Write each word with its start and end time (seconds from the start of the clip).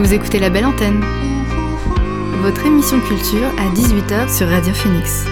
Vous 0.00 0.14
écoutez 0.14 0.38
La 0.38 0.48
Belle 0.48 0.64
Antenne, 0.64 1.04
votre 2.40 2.64
émission 2.64 2.98
culture 3.00 3.48
à 3.58 3.68
18h 3.74 4.34
sur 4.34 4.48
Radio 4.48 4.72
Phoenix. 4.72 5.26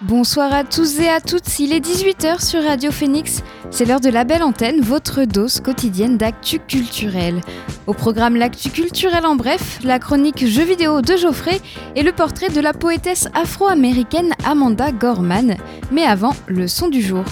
Bonsoir 0.00 0.52
à 0.52 0.64
tous 0.64 0.98
et 0.98 1.08
à 1.08 1.20
toutes, 1.20 1.58
il 1.58 1.72
est 1.72 1.84
18h 1.84 2.44
sur 2.44 2.62
Radio 2.64 2.90
Phoenix, 2.90 3.42
c'est 3.72 3.86
l'heure 3.86 4.00
de 4.00 4.10
la 4.10 4.24
belle 4.24 4.42
antenne, 4.42 4.82
votre 4.82 5.24
dose 5.24 5.60
quotidienne 5.60 6.18
d'actu 6.18 6.58
culturel. 6.60 7.40
Au 7.86 7.94
programme 7.94 8.36
L'actu 8.36 8.68
culturel 8.68 9.24
en 9.24 9.34
bref, 9.34 9.78
la 9.82 9.98
chronique 9.98 10.46
jeux 10.46 10.64
vidéo 10.64 11.00
de 11.00 11.16
Geoffrey 11.16 11.58
et 11.96 12.02
le 12.02 12.12
portrait 12.12 12.50
de 12.50 12.60
la 12.60 12.74
poétesse 12.74 13.28
afro-américaine 13.34 14.34
Amanda 14.44 14.92
Gorman. 14.92 15.56
Mais 15.90 16.04
avant, 16.04 16.34
le 16.46 16.68
son 16.68 16.88
du 16.88 17.00
jour. 17.00 17.24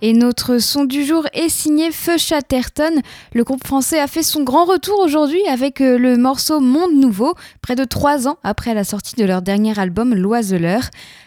Et 0.00 0.12
notre 0.12 0.58
son 0.58 0.84
du 0.84 1.04
jour 1.04 1.26
est 1.32 1.48
signé 1.48 1.90
Feu 1.90 2.18
Chatterton. 2.18 3.02
Le 3.32 3.42
groupe 3.42 3.66
français 3.66 3.98
a 3.98 4.06
fait 4.06 4.22
son 4.22 4.44
grand 4.44 4.64
retour 4.64 5.00
aujourd'hui 5.00 5.44
avec 5.48 5.80
euh, 5.80 5.98
le 5.98 6.16
morceau 6.16 6.60
Monde 6.60 6.94
Nouveau, 6.94 7.34
près 7.62 7.74
de 7.74 7.82
trois 7.82 8.28
ans 8.28 8.38
après 8.44 8.74
la 8.74 8.84
sortie 8.84 9.16
de 9.16 9.24
leur 9.24 9.42
dernier 9.42 9.76
album 9.76 10.14
L'Oiseleur. 10.14 10.82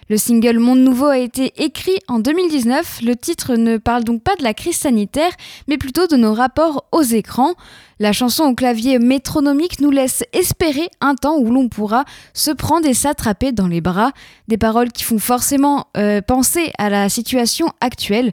Le 0.09 0.15
single 0.17 0.59
Monde 0.59 0.79
Nouveau 0.79 1.07
a 1.07 1.17
été 1.17 1.53
écrit 1.57 1.97
en 2.07 2.19
2019. 2.19 2.99
Le 3.03 3.15
titre 3.17 3.55
ne 3.55 3.77
parle 3.77 4.05
donc 4.05 4.23
pas 4.23 4.35
de 4.37 4.43
la 4.43 4.53
crise 4.53 4.77
sanitaire, 4.77 5.31
mais 5.67 5.77
plutôt 5.77 6.07
de 6.07 6.15
nos 6.15 6.33
rapports 6.33 6.85
aux 6.93 7.01
écrans. 7.01 7.55
La 7.99 8.13
chanson 8.13 8.43
au 8.43 8.55
clavier 8.55 8.99
métronomique 8.99 9.79
nous 9.79 9.91
laisse 9.91 10.23
espérer 10.33 10.89
un 11.01 11.15
temps 11.15 11.37
où 11.37 11.51
l'on 11.51 11.69
pourra 11.69 12.03
se 12.33 12.51
prendre 12.51 12.87
et 12.87 12.93
s'attraper 12.93 13.51
dans 13.51 13.67
les 13.67 13.79
bras. 13.79 14.11
Des 14.47 14.57
paroles 14.57 14.91
qui 14.91 15.03
font 15.03 15.19
forcément 15.19 15.87
euh, 15.95 16.21
penser 16.21 16.71
à 16.77 16.89
la 16.89 17.09
situation 17.09 17.67
actuelle. 17.79 18.31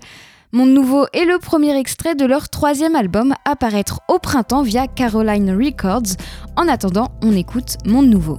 Monde 0.51 0.71
Nouveau 0.71 1.05
est 1.13 1.27
le 1.27 1.39
premier 1.39 1.77
extrait 1.77 2.15
de 2.15 2.25
leur 2.25 2.49
troisième 2.49 2.97
album 2.97 3.35
à 3.45 3.55
paraître 3.55 4.01
au 4.09 4.19
printemps 4.19 4.63
via 4.63 4.87
Caroline 4.87 5.55
Records. 5.55 6.17
En 6.57 6.69
attendant, 6.69 7.09
on 7.23 7.37
écoute 7.37 7.77
Monde 7.85 8.09
Nouveau. 8.09 8.39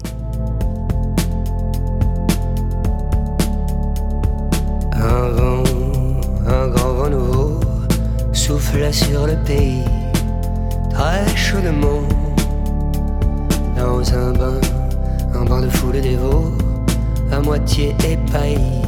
Un 4.93 5.29
vent, 5.29 5.63
un 6.47 6.67
grand 6.69 6.93
vent 6.93 7.09
nouveau 7.11 7.59
souffle 8.33 8.91
sur 8.91 9.27
le 9.27 9.35
pays, 9.43 9.83
très 10.89 11.27
chaudement. 11.37 12.01
Dans 13.77 14.13
un 14.15 14.31
bain, 14.31 14.59
un 15.35 15.45
bain 15.45 15.61
de 15.61 15.69
foule 15.69 16.01
dévot, 16.01 16.57
à 17.31 17.39
moitié 17.39 17.95
épaillis. 18.03 18.81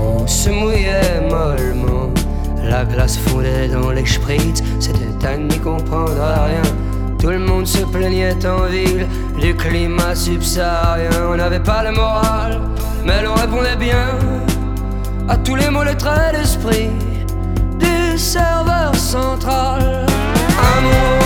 On 0.00 0.26
se 0.26 0.50
mollement, 0.50 0.95
la 2.68 2.84
glace 2.84 3.16
fondait 3.16 3.68
dans 3.68 3.90
les 3.90 4.06
spritz, 4.06 4.62
c'était 4.80 5.26
à 5.26 5.36
n'y 5.36 5.58
comprendre 5.58 6.12
rien. 6.12 6.62
Tout 7.18 7.30
le 7.30 7.38
monde 7.38 7.66
se 7.66 7.84
plaignait 7.84 8.46
en 8.46 8.66
ville 8.66 9.06
du 9.40 9.54
climat 9.54 10.14
subsaharien. 10.14 11.10
On 11.30 11.36
n'avait 11.36 11.62
pas 11.62 11.82
le 11.82 11.92
moral, 11.92 12.60
mais 13.04 13.22
l'on 13.22 13.34
répondait 13.34 13.76
bien 13.76 14.18
à 15.28 15.36
tous 15.36 15.56
les 15.56 15.70
mots, 15.70 15.84
les 15.84 15.96
traits 15.96 16.36
d'esprit 16.36 16.90
du 17.78 18.18
serveur 18.18 18.94
central. 18.94 20.06
Un 20.06 21.25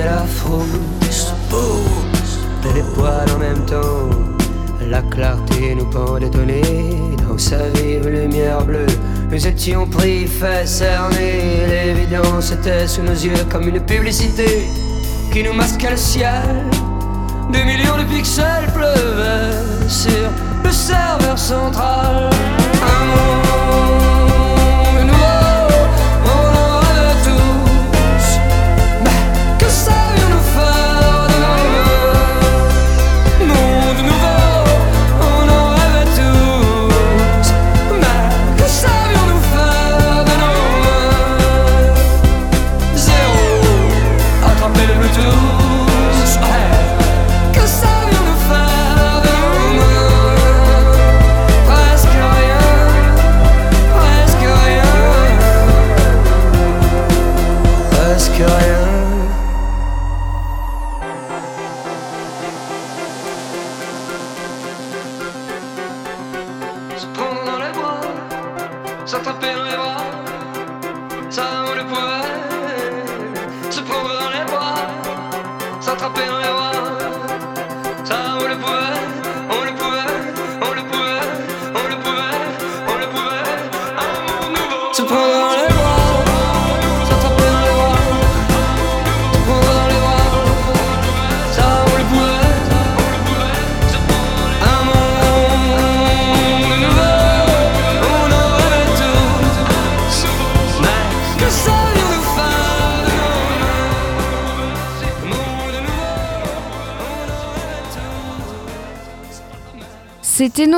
la 0.00 0.24
frousse. 0.26 1.32
Les 2.74 2.82
poils 2.94 3.26
en 3.34 3.38
même 3.38 3.64
temps. 3.66 4.08
La 4.88 5.02
clarté 5.02 5.74
nous 5.74 5.84
pendait 5.86 6.26
au 6.26 7.28
dans 7.28 7.38
sa 7.38 7.68
vive 7.74 8.08
lumière 8.08 8.64
bleue. 8.64 8.86
Nous 9.30 9.46
étions 9.46 9.86
pris, 9.86 10.26
fait 10.26 10.66
cerner. 10.66 11.66
L'évidence 11.68 12.52
était 12.52 12.86
sous 12.86 13.02
nos 13.02 13.12
yeux 13.12 13.44
comme 13.50 13.68
une 13.68 13.80
publicité 13.80 14.66
qui 15.32 15.42
nous 15.42 15.52
masquait 15.52 15.90
le 15.90 15.96
ciel. 15.96 16.64
Des 17.50 17.64
millions 17.64 17.98
de 17.98 18.04
pixels 18.04 18.70
pleuvaient 18.74 19.88
sur 19.88 20.30
le 20.64 20.70
serveur 20.70 21.38
central. 21.38 22.30
Un 22.82 23.04
monde 23.04 23.51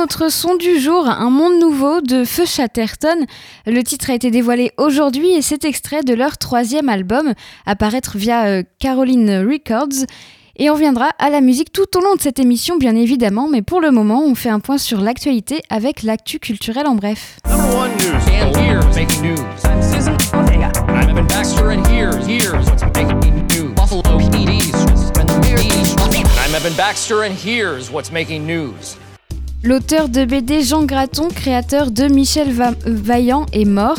notre 0.05 0.31
son 0.31 0.55
du 0.55 0.79
jour, 0.79 1.07
Un 1.09 1.31
monde 1.31 1.59
nouveau 1.59 1.99
de 1.99 2.25
Feu 2.25 2.45
Chatterton. 2.45 3.25
Le 3.65 3.81
titre 3.81 4.11
a 4.11 4.13
été 4.13 4.29
dévoilé 4.29 4.71
aujourd'hui 4.77 5.31
et 5.31 5.41
c'est 5.41 5.65
extrait 5.65 6.03
de 6.03 6.13
leur 6.13 6.37
troisième 6.37 6.89
album, 6.89 7.33
à 7.65 7.75
paraître 7.75 8.15
via 8.15 8.45
euh, 8.45 8.61
Caroline 8.77 9.43
Records. 9.49 10.05
Et 10.57 10.69
on 10.69 10.75
viendra 10.75 11.09
à 11.17 11.31
la 11.31 11.41
musique 11.41 11.73
tout 11.73 11.87
au 11.97 12.01
long 12.01 12.13
de 12.13 12.21
cette 12.21 12.37
émission, 12.37 12.77
bien 12.77 12.95
évidemment, 12.95 13.47
mais 13.49 13.63
pour 13.63 13.81
le 13.81 13.89
moment, 13.89 14.23
on 14.23 14.35
fait 14.35 14.49
un 14.49 14.59
point 14.59 14.77
sur 14.77 15.01
l'actualité 15.01 15.63
avec 15.71 16.03
l'actu 16.03 16.37
culturel 16.37 16.85
en 16.85 16.93
bref. 16.93 17.39
L'auteur 29.65 30.09
de 30.09 30.25
BD 30.25 30.61
Jean 30.61 30.83
Graton, 30.83 31.27
créateur 31.27 31.89
de 31.89 32.03
Michel 32.03 32.53
Vaillant, 32.85 33.47
est 33.51 33.65
mort. 33.65 33.97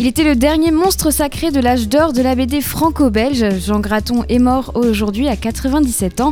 Il 0.00 0.06
était 0.06 0.22
le 0.22 0.36
dernier 0.36 0.70
monstre 0.70 1.10
sacré 1.10 1.50
de 1.50 1.58
l'âge 1.58 1.88
d'or 1.88 2.12
de 2.12 2.22
la 2.22 2.36
BD 2.36 2.60
franco-belge. 2.60 3.58
Jean 3.58 3.80
Graton 3.80 4.22
est 4.28 4.38
mort 4.38 4.70
aujourd'hui 4.76 5.26
à 5.26 5.34
97 5.34 6.20
ans. 6.20 6.30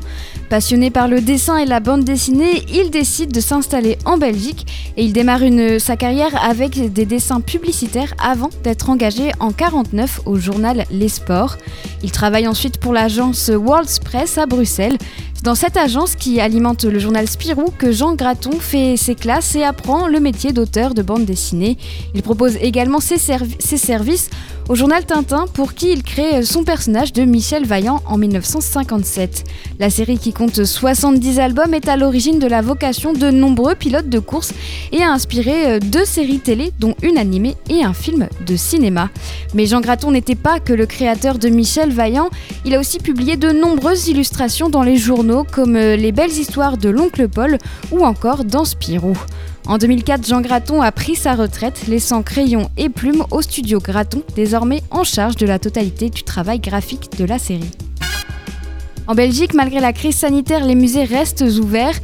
Passionné 0.49 0.93
par 0.93 1.09
le 1.09 1.21
dessin 1.21 1.57
et 1.57 1.67
la 1.67 1.81
bande 1.81 2.05
dessinée, 2.05 2.65
il 2.73 2.91
décide 2.91 3.33
de 3.33 3.41
s'installer 3.41 3.99
en 4.05 4.19
Belgique 4.19 4.93
et 4.97 5.05
il 5.05 5.13
démarre 5.13 5.41
sa 5.81 5.97
carrière 5.97 6.41
avec 6.45 6.93
des 6.93 7.07
dessins 7.07 7.41
publicitaires 7.41 8.15
avant 8.23 8.51
d'être 8.63 8.89
engagé 8.89 9.33
en 9.41 9.51
49 9.51 10.21
au 10.27 10.37
journal 10.37 10.85
Les 10.93 11.09
Sports. 11.09 11.57
Il 12.05 12.13
travaille 12.13 12.47
ensuite 12.47 12.79
pour 12.79 12.93
l'agence 12.93 13.51
World's 13.53 13.99
Press 13.99 14.39
à 14.39 14.47
Bruxelles. 14.47 14.97
C'est 15.37 15.45
dans 15.45 15.55
cette 15.55 15.77
agence 15.77 16.15
qui 16.15 16.41
alimente 16.41 16.85
le 16.85 16.99
journal 16.99 17.29
Spirou 17.29 17.67
que 17.77 17.93
Jean 17.93 18.15
Graton 18.15 18.59
fait 18.59 18.97
ses 18.97 19.15
classes 19.15 19.55
et 19.55 19.65
apprend 19.65 20.09
le 20.09 20.19
métier 20.19 20.53
d'auteur 20.53 20.95
de 20.95 21.03
bande 21.03 21.27
dessinée. 21.27 21.77
Il 22.15 22.23
propose 22.23 22.57
également 22.57 23.01
ses, 23.01 23.19
ses 23.59 23.77
services 23.77 24.31
au 24.69 24.75
journal 24.75 25.05
Tintin 25.05 25.47
pour 25.53 25.75
qui 25.75 25.93
il 25.93 26.03
crée 26.03 26.43
son 26.43 26.65
personnage 26.65 27.13
de 27.13 27.23
Michel 27.23 27.65
Vaillant 27.65 28.03
en 28.07 28.19
1957. 28.19 29.45
La 29.79 29.91
série 29.91 30.19
qui 30.19 30.33
compte 30.33 30.65
70 30.65 31.39
albums 31.39 31.73
est 31.75 31.89
à 31.89 31.97
l'origine 31.97 32.39
de 32.39 32.47
la 32.47 32.63
vocation 32.63 33.13
de 33.13 33.31
nombreux 33.31 33.77
pilotes 33.77 34.09
de 34.09 34.19
course 34.19 34.53
et 34.93 35.03
a 35.03 35.13
inspiré 35.13 35.67
euh, 35.67 35.79
deux 35.79 36.05
séries 36.05 36.41
télé 36.41 36.73
dont 36.81 36.97
une 37.03 37.19
animée 37.19 37.55
et 37.71 37.85
un 37.85 37.93
film 37.93 38.29
de 38.45 38.57
cinéma. 38.57 39.11
Mais 39.55 39.67
Jean 39.67 39.81
Graton 39.81 40.11
n'était 40.11 40.35
pas 40.35 40.59
que 40.59 40.73
le 40.73 40.87
créateur 40.87 41.39
de 41.39 41.49
Michel 41.49 41.93
Vaillant, 41.93 42.31
il 42.65 42.75
a 42.75 42.81
aussi 42.81 42.99
publié 42.99 43.37
de 43.37 43.53
nombreuses 43.53 44.09
illustrations 44.09 44.69
dans 44.69 44.83
les 44.83 44.97
journaux 44.97 45.45
comme 45.51 45.77
euh, 45.77 45.97
Les 45.97 46.13
belles 46.13 46.33
histoires 46.33 46.77
de 46.77 46.89
l'oncle 46.89 47.29
Paul 47.29 47.59
ou 47.93 48.05
encore 48.05 48.45
dans 48.45 48.65
Spirou. 48.65 49.17
En 49.69 49.79
2004, 49.79 50.25
Jean 50.25 50.41
Graton 50.43 50.81
a 50.81 50.93
pris 50.93 51.17
sa 51.17 51.35
retraite, 51.35 51.89
laissant 51.89 52.23
crayon 52.23 52.71
et 52.77 52.89
plume 52.89 53.25
au 53.33 53.43
studio 53.43 53.81
Graton, 53.81 54.23
désormais 54.37 54.83
en 54.93 55.03
charge 55.03 55.35
de 55.37 55.47
la 55.47 55.59
totalité 55.59 56.09
du 56.09 56.23
travail 56.23 56.61
graphique 56.61 57.19
de 57.19 57.25
la 57.25 57.41
série. 57.41 57.71
En 59.09 59.15
Belgique, 59.15 59.55
malgré 59.55 59.81
la 59.81 59.93
crise 59.93 60.17
sanitaire, 60.17 60.65
les 60.65 60.75
musées 60.75 61.05
restent 61.05 61.43
ouverts. 61.43 61.99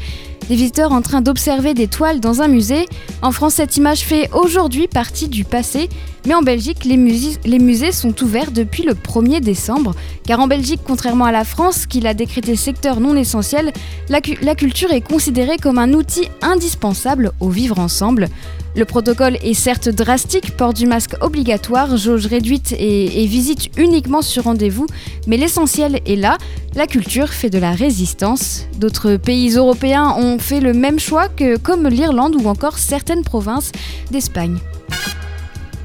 Des 0.48 0.56
visiteurs 0.56 0.92
en 0.92 1.02
train 1.02 1.20
d'observer 1.20 1.72
des 1.72 1.86
toiles 1.86 2.20
dans 2.20 2.42
un 2.42 2.48
musée. 2.48 2.86
En 3.22 3.32
France, 3.32 3.54
cette 3.54 3.76
image 3.76 4.00
fait 4.00 4.28
aujourd'hui 4.32 4.88
partie 4.88 5.28
du 5.28 5.44
passé, 5.44 5.88
mais 6.26 6.34
en 6.34 6.42
Belgique, 6.42 6.84
les, 6.84 6.96
musées, 6.96 7.92
sont 7.92 8.22
ouverts 8.22 8.50
depuis 8.50 8.82
le 8.82 8.94
1er 8.94 9.40
décembre, 9.40 9.94
car 10.26 10.40
en 10.40 10.48
Belgique, 10.48 10.80
contrairement 10.84 11.24
à 11.24 11.32
la 11.32 11.44
France, 11.44 11.86
qui 11.86 12.00
l'a 12.00 12.14
décrété 12.14 12.56
secteur 12.56 13.00
non 13.00 13.16
essentiel, 13.16 13.72
la, 14.08 14.20
culture 14.54 14.92
est 14.92 15.00
considérée 15.00 15.58
comme 15.58 15.78
un 15.78 15.92
outil 15.92 16.28
indispensable 16.40 17.32
au 17.40 17.48
vivre 17.48 17.78
ensemble. 17.78 18.28
Le 18.74 18.86
protocole 18.86 19.36
est 19.42 19.52
certes 19.52 19.90
drastique, 19.90 20.56
port 20.56 20.72
du 20.72 20.86
masque 20.86 21.14
obligatoire, 21.20 21.98
jauge 21.98 22.26
réduite 22.26 22.74
et, 22.78 23.26
visite 23.26 23.68
uniquement 23.76 24.22
sur 24.22 24.44
rendez-vous, 24.44 24.86
mais 25.26 25.36
l'essentiel 25.36 26.00
est 26.06 26.16
là, 26.16 26.38
la 26.74 26.86
culture 26.86 27.28
fait 27.28 27.50
de 27.50 27.58
la 27.58 27.72
résistance. 27.72 28.66
D'autres 28.78 29.16
pays 29.16 29.56
européens 29.56 30.14
ont 30.16 30.38
fait 30.38 30.60
le 30.60 30.72
même 30.72 30.98
choix 30.98 31.28
que 31.28 31.58
comme 31.58 31.86
l'Irlande 31.86 32.34
ou 32.34 32.48
encore 32.48 32.78
certaines 32.78 33.24
provinces 33.24 33.72
d'Espagne. 34.10 34.56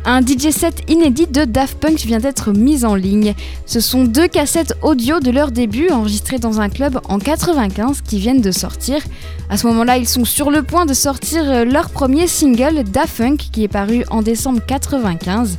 Un 0.09 0.21
DJ 0.21 0.51
set 0.51 0.89
inédit 0.89 1.27
de 1.27 1.43
Daft 1.43 1.79
Punk 1.79 1.97
vient 1.97 2.19
d'être 2.19 2.53
mis 2.53 2.85
en 2.85 2.95
ligne. 2.95 3.33
Ce 3.65 3.81
sont 3.81 4.05
deux 4.05 4.29
cassettes 4.29 4.73
audio 4.81 5.19
de 5.19 5.31
leur 5.31 5.51
début 5.51 5.89
enregistrées 5.89 6.39
dans 6.39 6.61
un 6.61 6.69
club 6.69 7.01
en 7.09 7.19
95 7.19 8.03
qui 8.03 8.17
viennent 8.17 8.39
de 8.39 8.51
sortir. 8.51 9.01
À 9.49 9.57
ce 9.57 9.67
moment-là, 9.67 9.97
ils 9.97 10.07
sont 10.07 10.23
sur 10.23 10.49
le 10.49 10.63
point 10.63 10.85
de 10.85 10.93
sortir 10.93 11.65
leur 11.65 11.89
premier 11.89 12.27
single 12.27 12.85
Daft 12.85 13.17
Punk 13.17 13.49
qui 13.51 13.65
est 13.65 13.67
paru 13.67 14.05
en 14.09 14.21
décembre 14.21 14.61
95. 14.65 15.57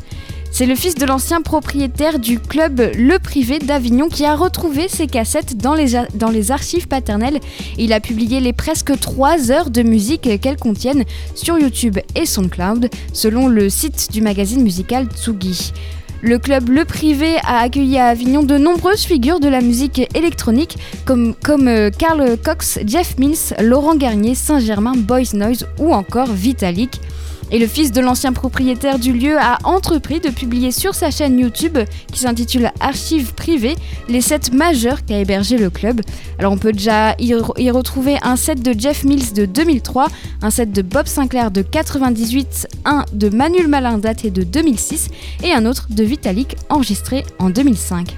C'est 0.50 0.66
le 0.66 0.74
fils 0.74 0.94
de 0.94 1.06
l'ancien 1.06 1.42
propriétaire 1.42 2.18
du 2.18 2.40
club 2.40 2.80
Le 2.96 3.18
Privé 3.18 3.58
d'Avignon 3.58 4.08
qui 4.08 4.24
a 4.24 4.34
retrouvé 4.34 4.88
ses 4.88 5.06
cassettes 5.06 5.56
dans 5.56 5.74
les, 5.74 6.50
archives 6.50 6.88
paternelles. 6.88 7.38
Il 7.76 7.92
a 7.92 8.00
publié 8.00 8.40
les 8.40 8.52
presque 8.52 8.98
3 8.98 9.52
heures 9.52 9.70
de 9.70 9.82
musique 9.82 10.40
qu'elles 10.40 10.56
contiennent 10.56 11.04
sur 11.34 11.58
YouTube 11.58 11.98
et 12.16 12.26
SoundCloud, 12.26 12.88
selon 13.12 13.46
le 13.48 13.68
site 13.68 14.10
du 14.10 14.20
magazine 14.20 14.62
musical 14.62 15.06
Tsugi. 15.06 15.72
Le 16.20 16.38
club 16.38 16.68
Le 16.68 16.84
Privé 16.84 17.36
a 17.44 17.60
accueilli 17.60 17.96
à 17.98 18.06
Avignon 18.06 18.42
de 18.42 18.58
nombreuses 18.58 19.04
figures 19.04 19.38
de 19.38 19.48
la 19.48 19.60
musique 19.60 20.02
électronique 20.16 20.76
comme, 21.04 21.34
comme 21.44 21.68
euh, 21.68 21.90
Karl 21.96 22.36
Cox, 22.44 22.80
Jeff 22.84 23.16
Mills, 23.18 23.54
Laurent 23.60 23.94
Garnier, 23.94 24.34
Saint-Germain, 24.34 24.94
Boys 24.96 25.34
Noise 25.34 25.68
ou 25.78 25.92
encore 25.92 26.32
Vitalik. 26.32 27.00
Et 27.50 27.58
le 27.58 27.66
fils 27.66 27.92
de 27.92 28.00
l'ancien 28.00 28.32
propriétaire 28.32 28.98
du 28.98 29.12
lieu 29.12 29.38
a 29.38 29.58
entrepris 29.64 30.20
de 30.20 30.28
publier 30.28 30.70
sur 30.70 30.94
sa 30.94 31.10
chaîne 31.10 31.38
YouTube, 31.38 31.78
qui 32.12 32.20
s'intitule 32.20 32.70
Archives 32.80 33.34
privées, 33.34 33.76
les 34.08 34.20
sets 34.20 34.52
majeurs 34.52 35.04
qu'a 35.04 35.18
hébergé 35.18 35.56
le 35.56 35.70
club. 35.70 36.02
Alors 36.38 36.52
on 36.52 36.58
peut 36.58 36.72
déjà 36.72 37.14
y, 37.18 37.32
retrouver 37.34 38.18
un 38.22 38.36
set 38.36 38.62
de 38.62 38.78
Jeff 38.78 39.04
Mills 39.04 39.32
de 39.32 39.46
2003, 39.46 40.08
un 40.42 40.50
set 40.50 40.72
de 40.72 40.82
Bob 40.82 41.06
Sinclair 41.06 41.50
de 41.50 41.62
98, 41.62 42.68
un 42.84 43.04
de 43.12 43.28
Manuel 43.30 43.68
Malin 43.68 43.98
daté 43.98 44.30
de 44.30 44.42
2006 44.42 45.08
et 45.42 45.52
un 45.52 45.64
autre 45.64 45.86
de 45.90 46.04
Vitalik 46.04 46.56
enregistré 46.68 47.24
en 47.38 47.50
2005 47.50 48.16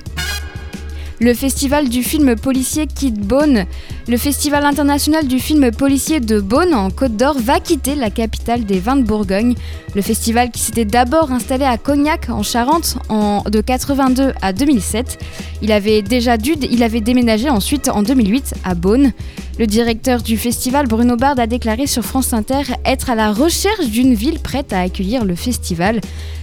le 1.21 1.35
festival 1.35 1.89
du 1.91 2.03
film 2.03 2.35
policier 2.35 2.87
Kid 2.87 3.19
Bone. 3.19 3.67
Le 4.09 4.17
festival 4.17 4.65
international 4.65 5.29
du 5.29 5.39
film 5.39 5.71
policier 5.71 6.19
de 6.19 6.41
Beaune 6.41 6.75
en 6.75 6.91
Côte 6.91 7.17
d'Or 7.17 7.37
va 7.39 7.61
quitter 7.61 7.95
la 7.95 8.09
capitale 8.11 8.65
des 8.65 8.81
vins 8.81 8.97
de 8.97 9.03
Bourgogne. 9.03 9.55
Le 9.95 10.01
festival 10.01 10.51
qui 10.51 10.61
s'était 10.61 10.87
d'abord 10.87 11.31
installé 11.31 11.65
à 11.65 11.77
Cognac 11.77 12.31
en 12.31 12.43
Charente 12.43 12.97
en, 13.11 13.43
de 13.43 13.61
82 13.61 14.33
à 14.41 14.55
2007. 14.55 15.19
Il 15.61 15.73
avait 15.73 16.01
déjà 16.01 16.39
dû, 16.39 16.55
il 16.71 16.83
avait 16.83 17.03
déménagé 17.03 17.51
ensuite 17.51 17.91
en 17.91 18.03
2008 18.03 18.55
à 18.65 18.75
Beaune. 18.75 19.13
Le 19.61 19.67
directeur 19.67 20.23
du 20.23 20.39
festival, 20.39 20.87
Bruno 20.87 21.17
Bard, 21.17 21.39
a 21.39 21.47
déclaré 21.47 21.87
sur 21.87 22.03
France 22.03 22.33
Inter 22.33 22.63
être 22.87 23.11
à 23.11 23.15
la 23.15 23.31
recherche 23.31 23.89
d'une 23.89 24.15
ville 24.15 24.39
prête 24.39 24.73
à 24.73 24.81
accueillir 24.81 25.27
le 25.27 25.35
festival. 25.35 26.01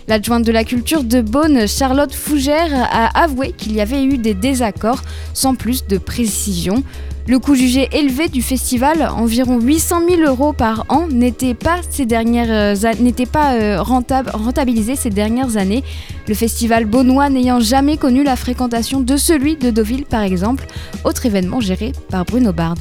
L'adjointe 0.07 0.45
de 0.45 0.51
la 0.51 0.63
culture 0.63 1.03
de 1.03 1.21
Beaune, 1.21 1.67
Charlotte 1.67 2.13
Fougère, 2.13 2.71
a 2.75 3.19
avoué 3.19 3.53
qu'il 3.53 3.73
y 3.73 3.81
avait 3.81 4.03
eu 4.03 4.19
des 4.19 4.35
désaccords 4.35 5.01
sans 5.33 5.55
plus 5.55 5.87
de 5.87 5.97
précision. 5.97 6.83
Le 7.27 7.39
coût 7.39 7.55
jugé 7.55 7.89
élevé 7.91 8.29
du 8.29 8.41
festival, 8.41 9.01
environ 9.01 9.59
800 9.59 10.07
000 10.09 10.21
euros 10.21 10.53
par 10.53 10.85
an, 10.87 11.07
n'était 11.09 11.55
pas, 11.55 11.81
euh, 11.99 12.75
euh, 13.45 13.81
rentabilisé 13.81 14.95
ces 14.95 15.09
dernières 15.09 15.57
années. 15.57 15.83
Le 16.29 16.33
festival 16.33 16.85
beaunois 16.85 17.29
n'ayant 17.29 17.59
jamais 17.59 17.97
connu 17.97 18.23
la 18.23 18.37
fréquentation 18.37 19.01
de 19.01 19.17
celui 19.17 19.57
de 19.57 19.71
Deauville 19.71 20.05
par 20.05 20.21
exemple, 20.21 20.67
autre 21.03 21.25
événement 21.25 21.59
géré 21.59 21.91
par 22.09 22.23
Bruno 22.23 22.53
Bard. 22.53 22.75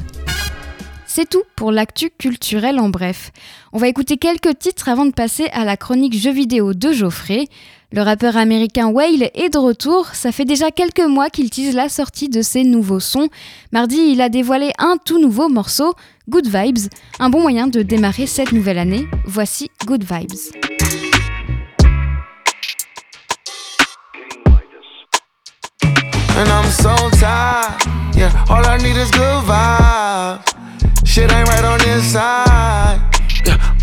C'est 1.07 1.27
tout 1.27 1.43
pour 1.57 1.73
l'actu 1.73 2.09
culturel 2.17 2.79
en 2.79 2.87
bref. 2.87 3.31
On 3.73 3.79
va 3.79 3.89
écouter 3.89 4.15
quelques 4.15 4.59
titres 4.59 4.87
avant 4.87 5.05
de 5.05 5.11
passer 5.11 5.47
à 5.51 5.65
la 5.65 5.75
chronique 5.75 6.17
jeux 6.17 6.31
vidéo 6.31 6.73
de 6.73 6.93
Geoffrey. 6.93 7.47
Le 7.93 8.01
rappeur 8.01 8.35
américain 8.35 8.87
Whale 8.87 9.31
est 9.33 9.53
de 9.53 9.57
retour, 9.57 10.07
ça 10.07 10.33
fait 10.33 10.43
déjà 10.43 10.71
quelques 10.71 10.99
mois 11.07 11.29
qu'il 11.29 11.49
tease 11.49 11.73
la 11.73 11.87
sortie 11.87 12.27
de 12.27 12.41
ses 12.41 12.65
nouveaux 12.65 12.99
sons. 12.99 13.29
Mardi, 13.71 13.97
il 14.11 14.19
a 14.19 14.27
dévoilé 14.27 14.71
un 14.77 14.97
tout 15.05 15.21
nouveau 15.21 15.47
morceau, 15.47 15.93
Good 16.27 16.47
Vibes, 16.47 16.89
un 17.19 17.29
bon 17.29 17.39
moyen 17.39 17.67
de 17.67 17.81
démarrer 17.83 18.27
cette 18.27 18.51
nouvelle 18.51 18.77
année. 18.77 19.07
Voici 19.25 19.71
Good 19.85 20.03
Vibes. 20.03 20.35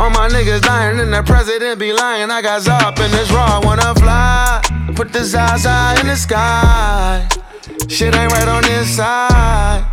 All 0.00 0.10
my 0.10 0.28
niggas 0.28 0.62
dying 0.62 0.98
and 0.98 1.12
the 1.12 1.22
president 1.22 1.78
be 1.78 1.92
lying. 1.92 2.30
I 2.30 2.42
got 2.42 2.62
Zop 2.62 2.98
in 2.98 3.10
this 3.12 3.30
raw, 3.30 3.60
wanna 3.62 3.94
fly. 3.94 4.60
Put 4.96 5.12
the 5.12 5.24
Zaza 5.24 5.96
in 6.00 6.08
the 6.08 6.16
sky. 6.16 7.28
Shit 7.88 8.14
ain't 8.14 8.32
right 8.32 8.48
on 8.48 8.62
this 8.62 8.96
side. 8.96 9.86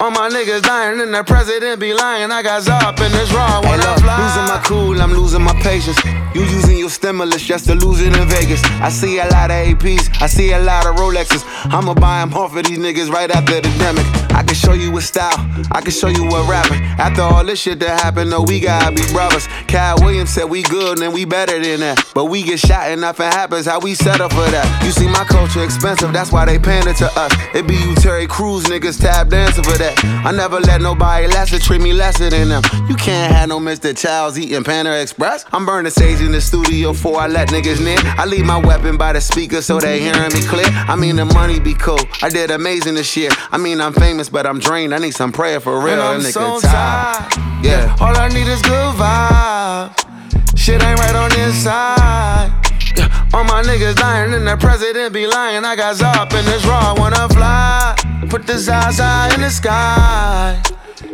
All 0.00 0.10
my 0.10 0.28
niggas 0.30 0.62
dying 0.62 1.00
and 1.00 1.12
the 1.12 1.24
president 1.24 1.80
be 1.80 1.92
lying. 1.92 2.30
I 2.30 2.42
got 2.42 2.62
Zop 2.62 3.00
in 3.04 3.12
this 3.12 3.30
raw 3.32 3.60
when 3.60 3.80
hey, 3.80 3.86
look, 3.86 3.98
fly. 3.98 4.16
Losing 4.16 4.48
my 4.54 4.62
cool, 4.64 5.02
I'm 5.02 5.12
losing 5.12 5.42
my 5.42 5.54
patience. 5.60 6.02
You 6.34 6.42
using 6.42 6.78
your 6.78 6.90
stimulus 6.90 7.42
just 7.42 7.66
to 7.66 7.74
lose 7.74 8.00
it 8.00 8.16
in 8.16 8.28
Vegas. 8.28 8.62
I 8.80 8.88
see 8.88 9.18
a 9.18 9.26
lot 9.26 9.50
of 9.50 9.56
APs, 9.56 10.22
I 10.22 10.26
see 10.26 10.52
a 10.52 10.60
lot 10.60 10.86
of 10.86 10.96
Rolexes. 10.96 11.44
I'ma 11.72 11.94
buy 11.94 12.20
them 12.20 12.32
off 12.34 12.56
of 12.56 12.64
these 12.64 12.78
niggas 12.78 13.10
right 13.10 13.30
after 13.30 13.60
the 13.60 13.68
demic. 13.68 14.27
I 14.38 14.44
can 14.44 14.54
show 14.54 14.72
you 14.72 14.92
what 14.92 15.02
style, 15.02 15.34
I 15.72 15.80
can 15.80 15.90
show 15.90 16.06
you 16.06 16.22
what 16.22 16.48
rapping. 16.48 16.80
After 16.96 17.22
all 17.22 17.44
this 17.44 17.58
shit 17.58 17.80
that 17.80 18.00
happened, 18.00 18.30
no, 18.30 18.42
we 18.42 18.60
gotta 18.60 18.94
be 18.94 19.02
brothers. 19.12 19.48
Cal 19.66 19.96
Williams 19.98 20.30
said 20.30 20.44
we 20.44 20.62
good 20.62 21.00
and 21.00 21.12
we 21.12 21.24
better 21.24 21.58
than 21.58 21.80
that. 21.80 22.04
But 22.14 22.26
we 22.26 22.44
get 22.44 22.60
shot 22.60 22.86
and 22.86 23.00
nothing 23.00 23.26
happens, 23.26 23.66
how 23.66 23.80
we 23.80 23.96
settle 23.96 24.28
for 24.28 24.48
that? 24.48 24.84
You 24.84 24.92
see, 24.92 25.08
my 25.08 25.24
culture 25.24 25.64
expensive, 25.64 26.12
that's 26.12 26.30
why 26.30 26.44
they 26.44 26.56
paying 26.56 26.86
it 26.86 26.94
to 26.98 27.10
us. 27.18 27.32
It 27.52 27.66
be 27.66 27.74
you 27.74 27.96
Terry 27.96 28.28
Crews 28.28 28.66
niggas 28.66 29.00
tap 29.00 29.28
dancing 29.28 29.64
for 29.64 29.76
that. 29.76 29.98
I 30.24 30.30
never 30.30 30.60
let 30.60 30.82
nobody 30.82 31.26
lesser 31.26 31.58
treat 31.58 31.80
me 31.80 31.92
lesser 31.92 32.30
than 32.30 32.48
them. 32.48 32.62
You 32.88 32.94
can't 32.94 33.34
have 33.34 33.48
no 33.48 33.58
Mr. 33.58 33.96
Childs 33.96 34.38
eating 34.38 34.62
Panda 34.62 35.02
Express. 35.02 35.46
I'm 35.52 35.66
burning 35.66 35.90
sage 35.90 36.20
in 36.20 36.30
the 36.30 36.40
studio 36.40 36.92
before 36.92 37.20
I 37.20 37.26
let 37.26 37.48
niggas 37.48 37.84
near. 37.84 37.98
I 38.16 38.24
leave 38.24 38.46
my 38.46 38.58
weapon 38.58 38.96
by 38.96 39.14
the 39.14 39.20
speaker 39.20 39.62
so 39.62 39.80
they 39.80 39.98
hearing 39.98 40.32
me 40.32 40.42
clear. 40.46 40.68
I 40.68 40.94
mean, 40.94 41.16
the 41.16 41.24
money 41.24 41.58
be 41.58 41.74
cool. 41.74 41.98
I 42.22 42.28
did 42.28 42.52
amazing 42.52 42.94
this 42.94 43.16
year. 43.16 43.30
I 43.50 43.58
mean, 43.58 43.80
I'm 43.80 43.92
famous, 43.92 44.28
but 44.28 44.37
I'm 44.46 44.58
drained. 44.58 44.94
I 44.94 44.98
need 44.98 45.14
some 45.14 45.32
prayer 45.32 45.60
for 45.60 45.78
real. 45.80 46.00
And 46.00 46.02
I'm 46.02 46.20
so 46.22 46.60
tired. 46.60 47.32
Yeah. 47.62 47.96
All 48.00 48.16
I 48.16 48.28
need 48.28 48.48
is 48.48 48.62
good 48.62 48.94
vibes. 48.96 50.58
Shit 50.58 50.82
ain't 50.82 50.98
right 51.00 51.14
on 51.14 51.30
this 51.30 51.64
side. 51.64 52.52
Yeah. 52.96 53.28
All 53.32 53.44
my 53.44 53.62
niggas 53.62 53.96
dying 53.96 54.34
and 54.34 54.46
the 54.46 54.56
president 54.56 55.12
be 55.12 55.26
lying. 55.26 55.64
I 55.64 55.76
got 55.76 55.96
Zop 55.96 56.32
in 56.38 56.44
this 56.44 56.64
raw, 56.64 56.94
I 56.94 56.98
wanna 56.98 57.28
fly. 57.28 57.94
Put 58.28 58.46
the 58.46 58.58
Zaza 58.58 59.30
in 59.34 59.40
the 59.40 59.50
sky. 59.50 60.60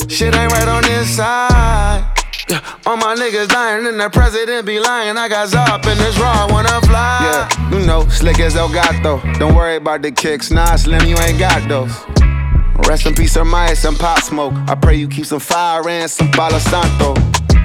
Shit 0.09 0.35
ain't 0.35 0.53
right 0.53 0.69
on 0.69 0.83
this 0.83 1.17
side. 1.17 2.05
Yeah, 2.49 2.61
all 2.85 2.97
my 2.97 3.15
niggas 3.15 3.49
dying 3.49 3.87
and 3.87 3.99
the 3.99 4.11
president 4.11 4.67
be 4.67 4.79
lying. 4.79 5.17
I 5.17 5.29
got 5.29 5.49
Zop 5.49 5.87
in 5.91 5.97
this 5.99 6.19
raw, 6.19 6.47
I 6.47 6.53
wanna 6.53 6.81
fly. 6.83 7.21
Yeah, 7.23 7.71
you 7.71 7.87
know, 7.87 8.07
slick 8.09 8.39
as 8.41 8.57
El 8.57 8.73
Gato. 8.73 9.21
Don't 9.39 9.55
worry 9.55 9.77
about 9.77 10.03
the 10.03 10.11
kicks. 10.11 10.51
Nah, 10.51 10.77
Slim, 10.77 11.07
you 11.07 11.17
ain't 11.19 11.39
got 11.39 11.69
those. 11.69 12.34
Rest 12.89 13.07
in 13.07 13.15
peace, 13.15 13.37
Hermias, 13.37 13.77
some 13.77 13.97
pop 13.97 14.21
smoke. 14.21 14.55
I 14.69 14.75
pray 14.75 14.97
you 14.97 15.09
keep 15.09 15.27
some 15.27 15.41
fire 15.41 15.89
and 15.89 16.11
some 16.11 16.31
Palo 16.31 16.59
Santo. 16.59 17.15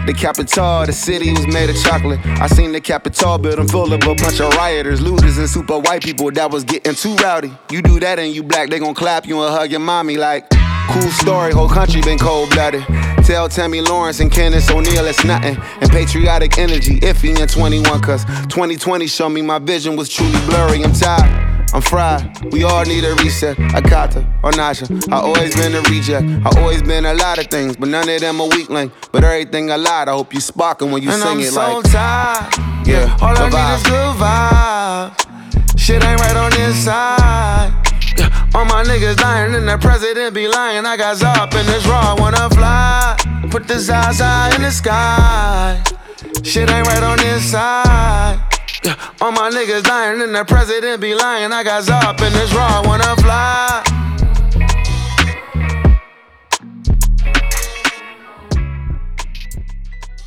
The 0.05 0.13
capital, 0.13 0.85
the 0.85 0.93
city 0.93 1.31
was 1.31 1.45
made 1.47 1.69
of 1.69 1.75
chocolate. 1.83 2.19
I 2.25 2.47
seen 2.47 2.71
the 2.71 2.81
capital 2.81 3.37
building 3.37 3.67
full 3.67 3.91
of 3.91 4.01
a 4.01 4.15
bunch 4.15 4.39
of 4.39 4.53
rioters, 4.55 5.01
looters, 5.01 5.37
and 5.37 5.49
super 5.49 5.77
white 5.79 6.03
people 6.03 6.31
that 6.31 6.49
was 6.49 6.63
getting 6.63 6.95
too 6.95 7.15
rowdy. 7.15 7.51
You 7.69 7.81
do 7.81 7.99
that 7.99 8.17
and 8.17 8.33
you 8.33 8.43
black, 8.43 8.69
they 8.69 8.79
gon' 8.79 8.93
clap 8.93 9.27
you 9.27 9.41
and 9.41 9.53
hug 9.53 9.71
your 9.71 9.81
mommy 9.81 10.17
like. 10.17 10.49
Cool 10.89 11.11
story, 11.11 11.53
whole 11.53 11.69
country 11.69 12.01
been 12.01 12.17
cold 12.17 12.49
blooded. 12.49 12.83
Tell 13.23 13.47
Tammy 13.47 13.81
Lawrence 13.81 14.19
and 14.21 14.31
Candace 14.31 14.71
O'Neal 14.71 15.05
it's 15.05 15.23
nothing. 15.23 15.57
And 15.81 15.91
patriotic 15.91 16.57
energy, 16.57 16.99
iffy 17.01 17.39
in 17.39 17.47
21, 17.47 18.01
cause 18.01 18.25
2020 18.45 19.05
showed 19.05 19.29
me 19.29 19.43
my 19.43 19.59
vision 19.59 19.95
was 19.95 20.09
truly 20.09 20.39
blurry. 20.47 20.83
I'm 20.83 20.93
tired. 20.93 21.48
I'm 21.71 21.81
fried, 21.81 22.51
we 22.51 22.63
all 22.63 22.83
need 22.83 23.03
a 23.03 23.13
reset. 23.15 23.55
Akata 23.57 24.25
or 24.43 24.51
Naja. 24.51 24.87
I 25.11 25.17
always 25.17 25.55
been 25.55 25.75
a 25.75 25.81
reject. 25.81 26.25
I 26.45 26.59
always 26.59 26.81
been 26.81 27.05
a 27.05 27.13
lot 27.13 27.37
of 27.37 27.47
things, 27.47 27.75
but 27.77 27.89
none 27.89 28.09
of 28.09 28.21
them 28.21 28.39
a 28.39 28.45
weak 28.47 28.69
link. 28.69 28.91
But 29.11 29.23
everything 29.23 29.71
I 29.71 29.75
lied, 29.75 30.09
I 30.09 30.13
hope 30.13 30.33
you 30.33 30.39
sparking 30.39 30.91
when 30.91 31.03
you 31.03 31.11
and 31.11 31.21
sing 31.21 31.31
I'm 31.31 31.39
it 31.39 31.51
so 31.51 31.79
like. 31.79 31.91
Tired. 31.91 32.87
Yeah, 32.87 33.17
all 33.21 33.37
I 33.37 33.49
need 33.49 33.75
is 33.75 33.83
good 33.83 34.15
vibes. 34.17 35.79
Shit 35.79 36.03
ain't 36.03 36.19
right 36.19 36.35
on 36.37 36.51
this 36.51 36.85
side. 36.85 37.71
Yeah, 38.17 38.49
all 38.55 38.65
my 38.65 38.83
niggas 38.83 39.17
dying 39.17 39.53
and 39.53 39.67
the 39.67 39.77
president 39.77 40.33
be 40.33 40.47
lying. 40.47 40.85
I 40.85 40.97
got 40.97 41.17
Zop 41.17 41.53
in 41.53 41.65
this 41.67 41.85
raw, 41.85 42.15
I 42.17 42.19
wanna 42.19 42.49
fly. 42.49 43.15
Put 43.51 43.67
the 43.67 43.77
Zaza 43.79 44.51
in 44.55 44.63
the 44.63 44.71
sky. 44.71 45.81
Shit 46.43 46.69
ain't 46.69 46.87
right 46.87 47.03
on 47.03 47.17
this 47.17 47.51
side. 47.51 48.39
My 48.85 49.49
niggas 49.49 49.83
dying 49.83 50.21
and 50.21 50.33
the 50.33 50.45
president 50.45 51.01
be 51.01 51.13
lying. 51.13 51.51
I 51.51 51.63
got 51.63 51.83
Zop 51.83 52.21
in 52.21 52.33
raw, 52.55 53.15
fly. 53.15 53.83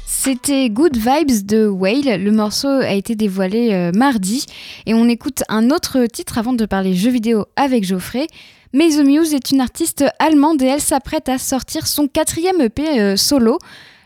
C'était 0.07 0.71
Good 0.71 0.99
Vibes 0.99 1.47
de 1.47 1.67
Whale. 1.67 2.23
Le 2.23 2.31
morceau 2.31 2.69
a 2.69 2.93
été 2.93 3.17
dévoilé 3.17 3.73
euh, 3.73 3.91
mardi 3.93 4.47
et 4.87 4.95
on 4.95 5.09
écoute 5.09 5.43
un 5.49 5.71
autre 5.71 6.07
titre 6.07 6.39
avant 6.39 6.53
de 6.53 6.67
parler 6.67 6.95
jeux 6.95 7.11
vidéo 7.11 7.47
avec 7.57 7.85
Geoffrey. 7.85 8.27
Maison 8.75 9.05
Muse 9.05 9.35
est 9.35 9.51
une 9.51 9.61
artiste 9.61 10.05
allemande 10.19 10.63
et 10.63 10.67
elle 10.67 10.81
s'apprête 10.81 11.29
à 11.29 11.39
sortir 11.39 11.87
son 11.87 12.07
quatrième 12.07 12.61
EP 12.61 13.01
euh, 13.01 13.17
solo. 13.17 13.59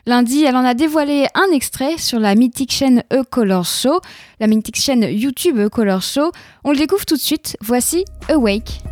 Lundi, 0.09 0.45
elle 0.45 0.55
en 0.55 0.65
a 0.65 0.75
dévoilé 0.75 1.27
un 1.35 1.53
extrait 1.53 1.99
sur 1.99 2.21
la 2.21 2.37
mythique 2.37 2.71
chaîne 2.71 3.03
E-Color 3.13 3.65
Show, 3.65 4.01
la 4.39 4.47
mythique 4.47 4.77
chaîne 4.77 5.03
YouTube 5.03 5.59
E-Color 5.59 6.01
Show. 6.01 6.31
On 6.63 6.71
le 6.71 6.77
découvre 6.77 7.05
tout 7.05 7.17
de 7.17 7.21
suite. 7.21 7.57
Voici 7.61 8.05
Awake. 8.29 8.83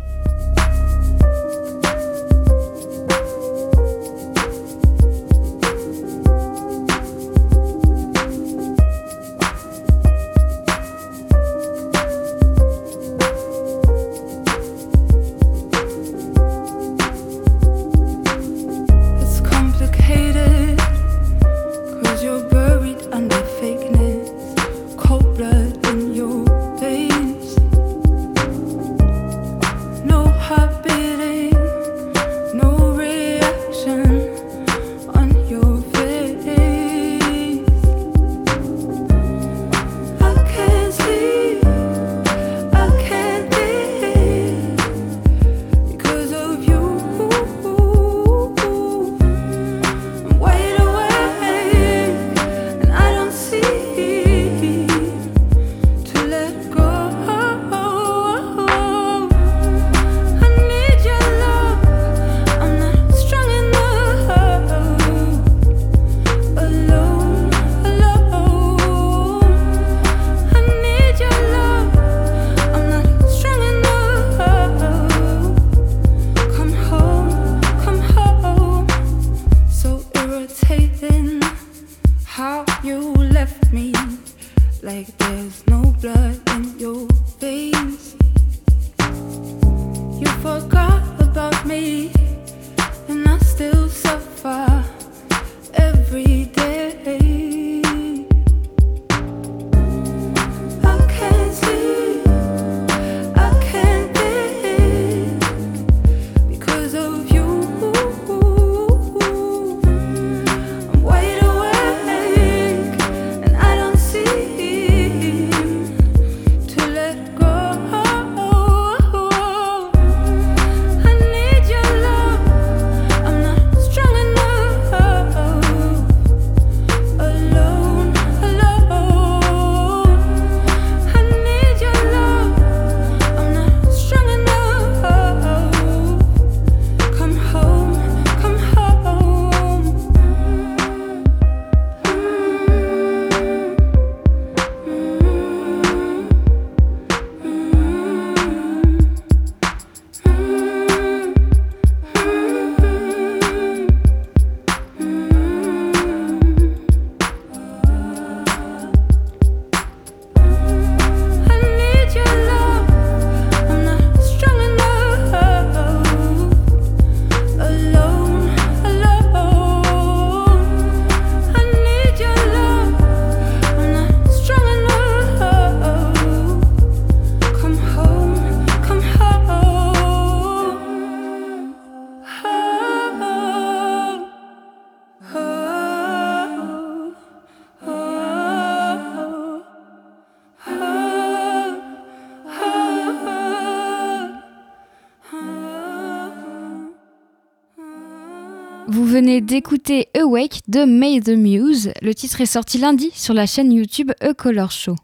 D'écouter 199.45 200.07
Awake 200.17 200.61
de 200.67 200.85
May 200.85 201.21
the 201.21 201.29
Muse. 201.29 201.91
Le 202.01 202.15
titre 202.15 202.41
est 202.41 202.47
sorti 202.47 202.79
lundi 202.79 203.11
sur 203.13 203.33
la 203.33 203.45
chaîne 203.45 203.71
YouTube 203.71 204.11
A 204.19 204.33
Color 204.33 204.71
Show. 204.71 204.95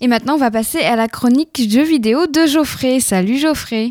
Et 0.00 0.06
maintenant, 0.06 0.34
on 0.34 0.38
va 0.38 0.52
passer 0.52 0.78
à 0.78 0.94
la 0.94 1.08
chronique 1.08 1.60
jeux 1.68 1.82
vidéo 1.82 2.26
de 2.28 2.46
Geoffrey. 2.46 3.00
Salut 3.00 3.38
Geoffrey. 3.38 3.88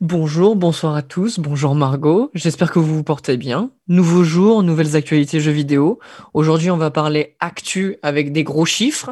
Bonjour, 0.00 0.54
bonsoir 0.54 0.94
à 0.94 1.02
tous, 1.02 1.40
bonjour 1.40 1.74
Margot, 1.74 2.30
j'espère 2.34 2.70
que 2.70 2.78
vous 2.78 2.94
vous 2.94 3.02
portez 3.02 3.36
bien. 3.36 3.72
Nouveau 3.88 4.22
jour, 4.22 4.62
nouvelles 4.62 4.94
actualités 4.94 5.40
jeux 5.40 5.50
vidéo. 5.50 5.98
Aujourd'hui, 6.32 6.70
on 6.70 6.76
va 6.76 6.92
parler 6.92 7.36
actu 7.40 7.96
avec 8.02 8.32
des 8.32 8.44
gros 8.44 8.64
chiffres, 8.64 9.10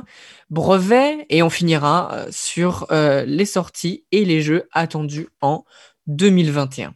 brevets 0.49 1.27
et 1.29 1.43
on 1.43 1.51
finira 1.51 2.13
euh, 2.13 2.27
sur 2.31 2.87
euh, 2.93 3.25
les 3.27 3.47
sorties 3.47 4.05
et 4.13 4.25
les 4.25 4.41
jeux 4.41 4.69
attendus 4.73 5.29
en 5.43 5.65
2021. 6.07 6.95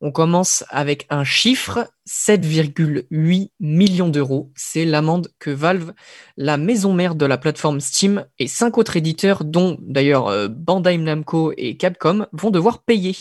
On 0.00 0.12
commence 0.12 0.64
avec 0.68 1.06
un 1.10 1.24
chiffre, 1.24 1.90
7,8 2.08 3.50
millions 3.60 4.08
d'euros. 4.08 4.52
C'est 4.54 4.84
l'amende 4.84 5.28
que 5.38 5.50
Valve, 5.50 5.92
la 6.36 6.56
maison 6.56 6.92
mère 6.92 7.14
de 7.14 7.26
la 7.26 7.38
plateforme 7.38 7.80
Steam, 7.80 8.26
et 8.38 8.46
cinq 8.46 8.78
autres 8.78 8.96
éditeurs, 8.96 9.44
dont 9.44 9.76
d'ailleurs 9.80 10.28
euh, 10.28 10.48
Bandai 10.48 10.98
Namco 10.98 11.52
et 11.56 11.76
Capcom, 11.76 12.26
vont 12.32 12.50
devoir 12.50 12.82
payer. 12.82 13.16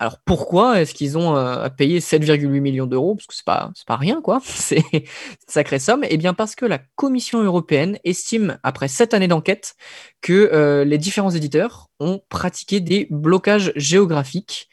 Alors 0.00 0.20
pourquoi 0.24 0.80
est-ce 0.80 0.94
qu'ils 0.94 1.18
ont 1.18 1.36
euh, 1.36 1.64
à 1.64 1.70
payer 1.70 1.98
7,8 1.98 2.46
millions 2.60 2.86
d'euros? 2.86 3.16
Parce 3.16 3.26
que 3.26 3.34
c'est 3.34 3.44
pas, 3.44 3.72
pas 3.84 3.96
rien, 3.96 4.22
quoi. 4.22 4.40
C'est 4.44 4.84
une 4.92 5.02
sacrée 5.48 5.80
somme. 5.80 6.04
Eh 6.08 6.16
bien 6.16 6.34
parce 6.34 6.54
que 6.54 6.64
la 6.64 6.78
Commission 6.94 7.42
européenne 7.42 7.98
estime, 8.04 8.58
après 8.62 8.86
sept 8.86 9.12
années 9.12 9.26
d'enquête, 9.26 9.74
que 10.22 10.50
euh, 10.52 10.84
les 10.84 10.98
différents 10.98 11.32
éditeurs 11.32 11.88
ont 11.98 12.20
pratiqué 12.28 12.80
des 12.80 13.08
blocages 13.10 13.72
géographiques 13.74 14.68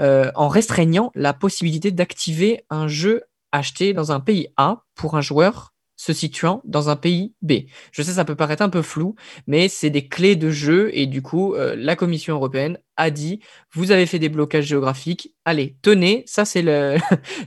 euh, 0.00 0.30
en 0.36 0.46
restreignant 0.46 1.10
la 1.16 1.34
possibilité 1.34 1.90
d'activer 1.90 2.64
un 2.70 2.86
jeu 2.86 3.24
acheté 3.50 3.92
dans 3.94 4.12
un 4.12 4.20
pays 4.20 4.48
A 4.56 4.84
pour 4.94 5.16
un 5.16 5.20
joueur 5.22 5.74
se 5.98 6.12
situant 6.12 6.62
dans 6.64 6.88
un 6.88 6.96
pays 6.96 7.34
B. 7.42 7.64
Je 7.92 8.02
sais, 8.02 8.12
ça 8.12 8.24
peut 8.24 8.36
paraître 8.36 8.62
un 8.62 8.70
peu 8.70 8.82
flou, 8.82 9.16
mais 9.46 9.68
c'est 9.68 9.90
des 9.90 10.08
clés 10.08 10.36
de 10.36 10.48
jeu 10.48 10.90
et 10.94 11.06
du 11.06 11.20
coup, 11.20 11.54
euh, 11.54 11.74
la 11.76 11.96
Commission 11.96 12.36
européenne 12.36 12.78
a 12.96 13.10
dit, 13.10 13.40
vous 13.74 13.90
avez 13.90 14.06
fait 14.06 14.20
des 14.20 14.28
blocages 14.28 14.66
géographiques, 14.66 15.34
allez, 15.44 15.76
tenez, 15.82 16.22
ça 16.26 16.44
c'est 16.44 16.62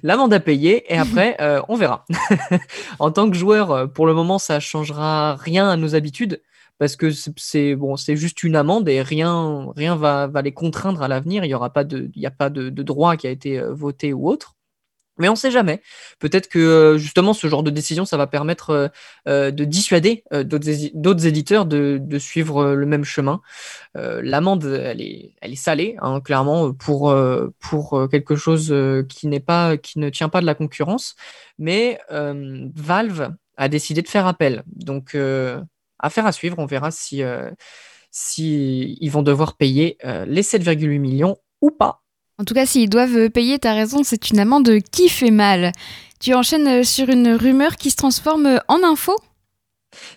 l'amende 0.04 0.34
à 0.34 0.40
payer 0.40 0.84
et 0.94 0.98
après, 0.98 1.38
euh, 1.42 1.62
on 1.70 1.78
verra. 1.78 2.06
en 3.00 3.12
tant 3.12 3.32
que 3.32 3.38
joueur, 3.38 3.92
pour 3.94 4.06
le 4.06 4.14
moment, 4.14 4.38
ça 4.38 4.60
changera 4.60 5.36
rien 5.38 5.70
à 5.70 5.78
nos 5.78 5.96
habitudes 5.96 6.42
parce 6.78 6.96
que 6.96 7.12
c'est 7.38 7.76
bon, 7.76 7.96
c'est 7.96 8.16
juste 8.16 8.44
une 8.44 8.56
amende 8.56 8.90
et 8.90 9.02
rien, 9.02 9.68
rien 9.76 9.96
va, 9.96 10.28
va 10.28 10.42
les 10.42 10.52
contraindre 10.52 11.04
à 11.04 11.08
l'avenir. 11.08 11.46
Il 11.46 11.48
n'y 11.48 11.54
aura 11.54 11.72
pas 11.72 11.84
de, 11.84 12.10
il 12.16 12.22
y 12.22 12.26
a 12.26 12.32
pas 12.32 12.50
de, 12.50 12.70
de, 12.70 12.84
droit 12.84 13.18
qui 13.18 13.28
a 13.28 13.30
été 13.30 13.60
euh, 13.60 13.72
voté 13.72 14.14
ou 14.14 14.28
autre. 14.28 14.56
Mais 15.18 15.28
on 15.28 15.34
ne 15.34 15.38
sait 15.38 15.52
jamais. 15.52 15.82
Peut-être 16.20 16.48
que 16.48 16.60
euh, 16.60 16.98
justement 16.98 17.34
ce 17.34 17.48
genre 17.48 17.64
de 17.64 17.70
décision, 17.70 18.06
ça 18.06 18.18
va 18.18 18.28
permettre 18.28 18.92
euh, 19.28 19.52
de 19.52 19.66
dissuader 19.66 20.24
d'autres 20.32 21.26
éditeurs 21.28 21.66
de, 21.66 22.18
suivre 22.18 22.74
le 22.74 22.86
même 22.86 23.04
chemin. 23.04 23.42
L'amende, 23.96 24.66
elle 24.66 25.02
est, 25.02 25.36
elle 25.42 25.54
est 25.54 25.56
salée, 25.56 25.96
hein, 26.02 26.22
clairement, 26.22 26.74
pour, 26.74 27.16
pour 27.60 28.10
quelque 28.10 28.36
chose 28.36 28.74
qui 29.10 29.40
pas, 29.40 29.78
qui 29.78 30.00
ne 30.00 30.10
tient 30.10 30.30
pas 30.30 30.42
de 30.42 30.46
la 30.46 30.56
concurrence. 30.56 31.16
Mais 31.58 32.00
Valve 32.10 33.34
a 33.58 33.70
décidé 33.70 34.02
de 34.02 34.08
faire 34.08 34.28
appel. 34.28 34.64
Donc 34.68 35.16
affaire 36.02 36.26
à 36.26 36.32
suivre. 36.32 36.60
On 36.60 36.66
verra 36.66 36.92
si, 36.92 37.24
euh, 37.24 37.50
si 38.10 38.98
ils 39.00 39.10
vont 39.10 39.22
devoir 39.22 39.56
payer 39.56 39.98
euh, 40.04 40.26
les 40.26 40.42
7,8 40.42 41.00
millions 41.00 41.38
ou 41.62 41.72
pas. 41.72 42.04
En 42.42 42.44
tout 42.44 42.56
cas, 42.56 42.66
s'ils 42.66 42.90
doivent 42.90 43.30
payer, 43.30 43.60
tu 43.60 43.68
as 43.68 43.76
raison, 43.76 44.02
c'est 44.04 44.32
une 44.32 44.40
amende 44.40 44.80
qui 44.92 45.10
fait 45.10 45.30
mal. 45.30 45.74
Tu 46.20 46.34
enchaînes 46.34 46.68
euh, 46.68 46.84
sur 46.84 47.08
une 47.10 47.36
rumeur 47.36 47.76
qui 47.76 47.92
se 47.92 47.98
transforme 47.98 48.60
en 48.68 48.82
info? 48.84 49.16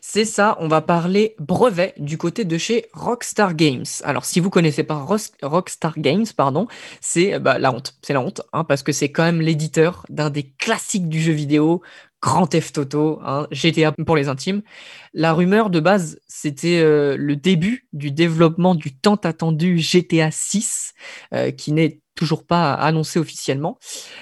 C'est 0.00 0.24
ça, 0.24 0.56
on 0.58 0.66
va 0.66 0.80
parler 0.80 1.34
brevet 1.38 1.92
du 1.98 2.16
côté 2.16 2.46
de 2.46 2.56
chez 2.56 2.86
Rockstar 2.94 3.54
Games. 3.54 3.84
Alors 4.04 4.24
si 4.24 4.40
vous 4.40 4.48
connaissez 4.48 4.84
pas 4.84 5.04
Rockstar 5.42 5.98
Games, 5.98 6.24
pardon, 6.34 6.66
c'est 7.02 7.38
bah, 7.40 7.58
la 7.58 7.74
honte, 7.74 7.94
c'est 8.00 8.14
la 8.14 8.20
honte, 8.22 8.40
hein, 8.54 8.64
parce 8.64 8.82
que 8.82 8.92
c'est 8.92 9.10
quand 9.10 9.24
même 9.24 9.42
l'éditeur 9.42 10.06
d'un 10.08 10.30
des 10.30 10.44
classiques 10.44 11.10
du 11.10 11.20
jeu 11.20 11.32
vidéo, 11.32 11.82
Grand 12.22 12.46
Theft 12.46 12.78
Auto, 12.78 13.20
hein, 13.22 13.48
GTA 13.50 13.92
pour 14.06 14.16
les 14.16 14.28
intimes. 14.28 14.62
La 15.12 15.34
rumeur 15.34 15.68
de 15.68 15.78
base, 15.78 16.20
c'était 16.26 16.78
euh, 16.78 17.16
le 17.18 17.36
début 17.36 17.86
du 17.92 18.12
développement 18.12 18.74
du 18.74 18.96
tant 18.96 19.16
attendu 19.16 19.78
GTA 19.78 20.30
6, 20.30 20.94
euh, 21.34 21.50
qui 21.50 21.72
n'est 21.72 22.00
toujours 22.14 22.46
pas 22.46 22.74
annoncé 22.74 23.18
officiellement. 23.18 23.78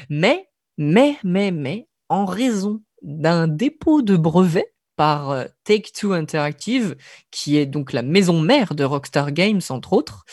Mais, 0.09 0.49
mais, 0.79 1.17
mais, 1.25 1.51
mais, 1.51 1.89
en 2.09 2.25
raison 2.25 2.83
d'un 3.03 3.49
dépôt 3.49 4.03
de 4.03 4.17
brevet 4.17 4.73
par 4.97 5.31
euh, 5.31 5.45
Take-Two 5.65 6.13
Interactive, 6.13 6.97
qui 7.31 7.57
est 7.57 7.67
donc 7.67 7.93
la 7.93 8.03
maison 8.03 8.41
mère 8.41 8.75
de 8.75 8.85
Rockstar 8.85 9.33
Games, 9.33 9.63
entre 9.71 9.93
autres, 9.93 10.25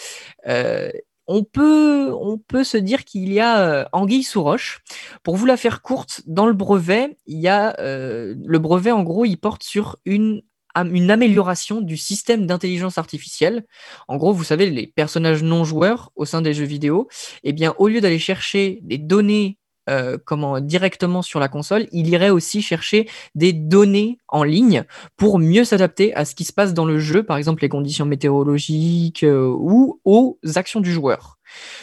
on 1.29 1.43
peut, 1.43 2.11
on 2.19 2.39
peut 2.39 2.63
se 2.63 2.75
dire 2.75 3.05
qu'il 3.05 3.31
y 3.31 3.39
a 3.39 3.59
euh, 3.59 3.85
anguille 3.93 4.23
sous 4.23 4.41
roche. 4.41 4.81
Pour 5.21 5.35
vous 5.35 5.45
la 5.45 5.57
faire 5.57 5.83
courte, 5.83 6.23
dans 6.25 6.47
le 6.47 6.53
brevet, 6.53 7.17
il 7.27 7.39
y 7.39 7.47
a 7.47 7.79
euh, 7.79 8.33
le 8.43 8.57
brevet 8.57 8.91
en 8.91 9.03
gros, 9.03 9.25
il 9.25 9.37
porte 9.37 9.61
sur 9.61 9.97
une 10.05 10.41
une 10.85 11.11
amélioration 11.11 11.81
du 11.81 11.97
système 11.97 12.45
d'intelligence 12.45 12.97
artificielle. 12.97 13.65
En 14.07 14.17
gros, 14.17 14.33
vous 14.33 14.43
savez, 14.43 14.69
les 14.69 14.87
personnages 14.87 15.43
non 15.43 15.63
joueurs 15.63 16.11
au 16.15 16.25
sein 16.25 16.41
des 16.41 16.53
jeux 16.53 16.65
vidéo, 16.65 17.07
eh 17.43 17.53
bien, 17.53 17.73
au 17.77 17.87
lieu 17.87 18.01
d'aller 18.01 18.19
chercher 18.19 18.79
des 18.83 18.97
données 18.97 19.57
euh, 19.89 20.17
comment 20.23 20.59
directement 20.59 21.23
sur 21.23 21.39
la 21.39 21.47
console, 21.47 21.87
il 21.91 22.07
irait 22.09 22.29
aussi 22.29 22.61
chercher 22.61 23.09
des 23.33 23.53
données 23.53 24.19
en 24.27 24.43
ligne 24.43 24.83
pour 25.17 25.39
mieux 25.39 25.63
s'adapter 25.63 26.13
à 26.13 26.25
ce 26.25 26.35
qui 26.35 26.43
se 26.43 26.53
passe 26.53 26.75
dans 26.75 26.85
le 26.85 26.99
jeu, 26.99 27.23
par 27.23 27.37
exemple 27.37 27.63
les 27.63 27.69
conditions 27.69 28.05
météorologiques 28.05 29.23
euh, 29.23 29.47
ou 29.47 29.99
aux 30.05 30.37
actions 30.55 30.79
du 30.79 30.91
joueur. 30.91 31.38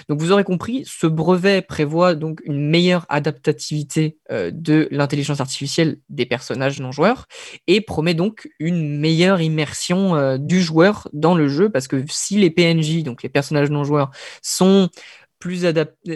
Donc 0.09 0.21
vous 0.21 0.33
aurez 0.33 0.45
compris, 0.45 0.85
ce 0.87 1.07
brevet 1.07 1.63
prévoit 1.63 2.15
donc 2.15 2.41
une 2.45 2.69
meilleure 2.69 3.07
adaptativité 3.09 4.19
euh, 4.31 4.51
de 4.53 4.89
l'intelligence 4.91 5.41
artificielle 5.41 5.99
des 6.09 6.27
personnages 6.27 6.81
non 6.81 6.93
joueurs 6.93 7.27
et 7.67 7.81
promet 7.81 8.15
donc 8.15 8.49
une 8.59 8.99
meilleure 8.99 9.41
immersion 9.41 10.37
du 10.39 10.63
joueur 10.63 11.09
dans 11.13 11.35
le 11.35 11.49
jeu 11.49 11.71
parce 11.71 11.89
que 11.89 12.05
si 12.09 12.37
les 12.37 12.51
PNJ, 12.51 13.03
donc 13.03 13.23
les 13.23 13.29
personnages 13.29 13.71
non 13.71 13.85
joueurs, 13.85 14.11
sont 14.43 14.91
plus 15.39 15.67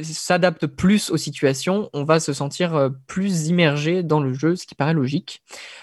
s'adapte 0.03 0.67
plus 0.67 1.11
aux 1.11 1.17
situations, 1.17 1.91
on 1.93 2.05
va 2.05 2.21
se 2.21 2.33
sentir 2.33 2.75
euh, 2.75 2.91
plus 3.07 3.49
immergé 3.49 4.03
dans 4.03 4.21
le 4.21 4.33
jeu, 4.33 4.57
ce 4.57 4.67
qui 4.67 4.75
paraît 4.75 4.95
logique. 4.95 5.43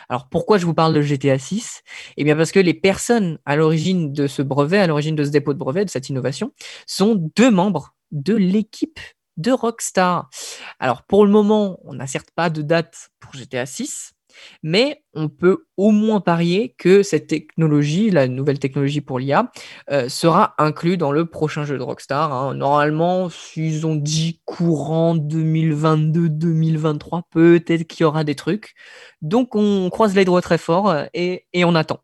Alors 0.09 0.27
pourquoi 0.29 0.57
je 0.57 0.65
vous 0.65 0.73
parle 0.73 0.93
de 0.93 1.01
GTA 1.01 1.37
6 1.37 1.83
Eh 2.17 2.23
bien 2.23 2.35
parce 2.35 2.51
que 2.51 2.59
les 2.59 2.73
personnes 2.73 3.39
à 3.45 3.55
l'origine 3.55 4.11
de 4.11 4.27
ce 4.27 4.41
brevet, 4.41 4.79
à 4.79 4.87
l'origine 4.87 5.15
de 5.15 5.23
ce 5.23 5.29
dépôt 5.29 5.53
de 5.53 5.59
brevet, 5.59 5.85
de 5.85 5.89
cette 5.89 6.09
innovation, 6.09 6.51
sont 6.85 7.31
deux 7.35 7.51
membres 7.51 7.93
de 8.11 8.35
l'équipe 8.35 8.99
de 9.37 9.51
Rockstar. 9.51 10.29
Alors 10.79 11.03
pour 11.03 11.25
le 11.25 11.31
moment, 11.31 11.79
on 11.83 11.93
n'a 11.93 12.07
certes 12.07 12.31
pas 12.35 12.49
de 12.49 12.61
date 12.61 13.09
pour 13.19 13.33
GTA 13.33 13.65
6, 13.65 14.13
mais 14.63 15.03
on 15.13 15.29
peut 15.29 15.67
au 15.77 15.91
moins 15.91 16.19
parier 16.21 16.73
que 16.77 17.03
cette 17.03 17.27
technologie, 17.27 18.09
la 18.09 18.27
nouvelle 18.27 18.59
technologie 18.59 19.01
pour 19.01 19.19
l'IA, 19.19 19.51
euh, 19.91 20.09
sera 20.09 20.55
inclue 20.57 20.97
dans 20.97 21.11
le 21.11 21.25
prochain 21.25 21.65
jeu 21.65 21.77
de 21.77 21.83
Rockstar. 21.83 22.33
Hein. 22.33 22.55
Normalement, 22.55 23.29
s'ils 23.29 23.85
ont 23.85 23.95
dit 23.95 24.41
courant 24.45 25.15
2022-2023, 25.15 27.21
peut-être 27.31 27.85
qu'il 27.87 28.03
y 28.03 28.05
aura 28.05 28.23
des 28.23 28.35
trucs. 28.35 28.73
Donc 29.21 29.55
on 29.55 29.89
croise 29.89 30.15
les 30.15 30.25
doigts 30.25 30.41
très 30.41 30.57
fort 30.57 30.89
euh, 30.89 31.05
et, 31.13 31.45
et 31.53 31.63
on 31.65 31.75
attend. 31.75 31.99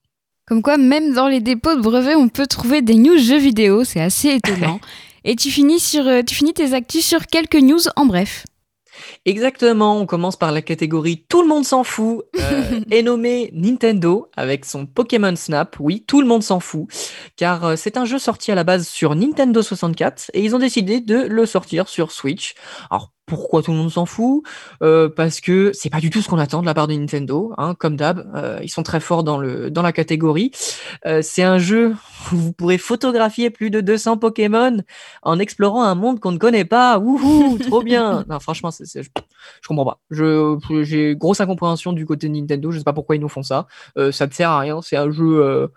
Comme 0.45 0.61
quoi, 0.61 0.77
même 0.77 1.13
dans 1.13 1.29
les 1.29 1.39
dépôts 1.39 1.75
de 1.75 1.81
brevets, 1.81 2.17
on 2.17 2.27
peut 2.27 2.47
trouver 2.47 2.81
des 2.81 2.95
news 2.95 3.17
jeux 3.17 3.37
vidéo, 3.37 3.85
c'est 3.85 4.01
assez 4.01 4.29
étonnant. 4.29 4.81
et 5.23 5.35
tu 5.35 5.49
finis, 5.49 5.79
sur, 5.79 6.05
euh, 6.05 6.21
tu 6.21 6.35
finis 6.35 6.53
tes 6.53 6.73
actus 6.73 7.05
sur 7.05 7.27
quelques 7.27 7.55
news 7.55 7.79
en 7.95 8.05
bref. 8.05 8.45
Exactement, 9.25 9.99
on 9.99 10.05
commence 10.05 10.35
par 10.35 10.51
la 10.51 10.61
catégorie 10.61 11.25
Tout 11.29 11.41
le 11.41 11.47
monde 11.47 11.65
s'en 11.65 11.83
fout, 11.83 12.25
euh, 12.39 12.81
est 12.91 13.01
nommé 13.01 13.49
Nintendo 13.53 14.29
avec 14.35 14.65
son 14.65 14.85
Pokémon 14.85 15.35
Snap. 15.35 15.75
Oui, 15.79 16.03
tout 16.07 16.21
le 16.21 16.27
monde 16.27 16.43
s'en 16.43 16.59
fout, 16.59 16.87
car 17.35 17.65
euh, 17.65 17.75
c'est 17.75 17.97
un 17.97 18.05
jeu 18.05 18.19
sorti 18.19 18.51
à 18.51 18.55
la 18.55 18.63
base 18.63 18.87
sur 18.87 19.15
Nintendo 19.15 19.61
64 19.61 20.31
et 20.33 20.43
ils 20.43 20.55
ont 20.55 20.59
décidé 20.59 20.99
de 20.99 21.17
le 21.17 21.45
sortir 21.45 21.87
sur 21.89 22.11
Switch. 22.11 22.55
Alors 22.89 23.11
pourquoi 23.25 23.63
tout 23.63 23.71
le 23.71 23.77
monde 23.77 23.91
s'en 23.91 24.05
fout 24.05 24.43
euh, 24.81 25.09
Parce 25.09 25.39
que 25.39 25.71
c'est 25.73 25.89
pas 25.89 25.99
du 25.99 26.09
tout 26.09 26.21
ce 26.21 26.29
qu'on 26.29 26.39
attend 26.39 26.61
de 26.61 26.65
la 26.65 26.73
part 26.73 26.87
de 26.87 26.93
Nintendo, 26.93 27.53
hein, 27.57 27.75
comme 27.75 27.95
d'hab. 27.95 28.29
Euh, 28.35 28.59
ils 28.61 28.69
sont 28.69 28.83
très 28.83 28.99
forts 28.99 29.23
dans 29.23 29.37
le 29.37 29.71
dans 29.71 29.81
la 29.81 29.93
catégorie. 29.93 30.51
Euh, 31.05 31.21
c'est 31.21 31.43
un 31.43 31.57
jeu 31.57 31.95
où 32.31 32.35
vous 32.35 32.53
pourrez 32.53 32.77
photographier 32.77 33.49
plus 33.49 33.69
de 33.69 33.81
200 33.81 34.17
Pokémon 34.17 34.77
en 35.21 35.39
explorant 35.39 35.83
un 35.83 35.95
monde 35.95 36.19
qu'on 36.19 36.33
ne 36.33 36.37
connaît 36.37 36.65
pas. 36.65 36.99
Wouhou, 36.99 37.57
trop 37.59 37.81
bien 37.81 38.25
Non, 38.29 38.39
franchement, 38.39 38.71
c'est, 38.71 38.85
je, 38.85 39.09
je 39.61 39.67
comprends 39.67 39.85
pas. 39.85 39.99
Je 40.09 40.57
j'ai 40.83 41.15
grosse 41.15 41.39
incompréhension 41.39 41.93
du 41.93 42.05
côté 42.05 42.27
de 42.27 42.33
Nintendo. 42.33 42.71
Je 42.71 42.79
sais 42.79 42.83
pas 42.83 42.93
pourquoi 42.93 43.15
ils 43.15 43.21
nous 43.21 43.29
font 43.29 43.43
ça. 43.43 43.67
ça 44.11 44.27
ne 44.27 44.31
sert 44.31 44.49
à 44.49 44.59
rien. 44.59 44.81
C'est 44.81 44.97
un 44.97 45.11
jeu. 45.11 45.69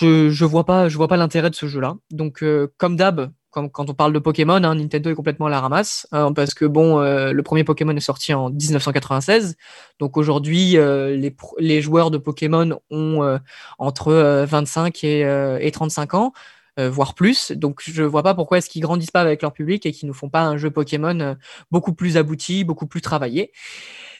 je 0.00 0.30
je 0.30 0.44
vois 0.44 0.64
pas 0.64 0.88
je 0.88 0.96
vois 0.96 1.08
pas 1.08 1.16
l'intérêt 1.16 1.50
de 1.50 1.56
ce 1.56 1.66
jeu-là. 1.66 1.96
Donc 2.10 2.44
comme 2.78 2.96
d'hab 2.96 3.32
quand, 3.54 3.90
on 3.90 3.94
parle 3.94 4.12
de 4.12 4.18
Pokémon, 4.18 4.62
hein, 4.62 4.74
Nintendo 4.74 5.10
est 5.10 5.14
complètement 5.14 5.46
à 5.46 5.50
la 5.50 5.60
ramasse, 5.60 6.06
hein, 6.12 6.32
parce 6.32 6.54
que 6.54 6.64
bon, 6.64 7.00
euh, 7.00 7.32
le 7.32 7.42
premier 7.42 7.64
Pokémon 7.64 7.94
est 7.94 8.00
sorti 8.00 8.34
en 8.34 8.50
1996, 8.50 9.56
donc 10.00 10.16
aujourd'hui, 10.16 10.76
euh, 10.76 11.16
les, 11.58 11.80
joueurs 11.80 12.10
de 12.10 12.18
Pokémon 12.18 12.80
ont 12.90 13.22
euh, 13.22 13.38
entre 13.78 14.08
euh, 14.08 14.44
25 14.46 15.04
et, 15.04 15.24
euh, 15.24 15.58
et 15.60 15.70
35 15.70 16.14
ans, 16.14 16.32
voire 16.76 17.14
plus, 17.14 17.52
donc 17.52 17.80
je 17.84 18.02
vois 18.02 18.24
pas 18.24 18.34
pourquoi 18.34 18.58
est-ce 18.58 18.68
qu'ils 18.68 18.82
grandissent 18.82 19.12
pas 19.12 19.20
avec 19.20 19.42
leur 19.42 19.52
public 19.52 19.86
et 19.86 19.92
qu'ils 19.92 20.08
nous 20.08 20.14
font 20.14 20.28
pas 20.28 20.42
un 20.42 20.56
jeu 20.56 20.72
Pokémon 20.72 21.36
beaucoup 21.70 21.94
plus 21.94 22.16
abouti, 22.16 22.64
beaucoup 22.64 22.88
plus 22.88 23.00
travaillé. 23.00 23.52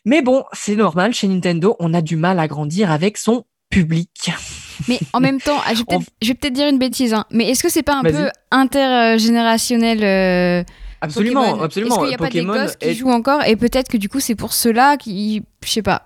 Mais 0.04 0.22
bon, 0.22 0.44
c'est 0.52 0.76
normal, 0.76 1.14
chez 1.14 1.26
Nintendo, 1.26 1.74
on 1.80 1.92
a 1.94 2.00
du 2.00 2.14
mal 2.14 2.38
à 2.38 2.46
grandir 2.46 2.92
avec 2.92 3.18
son 3.18 3.44
public. 3.70 4.30
Mais 4.88 4.98
en 5.12 5.20
même 5.20 5.40
temps, 5.40 5.58
ah, 5.66 5.72
je 6.22 6.28
vais 6.28 6.34
peut-être 6.34 6.52
dire 6.52 6.68
une 6.68 6.78
bêtise, 6.78 7.14
hein, 7.14 7.24
mais 7.30 7.50
est-ce 7.50 7.62
que 7.62 7.68
c'est 7.70 7.82
pas 7.82 7.96
un 7.96 8.02
peu 8.02 8.30
intergénérationnel 8.50 10.02
euh, 10.04 10.64
Absolument, 11.00 11.42
Pokémon? 11.44 11.62
absolument. 11.62 11.94
Est-ce 11.94 12.00
qu'il 12.00 12.08
n'y 12.08 12.14
a 12.14 12.18
Pokémon 12.18 12.52
pas 12.52 12.58
des 12.60 12.66
gosses 12.66 12.76
qui 12.76 12.88
est- 12.88 12.94
jouent 12.94 13.10
encore? 13.10 13.44
Et 13.46 13.56
peut-être 13.56 13.88
que 13.88 13.96
du 13.96 14.08
coup 14.08 14.20
c'est 14.20 14.34
pour 14.34 14.52
cela 14.52 14.96
qui, 14.96 15.42
je 15.64 15.70
sais 15.70 15.82
pas. 15.82 16.02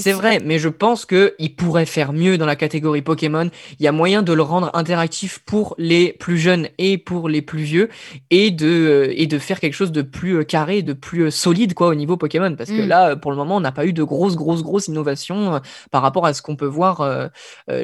C'est 0.00 0.12
vrai, 0.12 0.40
mais 0.44 0.58
je 0.58 0.68
pense 0.68 1.04
que 1.04 1.34
il 1.38 1.54
pourrait 1.54 1.86
faire 1.86 2.12
mieux 2.12 2.38
dans 2.38 2.46
la 2.46 2.56
catégorie 2.56 3.02
Pokémon. 3.02 3.48
Il 3.78 3.84
y 3.84 3.88
a 3.88 3.92
moyen 3.92 4.22
de 4.22 4.32
le 4.32 4.42
rendre 4.42 4.70
interactif 4.74 5.38
pour 5.40 5.74
les 5.78 6.12
plus 6.12 6.38
jeunes 6.38 6.68
et 6.78 6.98
pour 6.98 7.28
les 7.28 7.42
plus 7.42 7.62
vieux, 7.62 7.88
et 8.30 8.50
de 8.50 8.66
euh, 8.66 9.14
et 9.16 9.26
de 9.26 9.38
faire 9.38 9.60
quelque 9.60 9.74
chose 9.74 9.92
de 9.92 10.02
plus 10.02 10.38
euh, 10.38 10.44
carré, 10.44 10.82
de 10.82 10.92
plus 10.92 11.22
euh, 11.22 11.30
solide 11.30 11.74
quoi 11.74 11.88
au 11.88 11.94
niveau 11.94 12.16
Pokémon. 12.16 12.54
Parce 12.56 12.70
que 12.70 12.82
Mm. 12.82 12.88
là, 12.88 13.16
pour 13.16 13.30
le 13.30 13.36
moment, 13.36 13.56
on 13.56 13.60
n'a 13.60 13.72
pas 13.72 13.86
eu 13.86 13.92
de 13.92 14.02
grosses, 14.02 14.36
grosses, 14.36 14.62
grosses 14.62 14.88
innovations 14.88 15.60
par 15.90 16.02
rapport 16.02 16.26
à 16.26 16.34
ce 16.34 16.42
qu'on 16.42 16.56
peut 16.56 16.66
voir 16.66 17.30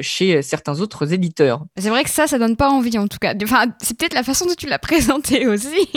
chez 0.01 0.41
certains 0.41 0.79
autres 0.81 1.13
éditeurs. 1.13 1.63
C'est 1.77 1.89
vrai 1.89 2.03
que 2.03 2.09
ça, 2.09 2.27
ça 2.27 2.37
donne 2.39 2.55
pas 2.55 2.69
envie 2.69 2.97
en 2.97 3.07
tout 3.07 3.17
cas. 3.19 3.33
Enfin, 3.43 3.65
c'est 3.81 3.97
peut-être 3.97 4.13
la 4.13 4.23
façon 4.23 4.45
dont 4.45 4.55
tu 4.57 4.67
l'as 4.67 4.79
présenté 4.91 5.47
aussi. 5.47 5.87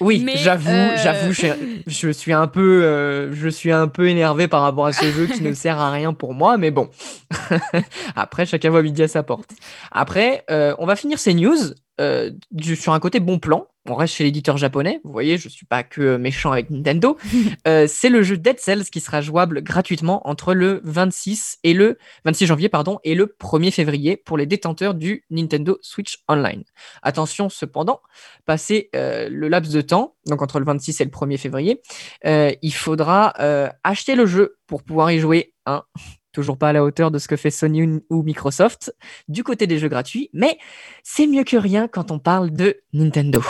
Oui, 0.00 0.24
j'avoue, 0.36 0.70
euh, 0.70 0.96
j'avoue, 0.96 1.32
je, 1.32 1.46
je 1.86 2.08
suis 2.10 2.32
un 2.32 2.46
peu, 2.46 2.82
euh, 2.84 3.32
je 3.32 3.48
suis 3.48 3.72
un 3.72 3.88
peu 3.88 4.08
énervé 4.08 4.48
par 4.48 4.62
rapport 4.62 4.86
à 4.86 4.92
ce 4.92 5.04
jeu 5.12 5.26
qui 5.26 5.42
ne 5.42 5.52
sert 5.54 5.78
à 5.80 5.90
rien 5.90 6.12
pour 6.12 6.34
moi, 6.34 6.56
mais 6.58 6.70
bon. 6.70 6.88
Après, 8.16 8.46
chacun 8.46 8.70
voit 8.70 8.82
midi 8.82 9.02
à 9.02 9.08
sa 9.08 9.22
porte. 9.22 9.50
Après, 9.90 10.44
euh, 10.50 10.74
on 10.78 10.86
va 10.86 10.96
finir 10.96 11.18
ces 11.18 11.34
news 11.34 11.56
euh, 12.00 12.30
du- 12.50 12.76
sur 12.76 12.92
un 12.92 13.00
côté 13.00 13.20
bon 13.20 13.38
plan. 13.38 13.66
On 13.88 13.94
reste 13.94 14.14
chez 14.14 14.24
l'éditeur 14.24 14.56
japonais. 14.56 15.00
Vous 15.02 15.10
voyez, 15.10 15.38
je 15.38 15.48
suis 15.48 15.66
pas 15.66 15.82
que 15.82 16.16
méchant 16.16 16.52
avec 16.52 16.70
Nintendo. 16.70 17.16
Euh, 17.68 17.86
c'est 17.86 18.08
le 18.08 18.22
jeu 18.22 18.36
Dead 18.36 18.58
Cells 18.58 18.84
qui 18.86 19.00
sera 19.00 19.20
jouable 19.20 19.62
gratuitement 19.62 20.26
entre 20.28 20.52
le 20.52 20.80
26 20.84 21.58
et 21.62 21.74
le 21.74 21.96
26 22.24 22.46
janvier 22.46 22.68
pardon 22.68 22.98
et 23.04 23.14
le 23.14 23.26
1er 23.26 23.70
février 23.70 24.16
pour 24.16 24.36
les 24.36 24.46
détenteurs 24.46 24.94
du 24.94 25.24
Nintendo 25.30 25.78
Switch 25.80 26.22
Online. 26.28 26.64
Attention 27.02 27.48
cependant, 27.48 28.00
passé 28.46 28.90
euh, 28.96 29.28
le 29.30 29.48
laps 29.48 29.72
de 29.72 29.80
temps, 29.80 30.16
donc 30.26 30.42
entre 30.42 30.58
le 30.58 30.64
26 30.64 31.00
et 31.00 31.04
le 31.04 31.10
1er 31.10 31.38
février, 31.38 31.82
euh, 32.26 32.52
il 32.62 32.74
faudra 32.74 33.34
euh, 33.38 33.68
acheter 33.84 34.14
le 34.14 34.26
jeu 34.26 34.56
pour 34.66 34.82
pouvoir 34.82 35.12
y 35.12 35.20
jouer. 35.20 35.54
Hein. 35.66 35.84
Toujours 36.32 36.56
pas 36.56 36.70
à 36.70 36.72
la 36.72 36.82
hauteur 36.82 37.10
de 37.10 37.18
ce 37.18 37.28
que 37.28 37.36
fait 37.36 37.50
Sony 37.50 38.00
ou- 38.10 38.22
Microsoft 38.22 38.94
du 39.28 39.44
côté 39.44 39.66
des 39.66 39.78
jeux 39.78 39.88
gratuits, 39.88 40.30
mais 40.32 40.58
c'est 41.02 41.26
mieux 41.26 41.44
que 41.44 41.56
rien 41.56 41.88
quand 41.88 42.10
on 42.10 42.18
parle 42.18 42.50
de 42.50 42.76
Nintendo. 42.92 43.42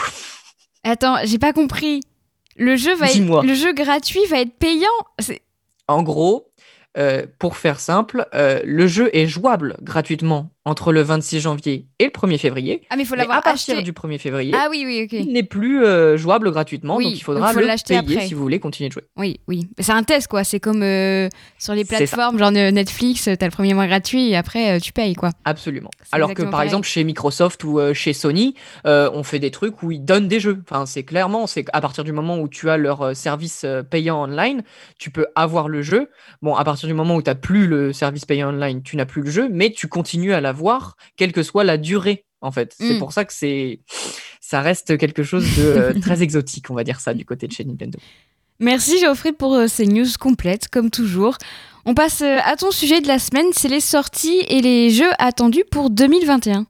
Attends, 0.83 1.17
j'ai 1.23 1.39
pas 1.39 1.53
compris. 1.53 2.01
Le 2.57 2.75
jeu 2.75 2.93
va 2.95 3.07
Dis-moi. 3.07 3.39
être, 3.39 3.47
le 3.47 3.55
jeu 3.55 3.73
gratuit 3.73 4.25
va 4.29 4.41
être 4.41 4.53
payant? 4.57 4.87
En 5.87 6.03
gros, 6.03 6.51
euh, 6.97 7.25
pour 7.39 7.57
faire 7.57 7.79
simple, 7.79 8.27
euh, 8.35 8.59
le 8.65 8.85
jeu 8.85 9.09
est 9.13 9.27
jouable 9.27 9.77
gratuitement 9.81 10.49
entre 10.65 10.93
le 10.93 11.01
26 11.01 11.41
janvier 11.41 11.87
et 11.99 12.05
le 12.05 12.09
1er 12.09 12.37
février. 12.37 12.83
Ah 12.89 12.95
mais 12.95 13.03
il 13.03 13.05
faut 13.05 13.15
l'avoir 13.15 13.39
à 13.39 13.41
partir 13.41 13.73
acheté. 13.75 13.83
du 13.83 13.91
1er 13.91 14.17
février, 14.17 14.53
Ah 14.57 14.67
oui 14.71 14.83
oui 14.85 15.01
ok. 15.03 15.11
il 15.11 15.33
n'est 15.33 15.43
plus 15.43 15.83
euh, 15.83 16.15
jouable 16.15 16.51
gratuitement, 16.51 16.95
Oui, 16.95 17.05
donc 17.05 17.13
il 17.15 17.19
faudra 17.21 17.47
donc 17.53 17.61
faut 17.61 17.67
le 17.67 17.83
payer 17.85 17.99
après. 17.99 18.27
si 18.27 18.33
vous 18.33 18.41
voulez 18.41 18.59
continuer 18.59 18.87
de 18.87 18.93
jouer. 18.93 19.03
Oui 19.17 19.41
oui. 19.47 19.67
C'est 19.79 19.91
un 19.91 20.03
test 20.03 20.27
quoi. 20.27 20.43
C'est 20.45 20.59
comme 20.61 20.81
euh, 20.83 21.27
sur 21.59 21.73
les 21.73 21.83
plateformes 21.83 22.39
genre 22.39 22.51
euh, 22.55 22.71
Netflix, 22.71 23.23
t'as 23.37 23.45
le 23.45 23.51
premier 23.51 23.73
mois 23.73 23.87
gratuit 23.87 24.29
et 24.29 24.35
après 24.37 24.77
euh, 24.77 24.79
tu 24.79 24.93
payes 24.93 25.15
quoi. 25.15 25.31
Absolument. 25.43 25.89
Alors 26.13 26.33
que 26.33 26.43
par 26.43 26.51
pareil. 26.51 26.67
exemple 26.67 26.87
chez 26.87 27.03
Microsoft 27.03 27.63
ou 27.65 27.79
chez 27.93 28.13
Sony, 28.13 28.55
on 28.85 29.23
fait 29.23 29.39
des 29.39 29.51
trucs 29.51 29.83
où 29.83 29.91
ils 29.91 30.03
donnent 30.03 30.27
des 30.27 30.39
jeux. 30.39 30.61
Enfin, 30.69 30.85
c'est 30.85 31.03
clairement, 31.03 31.45
c'est 31.47 31.65
à 31.73 31.81
partir 31.81 32.03
du 32.03 32.11
moment 32.13 32.39
où 32.39 32.47
tu 32.47 32.69
as 32.69 32.77
leur 32.77 33.15
service 33.15 33.65
payant 33.89 34.23
online, 34.23 34.63
tu 34.97 35.09
peux 35.11 35.27
avoir 35.35 35.67
le 35.67 35.81
jeu. 35.81 36.09
Bon, 36.41 36.55
à 36.55 36.63
partir 36.63 36.87
du 36.87 36.93
moment 36.93 37.15
où 37.15 37.21
tu 37.21 37.29
n'as 37.29 37.35
plus 37.35 37.67
le 37.67 37.91
service 37.93 38.25
payant 38.25 38.49
online, 38.49 38.81
tu 38.83 38.95
n'as 38.95 39.05
plus 39.05 39.21
le 39.23 39.29
jeu, 39.31 39.49
mais 39.51 39.71
tu 39.71 39.87
continues 39.87 40.33
à 40.33 40.41
l'avoir, 40.53 40.95
quelle 41.17 41.31
que 41.33 41.43
soit 41.43 41.63
la 41.63 41.77
durée. 41.77 42.25
En 42.41 42.51
fait, 42.51 42.75
c'est 42.77 42.95
Mm. 42.95 42.99
pour 42.99 43.13
ça 43.13 43.25
que 43.25 43.33
c'est, 43.33 43.79
ça 44.41 44.61
reste 44.61 44.97
quelque 44.97 45.23
chose 45.23 45.45
de 45.57 45.63
euh, 45.63 45.93
très 46.01 46.21
exotique, 46.21 46.69
on 46.69 46.75
va 46.75 46.83
dire 46.83 46.99
ça, 46.99 47.13
du 47.13 47.25
côté 47.25 47.47
de 47.47 47.53
chez 47.53 47.63
Nintendo. 47.63 47.97
Merci 48.59 48.99
Geoffrey 48.99 49.31
pour 49.33 49.55
euh, 49.55 49.67
ces 49.67 49.87
news 49.87 50.05
complètes 50.19 50.67
comme 50.67 50.89
toujours. 50.89 51.37
On 51.85 51.93
passe 51.95 52.21
euh, 52.21 52.37
à 52.43 52.55
ton 52.55 52.71
sujet 52.71 53.01
de 53.01 53.07
la 53.07 53.17
semaine, 53.19 53.47
c'est 53.53 53.67
les 53.69 53.79
sorties 53.81 54.41
et 54.47 54.61
les 54.61 54.89
jeux 54.89 55.11
attendus 55.19 55.63
pour 55.71 55.89
2021. 55.89 56.65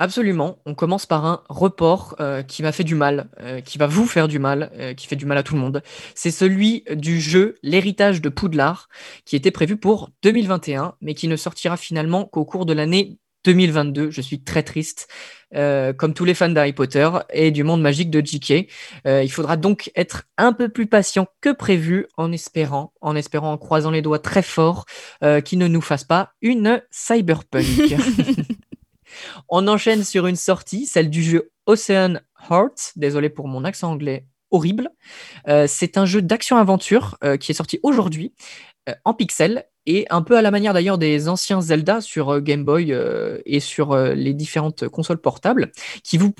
Absolument. 0.00 0.58
On 0.64 0.74
commence 0.74 1.06
par 1.06 1.26
un 1.26 1.42
report 1.48 2.14
euh, 2.20 2.44
qui 2.44 2.62
m'a 2.62 2.70
fait 2.70 2.84
du 2.84 2.94
mal, 2.94 3.28
euh, 3.40 3.60
qui 3.60 3.78
va 3.78 3.88
vous 3.88 4.06
faire 4.06 4.28
du 4.28 4.38
mal, 4.38 4.70
euh, 4.78 4.94
qui 4.94 5.08
fait 5.08 5.16
du 5.16 5.26
mal 5.26 5.36
à 5.36 5.42
tout 5.42 5.54
le 5.54 5.60
monde. 5.60 5.82
C'est 6.14 6.30
celui 6.30 6.84
du 6.94 7.20
jeu 7.20 7.56
L'héritage 7.64 8.22
de 8.22 8.28
Poudlard, 8.28 8.88
qui 9.24 9.34
était 9.34 9.50
prévu 9.50 9.76
pour 9.76 10.10
2021, 10.22 10.94
mais 11.00 11.14
qui 11.14 11.26
ne 11.26 11.34
sortira 11.34 11.76
finalement 11.76 12.26
qu'au 12.26 12.44
cours 12.44 12.64
de 12.64 12.72
l'année 12.72 13.18
2022. 13.44 14.12
Je 14.12 14.20
suis 14.20 14.40
très 14.40 14.62
triste, 14.62 15.08
comme 15.52 16.14
tous 16.14 16.24
les 16.24 16.34
fans 16.34 16.48
d'Harry 16.48 16.72
Potter 16.72 17.08
et 17.32 17.50
du 17.50 17.64
monde 17.64 17.80
magique 17.80 18.10
de 18.10 18.20
J.K. 18.24 18.68
Il 19.06 19.30
faudra 19.30 19.56
donc 19.56 19.90
être 19.94 20.24
un 20.36 20.52
peu 20.52 20.68
plus 20.68 20.86
patient 20.86 21.26
que 21.40 21.50
prévu, 21.50 22.06
en 22.16 22.32
espérant, 22.32 22.92
en 23.00 23.16
espérant, 23.16 23.52
en 23.52 23.58
croisant 23.58 23.92
les 23.92 24.02
doigts 24.02 24.18
très 24.18 24.42
fort, 24.42 24.86
qu'il 25.44 25.60
ne 25.60 25.68
nous 25.68 25.80
fasse 25.80 26.04
pas 26.04 26.32
une 26.42 26.82
cyberpunk. 26.90 27.64
On 29.48 29.68
enchaîne 29.68 30.04
sur 30.04 30.26
une 30.26 30.36
sortie, 30.36 30.86
celle 30.86 31.10
du 31.10 31.22
jeu 31.22 31.50
Ocean 31.66 32.20
Heart. 32.50 32.92
Désolé 32.96 33.28
pour 33.28 33.48
mon 33.48 33.64
accent 33.64 33.90
anglais 33.90 34.26
horrible. 34.50 34.90
Euh, 35.48 35.66
c'est 35.68 35.98
un 35.98 36.06
jeu 36.06 36.22
d'action-aventure 36.22 37.18
euh, 37.24 37.36
qui 37.36 37.52
est 37.52 37.54
sorti 37.54 37.80
aujourd'hui 37.82 38.32
euh, 38.88 38.94
en 39.04 39.14
pixel 39.14 39.64
et 39.88 40.04
un 40.10 40.20
peu 40.20 40.36
à 40.36 40.42
la 40.42 40.50
manière 40.50 40.74
d'ailleurs 40.74 40.98
des 40.98 41.30
anciens 41.30 41.62
Zelda 41.62 42.02
sur 42.02 42.28
euh, 42.28 42.40
Game 42.40 42.62
Boy 42.62 42.92
euh, 42.92 43.38
et 43.46 43.58
sur 43.58 43.92
euh, 43.92 44.12
les 44.12 44.34
différentes 44.34 44.86
consoles 44.86 45.18
portables, 45.18 45.72
qui 46.04 46.18
vous, 46.18 46.30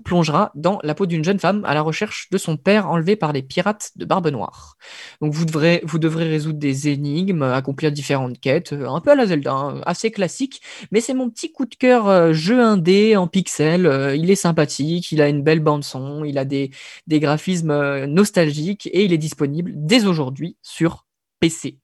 plongera 0.00 0.52
dans 0.54 0.78
la 0.84 0.94
peau 0.94 1.06
d'une 1.06 1.24
jeune 1.24 1.40
femme 1.40 1.64
à 1.64 1.74
la 1.74 1.82
recherche 1.82 2.30
de 2.30 2.38
son 2.38 2.56
père 2.56 2.88
enlevé 2.88 3.16
par 3.16 3.32
les 3.32 3.42
pirates 3.42 3.90
de 3.96 4.04
Barbe 4.04 4.28
Noire. 4.28 4.76
Donc 5.20 5.32
vous 5.32 5.44
devrez, 5.44 5.82
résoudre 6.24 6.60
des 6.60 6.88
énigmes, 6.88 7.42
accomplir 7.42 7.90
différentes 7.90 8.40
quêtes, 8.40 8.72
un 8.72 9.00
peu 9.00 9.10
à 9.10 9.16
la 9.16 9.26
Zelda, 9.26 9.52
hein, 9.52 9.80
assez 9.86 10.12
classique, 10.12 10.62
mais 10.92 11.00
c'est 11.00 11.14
mon 11.14 11.28
petit 11.30 11.50
coup 11.50 11.66
de 11.66 11.74
cœur 11.74 12.32
jeu 12.32 12.60
indé 12.60 13.16
en 13.16 13.26
pixel. 13.26 14.14
il 14.16 14.30
est 14.30 14.36
sympathique, 14.36 15.10
il 15.10 15.20
a 15.20 15.28
une 15.28 15.42
belle 15.42 15.60
bande 15.60 15.82
son, 15.82 16.24
il 16.24 16.38
a 16.38 16.44
des, 16.44 16.70
graphismes 17.08 18.04
nostalgiques 18.06 18.88
et 18.92 19.04
il 19.04 19.12
est 19.12 19.18
disponible 19.18 19.72
dès 19.74 20.06
aujourd'hui 20.06 20.56
sur 20.62 21.06
PC. 21.40 21.78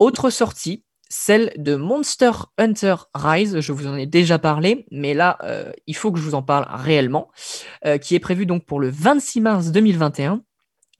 Autre 0.00 0.30
sortie, 0.30 0.82
celle 1.10 1.52
de 1.58 1.74
Monster 1.74 2.30
Hunter 2.56 2.94
Rise. 3.14 3.60
Je 3.60 3.72
vous 3.72 3.86
en 3.86 3.96
ai 3.96 4.06
déjà 4.06 4.38
parlé, 4.38 4.86
mais 4.90 5.12
là, 5.12 5.36
euh, 5.44 5.72
il 5.86 5.94
faut 5.94 6.10
que 6.10 6.18
je 6.18 6.24
vous 6.24 6.34
en 6.34 6.42
parle 6.42 6.66
réellement, 6.70 7.30
euh, 7.84 7.98
qui 7.98 8.14
est 8.14 8.18
prévu 8.18 8.46
donc 8.46 8.64
pour 8.64 8.80
le 8.80 8.88
26 8.88 9.42
mars 9.42 9.66
2021 9.72 10.42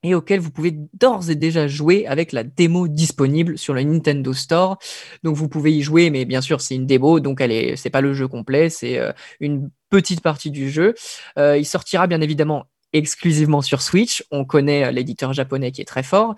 et 0.03 0.15
auquel 0.15 0.41
vous 0.41 0.51
pouvez 0.51 0.75
d'ores 0.93 1.31
et 1.31 1.35
déjà 1.35 1.67
jouer 1.67 2.07
avec 2.07 2.33
la 2.33 2.45
démo 2.45 2.89
disponible 2.89 3.57
sur 3.57 3.73
le 3.73 3.83
Nintendo 3.85 4.35
Store. 4.35 4.77
Donc 5.23 5.35
vous 5.35 5.49
pouvez 5.49 5.73
y 5.73 5.81
jouer, 5.81 6.11
mais 6.11 6.27
bien 6.27 6.43
sûr 6.43 6.61
c'est 6.61 6.75
une 6.75 6.87
démo, 6.87 7.21
donc 7.21 7.41
elle 7.41 7.53
est, 7.53 7.77
c'est 7.77 7.89
pas 7.89 8.03
le 8.03 8.13
jeu 8.13 8.29
complet, 8.29 8.69
c'est 8.69 8.99
euh, 8.99 9.13
une 9.41 9.71
petite 9.89 10.21
partie 10.21 10.51
du 10.51 10.69
jeu. 10.69 10.95
Il 11.39 11.65
sortira 11.65 12.07
bien 12.07 12.21
évidemment 12.21 12.67
exclusivement 12.93 13.63
sur 13.63 13.83
Switch. 13.83 14.25
On 14.31 14.45
connaît 14.45 14.93
l'éditeur 14.93 15.33
japonais 15.33 15.73
qui 15.73 15.81
est 15.81 15.87
très 15.87 16.03
fort. 16.03 16.35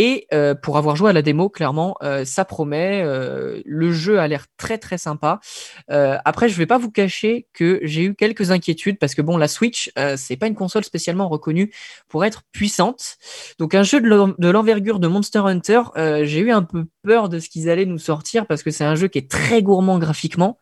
Et 0.00 0.28
euh, 0.32 0.54
pour 0.54 0.76
avoir 0.78 0.94
joué 0.94 1.10
à 1.10 1.12
la 1.12 1.22
démo, 1.22 1.48
clairement, 1.48 1.96
euh, 2.04 2.24
ça 2.24 2.44
promet. 2.44 3.02
euh, 3.04 3.60
le 3.64 3.90
jeu 3.90 4.20
a 4.20 4.28
l'air 4.28 4.46
très 4.56 4.78
très 4.78 4.96
sympa. 4.96 5.40
Après, 5.88 6.48
je 6.48 6.56
vais 6.56 6.66
pas 6.66 6.78
vous 6.78 6.92
cacher 6.92 7.48
que 7.52 7.80
j'ai 7.82 8.04
eu 8.04 8.14
quelques 8.14 8.52
inquiétudes 8.52 9.00
parce 9.00 9.16
que 9.16 9.22
bon, 9.22 9.36
la 9.36 9.48
Switch, 9.48 9.90
c'est 10.16 10.36
pas 10.36 10.46
une 10.46 10.54
console 10.54 10.84
spécialement 10.84 11.28
reconnue 11.28 11.72
pour 12.08 12.24
être 12.24 12.42
puissante. 12.52 13.16
Donc 13.58 13.74
un 13.74 13.82
jeu 13.82 14.00
de 14.00 14.06
l'en- 14.06 14.34
de 14.38 14.48
l'envergure 14.48 15.00
de 15.00 15.08
Monster 15.08 15.40
Hunter, 15.40 15.82
j'ai 16.22 16.38
eu 16.38 16.52
un 16.52 16.62
peu 16.62 16.84
peur 17.02 17.28
de 17.28 17.40
ce 17.40 17.48
qu'ils 17.48 17.68
allaient 17.68 17.86
nous 17.86 17.98
sortir 17.98 18.46
parce 18.46 18.62
que 18.62 18.70
c'est 18.70 18.84
un 18.84 18.94
jeu 18.94 19.08
qui 19.08 19.18
est 19.18 19.28
très 19.28 19.62
gourmand 19.62 19.98
graphiquement. 19.98 20.58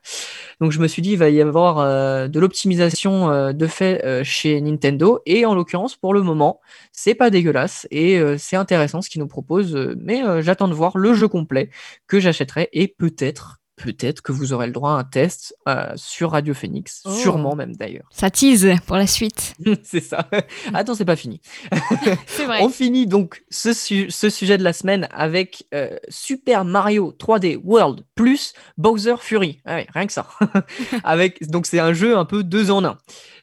Donc 0.61 0.73
je 0.73 0.79
me 0.81 0.89
suis 0.89 1.03
dit 1.03 1.13
il 1.13 1.19
va 1.19 1.29
y 1.29 1.43
avoir 1.43 2.29
de 2.29 2.41
l'optimisation 2.41 3.53
de 3.53 3.67
fait 3.67 4.25
chez 4.25 4.61
Nintendo 4.63 5.21
et 5.27 5.45
en 5.45 5.55
l'occurrence 5.55 5.97
pour 5.97 6.15
le 6.15 6.23
moment 6.23 6.61
c'est 6.93 7.15
pas 7.15 7.29
dégueulasse 7.29 7.87
et 7.91 8.19
c'est 8.39 8.57
intéressant 8.57 9.03
ce 9.03 9.11
qu'ils 9.11 9.21
nous 9.21 9.26
proposent. 9.29 9.75
euh, 9.77 9.95
mais 10.01 10.23
euh, 10.25 10.43
j'attends 10.43 10.69
de 10.69 10.75
voir 10.75 10.97
le 10.99 11.15
jeu 11.15 11.29
complet 11.29 11.71
que 12.07 12.21
j'achèterai 12.21 12.69
et 12.73 12.89
peut-être 12.89 13.57
peut-être 13.79 14.23
que 14.23 14.33
vous 14.33 14.55
aurez 14.55 14.67
le 14.69 14.73
droit 14.73 14.93
à 14.93 14.95
un 14.95 15.05
test 15.05 15.55
euh, 15.69 15.93
sur 15.97 16.31
Radio 16.31 16.55
Phoenix, 16.55 17.03
Oh. 17.05 17.11
sûrement 17.11 17.55
même 17.55 17.77
d'ailleurs. 17.77 18.07
Ça 18.11 18.31
tease 18.31 18.67
pour 18.87 18.97
la 18.97 19.07
suite. 19.07 19.53
c'est 19.83 20.01
ça. 20.01 20.31
Attends, 20.73 20.95
c'est 20.95 21.05
pas 21.05 21.15
fini. 21.15 21.43
C'est 22.27 22.47
vrai. 22.47 22.61
On 22.63 22.71
finit 22.71 23.07
donc 23.07 23.45
ce, 23.51 23.75
su- 23.75 24.11
ce 24.11 24.31
sujet 24.31 24.57
de 24.57 24.65
la 24.65 24.73
semaine 24.73 25.09
avec 25.13 25.67
euh, 25.75 25.91
Super 26.09 26.65
Mario 26.65 27.15
3D 27.21 27.61
World 27.63 28.01
plus 28.15 28.55
Bowser 28.79 29.17
Fury. 29.21 29.61
Ah 29.67 29.75
ouais, 29.75 29.87
rien 29.93 30.07
que 30.07 30.13
ça. 30.15 30.27
avec, 31.05 31.47
donc 31.51 31.67
c'est 31.67 31.79
un 31.79 31.93
jeu 31.93 32.17
un 32.17 32.25
peu 32.25 32.43
deux 32.45 32.71
en 32.71 32.83
un. 32.83 32.97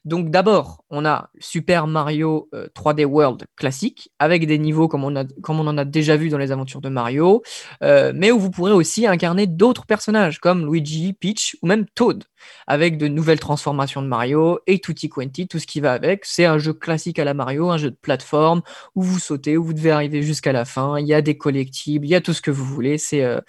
Donc 0.04 0.30
d'abord, 0.30 0.84
on 0.90 1.06
a 1.06 1.30
Super 1.38 1.86
Mario 1.86 2.48
euh, 2.54 2.68
3D 2.74 3.06
World 3.06 3.44
classique 3.56 4.10
avec 4.18 4.46
des 4.46 4.58
niveaux 4.58 4.86
comme 4.86 5.02
on, 5.02 5.16
a, 5.16 5.24
comme 5.42 5.60
on 5.60 5.66
en 5.66 5.78
a 5.78 5.84
déjà 5.86 6.16
vu 6.16 6.28
dans 6.28 6.36
les 6.38 6.52
aventures 6.52 6.82
de 6.82 6.90
Mario, 6.90 7.42
euh, 7.82 8.12
mais 8.14 8.30
où 8.30 8.38
vous 8.38 8.50
pourrez 8.50 8.72
aussi 8.72 9.06
incarner 9.06 9.46
d'autres 9.46 9.86
personnages 9.86 10.40
comme 10.40 10.70
Luigi, 10.70 11.14
Peach 11.14 11.56
ou 11.62 11.66
même 11.66 11.86
Toad 11.94 12.24
avec 12.66 12.98
de 12.98 13.08
nouvelles 13.08 13.40
transformations 13.40 14.02
de 14.02 14.06
Mario 14.06 14.60
et 14.66 14.78
Tutti 14.78 15.08
Quanti, 15.08 15.48
tout 15.48 15.58
ce 15.58 15.66
qui 15.66 15.80
va 15.80 15.92
avec. 15.92 16.24
C'est 16.24 16.44
un 16.44 16.58
jeu 16.58 16.72
classique 16.72 17.18
à 17.18 17.24
la 17.24 17.34
Mario, 17.34 17.70
un 17.70 17.78
jeu 17.78 17.90
de 17.90 17.96
plateforme 17.96 18.62
où 18.94 19.02
vous 19.02 19.18
sautez, 19.18 19.56
où 19.56 19.64
vous 19.64 19.74
devez 19.74 19.90
arriver 19.90 20.22
jusqu'à 20.22 20.52
la 20.52 20.64
fin. 20.64 20.98
Il 20.98 21.06
y 21.06 21.14
a 21.14 21.22
des 21.22 21.36
collectibles, 21.36 22.06
il 22.06 22.10
y 22.10 22.14
a 22.14 22.20
tout 22.20 22.32
ce 22.32 22.40
que 22.40 22.50
vous 22.50 22.64
voulez. 22.64 22.98
C'est 22.98 23.22
euh, 23.22 23.40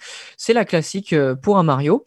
la 0.48 0.64
classique 0.64 1.12
euh, 1.12 1.34
pour 1.34 1.58
un 1.58 1.62
Mario. 1.62 2.04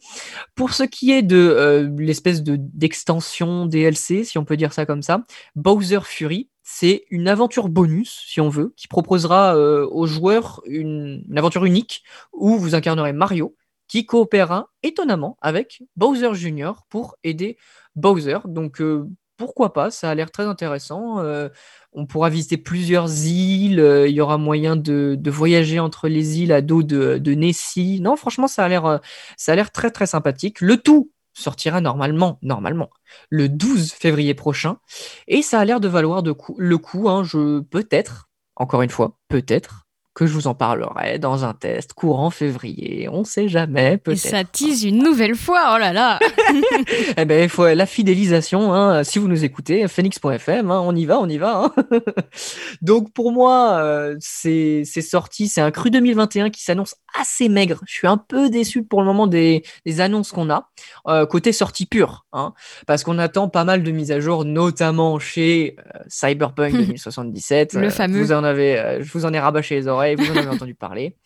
Pour 0.54 0.72
ce 0.72 0.82
qui 0.82 1.12
est 1.12 1.22
de 1.22 1.36
euh, 1.36 1.88
l'espèce 1.98 2.42
de 2.42 2.56
d'extension 2.58 3.66
DLC, 3.66 4.24
si 4.24 4.38
on 4.38 4.44
peut 4.44 4.56
dire 4.56 4.72
ça 4.72 4.86
comme 4.86 5.02
ça, 5.02 5.24
Bowser 5.54 6.00
Fury, 6.04 6.48
c'est 6.62 7.04
une 7.10 7.28
aventure 7.28 7.68
bonus, 7.68 8.24
si 8.28 8.40
on 8.40 8.48
veut, 8.48 8.72
qui 8.76 8.86
proposera 8.86 9.56
euh, 9.56 9.86
aux 9.90 10.06
joueurs 10.06 10.62
une 10.66 11.24
aventure 11.36 11.64
unique 11.64 12.04
où 12.32 12.56
vous 12.56 12.74
incarnerez 12.74 13.12
Mario, 13.12 13.56
qui 13.90 14.06
coopérera 14.06 14.68
étonnamment 14.84 15.36
avec 15.42 15.82
Bowser 15.96 16.32
Jr. 16.34 16.74
pour 16.88 17.16
aider 17.24 17.58
Bowser. 17.96 18.38
Donc 18.44 18.80
euh, 18.80 19.08
pourquoi 19.36 19.72
pas, 19.72 19.90
ça 19.90 20.08
a 20.08 20.14
l'air 20.14 20.30
très 20.30 20.44
intéressant. 20.44 21.18
Euh, 21.18 21.48
on 21.92 22.06
pourra 22.06 22.30
visiter 22.30 22.56
plusieurs 22.56 23.10
îles, 23.26 23.80
euh, 23.80 24.06
il 24.06 24.14
y 24.14 24.20
aura 24.20 24.38
moyen 24.38 24.76
de, 24.76 25.18
voyager 25.26 25.80
entre 25.80 26.06
les 26.06 26.38
îles 26.38 26.52
à 26.52 26.62
dos 26.62 26.84
de, 26.84 27.34
Nessie. 27.34 28.00
Non, 28.00 28.14
franchement, 28.14 28.46
ça 28.46 28.64
a 28.64 28.68
l'air 28.68 29.72
très 29.72 29.90
très 29.90 30.06
sympathique. 30.06 30.60
Le 30.60 30.76
tout 30.76 31.10
sortira 31.32 31.80
normalement, 31.80 32.38
normalement, 32.42 32.90
le 33.28 33.48
12 33.48 33.92
février 33.92 34.34
prochain. 34.34 34.78
Et 35.26 35.42
ça 35.42 35.58
a 35.58 35.64
l'air 35.64 35.80
de 35.80 35.88
valoir 35.88 36.22
le 36.22 36.78
coup. 36.78 37.08
hein, 37.08 37.24
je 37.24 37.58
peut-être, 37.60 38.28
encore 38.54 38.82
une 38.82 38.90
fois, 38.90 39.18
peut-être 39.28 39.89
que 40.12 40.26
je 40.26 40.32
vous 40.32 40.48
en 40.48 40.54
parlerai 40.54 41.18
dans 41.18 41.44
un 41.44 41.54
test 41.54 41.92
courant 41.92 42.30
février. 42.30 43.08
On 43.10 43.22
sait 43.24 43.48
jamais, 43.48 43.92
Et 43.94 43.96
peut-être. 43.98 44.18
ça 44.18 44.44
tease 44.44 44.84
une 44.84 44.98
nouvelle 45.02 45.36
fois. 45.36 45.72
Oh 45.74 45.78
là 45.78 45.92
là. 45.92 46.18
Eh 47.16 47.24
ben, 47.24 47.42
il 47.44 47.48
faut 47.48 47.66
la 47.66 47.86
fidélisation. 47.86 48.74
hein, 48.74 49.04
si 49.04 49.18
vous 49.18 49.28
nous 49.28 49.44
écoutez, 49.44 49.86
phoenix.fm, 49.88 50.70
hein, 50.70 50.80
on 50.84 50.94
y 50.96 51.04
va, 51.06 51.18
on 51.20 51.28
y 51.28 51.38
va. 51.38 51.64
hein. 51.64 51.72
Donc 52.82 53.12
pour 53.12 53.32
moi, 53.32 53.78
euh, 53.82 54.16
c'est 54.20 54.82
c'est 54.84 55.00
sorti, 55.02 55.48
c'est 55.48 55.60
un 55.60 55.70
cru 55.70 55.90
2021 55.90 56.50
qui 56.50 56.62
s'annonce 56.62 56.94
assez 57.18 57.48
maigre. 57.48 57.80
Je 57.86 57.94
suis 57.94 58.06
un 58.06 58.16
peu 58.16 58.50
déçu 58.50 58.82
pour 58.82 59.00
le 59.00 59.06
moment 59.06 59.26
des, 59.26 59.62
des 59.86 60.00
annonces 60.00 60.32
qu'on 60.32 60.50
a 60.50 60.70
euh, 61.08 61.26
côté 61.26 61.52
sortie 61.52 61.86
pure, 61.86 62.26
hein, 62.32 62.52
parce 62.86 63.04
qu'on 63.04 63.18
attend 63.18 63.48
pas 63.48 63.64
mal 63.64 63.82
de 63.82 63.90
mises 63.90 64.12
à 64.12 64.20
jour, 64.20 64.44
notamment 64.44 65.18
chez 65.18 65.76
euh, 65.94 65.98
Cyberpunk 66.08 66.72
2077. 66.76 67.74
Le 67.74 67.86
Euh, 67.86 67.90
fameux. 67.90 68.22
Vous 68.22 68.32
en 68.32 68.44
avez, 68.44 68.98
je 69.00 69.12
vous 69.12 69.24
en 69.24 69.32
ai 69.32 69.38
rabâché 69.38 69.74
les 69.76 69.88
oreilles, 69.88 70.16
vous 70.16 70.30
en 70.30 70.36
avez 70.36 70.48
entendu 70.48 70.74
parler. 70.74 71.16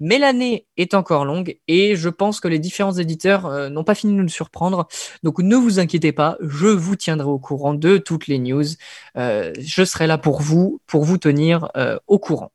Mais 0.00 0.18
l'année 0.18 0.66
est 0.76 0.94
encore 0.94 1.24
longue 1.24 1.56
et 1.68 1.96
je 1.96 2.08
pense 2.08 2.40
que 2.40 2.48
les 2.48 2.58
différents 2.58 2.92
éditeurs 2.94 3.70
n'ont 3.70 3.84
pas 3.84 3.94
fini 3.94 4.16
de 4.16 4.22
nous 4.22 4.28
surprendre. 4.28 4.88
Donc 5.22 5.38
ne 5.38 5.56
vous 5.56 5.78
inquiétez 5.78 6.12
pas, 6.12 6.36
je 6.40 6.66
vous 6.66 6.96
tiendrai 6.96 7.28
au 7.28 7.38
courant 7.38 7.74
de 7.74 7.98
toutes 7.98 8.26
les 8.26 8.38
news. 8.38 8.64
Je 9.16 9.84
serai 9.84 10.06
là 10.06 10.18
pour 10.18 10.40
vous, 10.40 10.80
pour 10.86 11.04
vous 11.04 11.18
tenir 11.18 11.68
au 12.06 12.18
courant. 12.18 12.52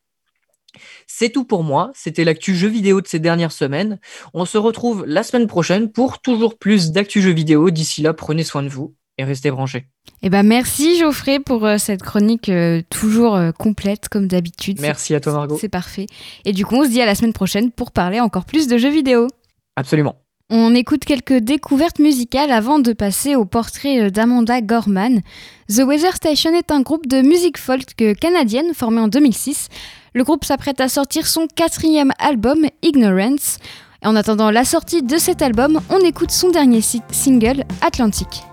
C'est 1.08 1.30
tout 1.30 1.44
pour 1.44 1.64
moi, 1.64 1.92
c'était 1.94 2.24
l'actu 2.24 2.56
jeux 2.56 2.68
vidéo 2.68 3.02
de 3.02 3.08
ces 3.08 3.20
dernières 3.20 3.52
semaines. 3.52 4.00
On 4.34 4.46
se 4.46 4.58
retrouve 4.58 5.06
la 5.06 5.24
semaine 5.24 5.48
prochaine 5.48 5.92
pour 5.92 6.20
toujours 6.20 6.58
plus 6.58 6.92
d'actu 6.92 7.22
jeux 7.22 7.34
vidéo. 7.34 7.70
D'ici 7.70 8.02
là, 8.02 8.14
prenez 8.14 8.44
soin 8.44 8.64
de 8.64 8.70
vous 8.70 8.96
et 9.20 9.24
restez 9.24 9.52
branchés. 9.52 9.86
Eh 10.22 10.30
ben 10.30 10.44
merci 10.44 10.98
Geoffrey 10.98 11.40
pour 11.40 11.66
euh, 11.66 11.78
cette 11.78 12.02
chronique 12.02 12.50
euh, 12.50 12.82
toujours 12.90 13.36
euh, 13.36 13.52
complète 13.52 14.10
comme 14.10 14.28
d'habitude. 14.28 14.80
Merci 14.80 15.14
à 15.14 15.20
toi 15.20 15.34
Margot. 15.34 15.58
C'est 15.60 15.70
parfait. 15.70 16.08
Et 16.46 16.54
du 16.54 16.66
coup, 16.66 16.76
on 16.76 16.84
se 16.84 16.90
dit 16.90 17.02
à 17.02 17.06
la 17.06 17.16
semaine 17.16 17.34
prochaine 17.34 17.72
pour 17.72 17.92
parler 17.92 18.20
encore 18.20 18.46
plus 18.46 18.68
de 18.68 18.78
jeux 18.78 18.90
vidéo. 18.90 19.28
Absolument. 19.76 20.16
On 20.50 20.74
écoute 20.74 21.06
quelques 21.06 21.38
découvertes 21.38 22.00
musicales 22.00 22.52
avant 22.52 22.80
de 22.80 22.94
passer 22.94 23.36
au 23.36 23.46
portrait 23.46 24.10
d'Amanda 24.10 24.62
Gorman. 24.62 25.22
The 25.68 25.84
Weather 25.86 26.16
Station 26.16 26.56
est 26.56 26.72
un 26.72 26.82
groupe 26.82 27.06
de 27.06 27.22
musique 27.22 27.60
folk 27.60 27.94
canadienne 28.20 28.74
formé 28.74 29.00
en 29.00 29.08
2006. 29.08 29.70
Le 30.14 30.24
groupe 30.24 30.44
s'apprête 30.46 30.82
à 30.82 30.90
sortir 30.90 31.28
son 31.28 31.48
quatrième 31.56 32.12
album, 32.20 32.66
Ignorance. 32.82 33.58
En 34.04 34.16
attendant 34.16 34.50
la 34.50 34.64
sortie 34.66 35.04
de 35.04 35.18
cet 35.18 35.42
album, 35.42 35.80
on 35.90 36.00
écoute 36.00 36.32
son 36.32 36.50
dernier 36.50 36.82
si- 36.82 37.02
single, 37.12 37.64
Atlantic. 37.82 38.44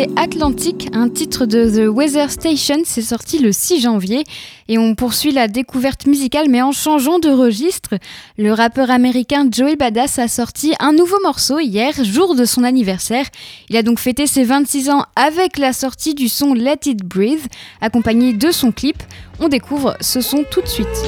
C'était 0.00 0.18
Atlantic, 0.18 0.88
un 0.94 1.10
titre 1.10 1.44
de 1.44 1.68
The 1.68 1.94
Weather 1.94 2.30
Station, 2.30 2.76
c'est 2.84 3.02
sorti 3.02 3.38
le 3.38 3.52
6 3.52 3.82
janvier 3.82 4.24
et 4.68 4.78
on 4.78 4.94
poursuit 4.94 5.30
la 5.30 5.46
découverte 5.46 6.06
musicale 6.06 6.46
mais 6.48 6.62
en 6.62 6.72
changeant 6.72 7.18
de 7.18 7.28
registre. 7.28 7.96
Le 8.38 8.54
rappeur 8.54 8.90
américain 8.90 9.46
Joey 9.50 9.76
Badass 9.76 10.18
a 10.18 10.26
sorti 10.26 10.72
un 10.80 10.92
nouveau 10.92 11.18
morceau 11.22 11.58
hier, 11.58 11.92
jour 12.02 12.34
de 12.34 12.46
son 12.46 12.64
anniversaire. 12.64 13.26
Il 13.68 13.76
a 13.76 13.82
donc 13.82 13.98
fêté 13.98 14.26
ses 14.26 14.44
26 14.44 14.88
ans 14.88 15.04
avec 15.16 15.58
la 15.58 15.74
sortie 15.74 16.14
du 16.14 16.30
son 16.30 16.54
Let 16.54 16.86
It 16.86 17.04
Breathe, 17.04 17.48
accompagné 17.82 18.32
de 18.32 18.50
son 18.52 18.72
clip. 18.72 19.02
On 19.38 19.48
découvre 19.48 19.98
ce 20.00 20.22
son 20.22 20.44
tout 20.50 20.62
de 20.62 20.68
suite. 20.68 21.04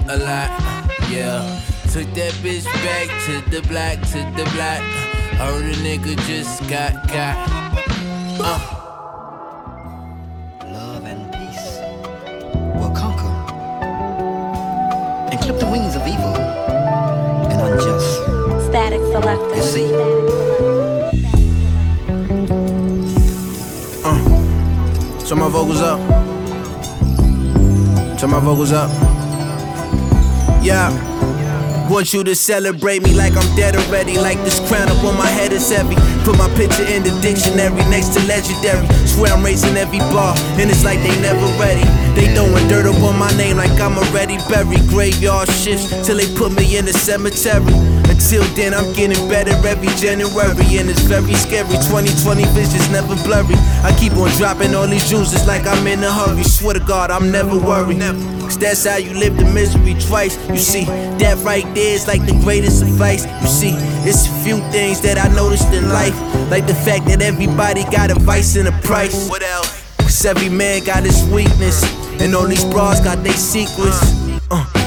Me 0.00 0.08
a 0.08 0.16
lot. 0.18 0.50
Yeah. 1.10 1.62
Took 1.92 2.12
that 2.14 2.32
bitch 2.42 2.64
back 2.84 3.08
to 3.26 3.50
the 3.50 3.62
black, 3.68 4.00
to 4.12 4.18
the 4.36 4.44
black. 4.54 4.82
Heard 5.38 5.64
a 5.64 5.76
nigga 5.84 6.16
just 6.26 6.60
got 6.68 6.92
got. 7.08 7.36
Uh. 8.40 8.60
Love 10.72 11.04
and 11.04 11.32
peace 11.32 11.78
will 12.78 12.94
conquer 12.94 13.32
and 15.30 15.40
clip 15.40 15.58
the 15.58 15.66
wings 15.66 15.94
of 15.96 16.06
evil 16.06 16.36
and 17.50 17.60
unjust. 17.68 18.68
Static 18.68 19.00
selector. 19.12 19.56
You 19.56 19.62
see? 19.62 19.86
Turn 25.26 25.40
my 25.40 25.48
vocals 25.48 25.80
up. 25.80 25.98
Turn 28.16 28.30
my 28.30 28.38
vocals 28.38 28.70
up. 28.70 29.25
Yeah. 30.66 30.90
Want 31.88 32.12
you 32.12 32.24
to 32.24 32.34
celebrate 32.34 33.00
me 33.00 33.14
like 33.14 33.36
I'm 33.36 33.54
dead 33.54 33.76
already. 33.76 34.18
Like 34.18 34.36
this 34.42 34.58
crown 34.66 34.88
up 34.88 35.04
on 35.04 35.16
my 35.16 35.28
head 35.28 35.52
is 35.52 35.70
heavy. 35.70 35.94
Put 36.24 36.36
my 36.36 36.50
picture 36.56 36.82
in 36.82 37.04
the 37.04 37.14
dictionary 37.22 37.78
next 37.86 38.08
to 38.14 38.26
legendary. 38.26 38.84
Swear 39.06 39.32
I'm 39.32 39.44
raising 39.44 39.76
every 39.76 40.00
bar, 40.10 40.34
and 40.58 40.68
it's 40.68 40.82
like 40.82 40.98
they 41.06 41.14
never 41.22 41.46
ready. 41.62 41.86
They 42.18 42.34
throwing 42.34 42.66
dirt 42.66 42.86
up 42.86 43.00
on 43.04 43.16
my 43.16 43.30
name 43.36 43.58
like 43.58 43.78
I'm 43.78 43.96
already 43.96 44.38
buried. 44.50 44.88
Graveyard 44.88 45.48
shifts 45.48 45.86
till 46.04 46.16
they 46.16 46.26
put 46.34 46.50
me 46.50 46.76
in 46.76 46.84
the 46.84 46.92
cemetery. 46.92 47.70
Until 48.16 48.44
then, 48.56 48.72
I'm 48.72 48.94
getting 48.94 49.28
better 49.28 49.52
every 49.68 49.92
January, 50.00 50.78
and 50.80 50.88
it's 50.88 51.02
very 51.02 51.34
scary. 51.34 51.68
2020 51.68 52.44
vision's 52.56 52.88
never 52.90 53.14
blurry. 53.22 53.54
I 53.84 53.94
keep 54.00 54.16
on 54.16 54.30
dropping 54.38 54.74
all 54.74 54.88
these 54.88 55.06
juices 55.06 55.46
like 55.46 55.66
I'm 55.66 55.86
in 55.86 56.02
a 56.02 56.10
hurry. 56.10 56.42
Swear 56.42 56.74
to 56.74 56.80
God, 56.80 57.10
I'm 57.10 57.30
never 57.30 57.58
worried. 57.58 58.00
Cause 58.40 58.56
that's 58.56 58.86
how 58.86 58.96
you 58.96 59.12
live 59.12 59.36
the 59.36 59.44
misery 59.44 59.94
twice. 60.00 60.34
You 60.48 60.56
see, 60.56 60.84
that 61.20 61.36
right 61.44 61.66
there 61.74 61.94
is 61.94 62.08
like 62.08 62.24
the 62.24 62.32
greatest 62.42 62.82
advice. 62.82 63.26
You 63.42 63.48
see, 63.48 63.74
it's 64.08 64.26
a 64.26 64.32
few 64.42 64.58
things 64.72 65.02
that 65.02 65.18
I 65.18 65.28
noticed 65.36 65.70
in 65.74 65.90
life. 65.90 66.16
Like 66.50 66.66
the 66.66 66.74
fact 66.74 67.04
that 67.08 67.20
everybody 67.20 67.84
got 67.92 68.10
a 68.10 68.14
vice 68.14 68.56
and 68.56 68.66
a 68.66 68.72
price. 68.80 69.28
What 69.28 69.42
else? 69.42 69.84
Cause 69.98 70.24
every 70.24 70.48
man 70.48 70.84
got 70.84 71.02
his 71.02 71.22
weakness. 71.28 71.84
And 72.18 72.34
all 72.34 72.48
these 72.48 72.64
bras 72.64 72.98
got 72.98 73.22
their 73.22 73.34
secrets. 73.34 74.25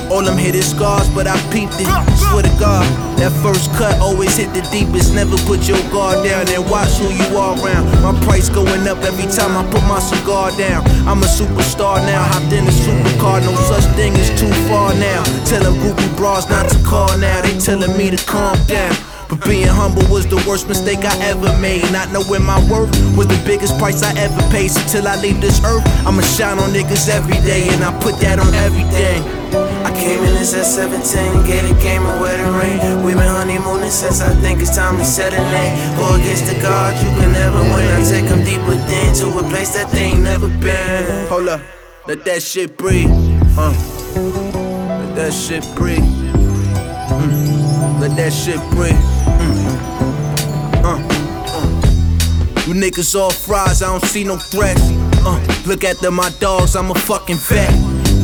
All 0.10 0.24
them 0.24 0.38
hidden 0.38 0.62
scars, 0.62 1.08
but 1.10 1.28
I 1.28 1.38
peeped 1.54 1.78
it. 1.78 1.88
Swear 2.18 2.44
to 2.44 2.54
God, 2.60 2.86
that 3.18 3.32
first 3.44 3.72
cut 3.78 3.94
always 4.02 4.36
hit 4.38 4.54
the 4.54 4.62
deepest. 4.74 5.14
Never 5.14 5.38
put 5.46 5.68
your 5.68 5.78
guard 5.92 6.26
down 6.26 6.50
and 6.50 6.66
watch 6.70 6.98
who 6.98 7.10
you 7.14 7.38
are 7.38 7.54
around. 7.62 7.86
My 8.02 8.14
price 8.26 8.50
going 8.50 8.88
up 8.88 8.98
every 9.06 9.30
time 9.30 9.54
I 9.54 9.64
put 9.70 9.84
my 9.86 10.00
cigar 10.00 10.50
down. 10.58 10.82
I'm 11.08 11.22
a 11.22 11.30
superstar 11.30 12.02
now, 12.10 12.24
hopped 12.24 12.52
in 12.52 12.66
a 12.66 12.74
supercar. 12.74 13.42
No 13.42 13.54
such 13.70 13.86
thing 13.96 14.14
as 14.16 14.30
too 14.40 14.52
far 14.68 14.94
now. 14.96 15.24
Tell 15.46 15.64
them 15.64 15.76
groupie 15.82 16.18
bras 16.18 16.50
not 16.50 16.70
to 16.70 16.78
call 16.84 17.16
now. 17.18 17.42
They 17.42 17.58
telling 17.60 17.96
me 17.98 18.10
to 18.10 18.18
calm 18.26 18.58
down. 18.66 19.09
Being 19.48 19.68
humble 19.68 20.06
was 20.10 20.26
the 20.28 20.38
worst 20.48 20.68
mistake 20.68 21.06
I 21.06 21.16
ever 21.26 21.56
made. 21.60 21.84
Not 21.92 22.12
knowing 22.12 22.44
my 22.44 22.60
worth 22.70 22.92
was 23.16 23.28
the 23.28 23.42
biggest 23.46 23.78
price 23.78 24.04
I 24.04 24.12
ever 24.20 24.42
paid. 24.52 24.70
So 24.70 24.82
till 24.88 25.08
I 25.08 25.16
leave 25.22 25.40
this 25.42 25.64
earth, 25.64 25.84
I'ma 26.06 26.22
shine 26.22 26.60
on 26.60 26.72
niggas 26.72 27.10
every 27.10 27.40
day, 27.46 27.68
and 27.70 27.84
I 27.84 27.92
put 28.00 28.20
that 28.20 28.40
on 28.40 28.54
everything. 28.56 29.24
I 29.86 29.92
came 29.96 30.20
in 30.24 30.34
this 30.36 30.54
at 30.54 30.66
17, 30.66 31.46
gave 31.48 31.64
the 31.68 31.74
game 31.82 32.04
a 32.04 32.22
wedding 32.22 32.54
ring. 32.54 33.04
We 33.04 33.14
been 33.14 33.24
honeymooning 33.24 33.90
since 33.90 34.22
I 34.22 34.34
think 34.42 34.62
it's 34.62 34.76
time 34.76 34.98
to 34.98 35.06
set 35.06 35.34
a 35.34 35.38
name. 35.38 35.98
Go 35.98 36.16
against 36.16 36.46
the 36.46 36.60
gods, 36.62 37.02
you 37.02 37.10
can 37.20 37.32
never 37.32 37.62
win. 37.62 37.88
I 37.90 38.04
take 38.04 38.28
them 38.28 38.44
deep 38.44 38.62
within 38.68 39.14
to 39.16 39.40
a 39.40 39.44
place 39.50 39.74
that 39.74 39.90
they 39.92 40.12
ain't 40.14 40.22
never 40.22 40.48
been. 40.48 41.28
Hold 41.28 41.50
up, 41.50 41.62
let 42.08 42.26
that 42.26 42.44
shit 42.44 42.78
breathe. 42.78 43.10
Uh, 43.58 43.74
let 45.00 45.16
that 45.16 45.34
shit 45.34 45.64
breathe. 45.76 46.04
Mm, 47.10 48.00
let 48.02 48.16
that 48.18 48.34
shit 48.34 48.60
breathe. 48.72 49.19
You 52.70 52.76
niggas 52.76 53.20
all 53.20 53.32
fries, 53.32 53.82
I 53.82 53.88
don't 53.88 54.06
see 54.06 54.24
no 54.24 54.38
threats. 54.38 54.92
Uh, 55.26 55.42
look 55.66 55.84
at 55.84 55.98
them, 56.02 56.14
my 56.14 56.30
dogs, 56.40 56.76
I'm 56.76 56.92
a 56.92 56.94
fucking 56.94 57.38
vet. 57.38 57.68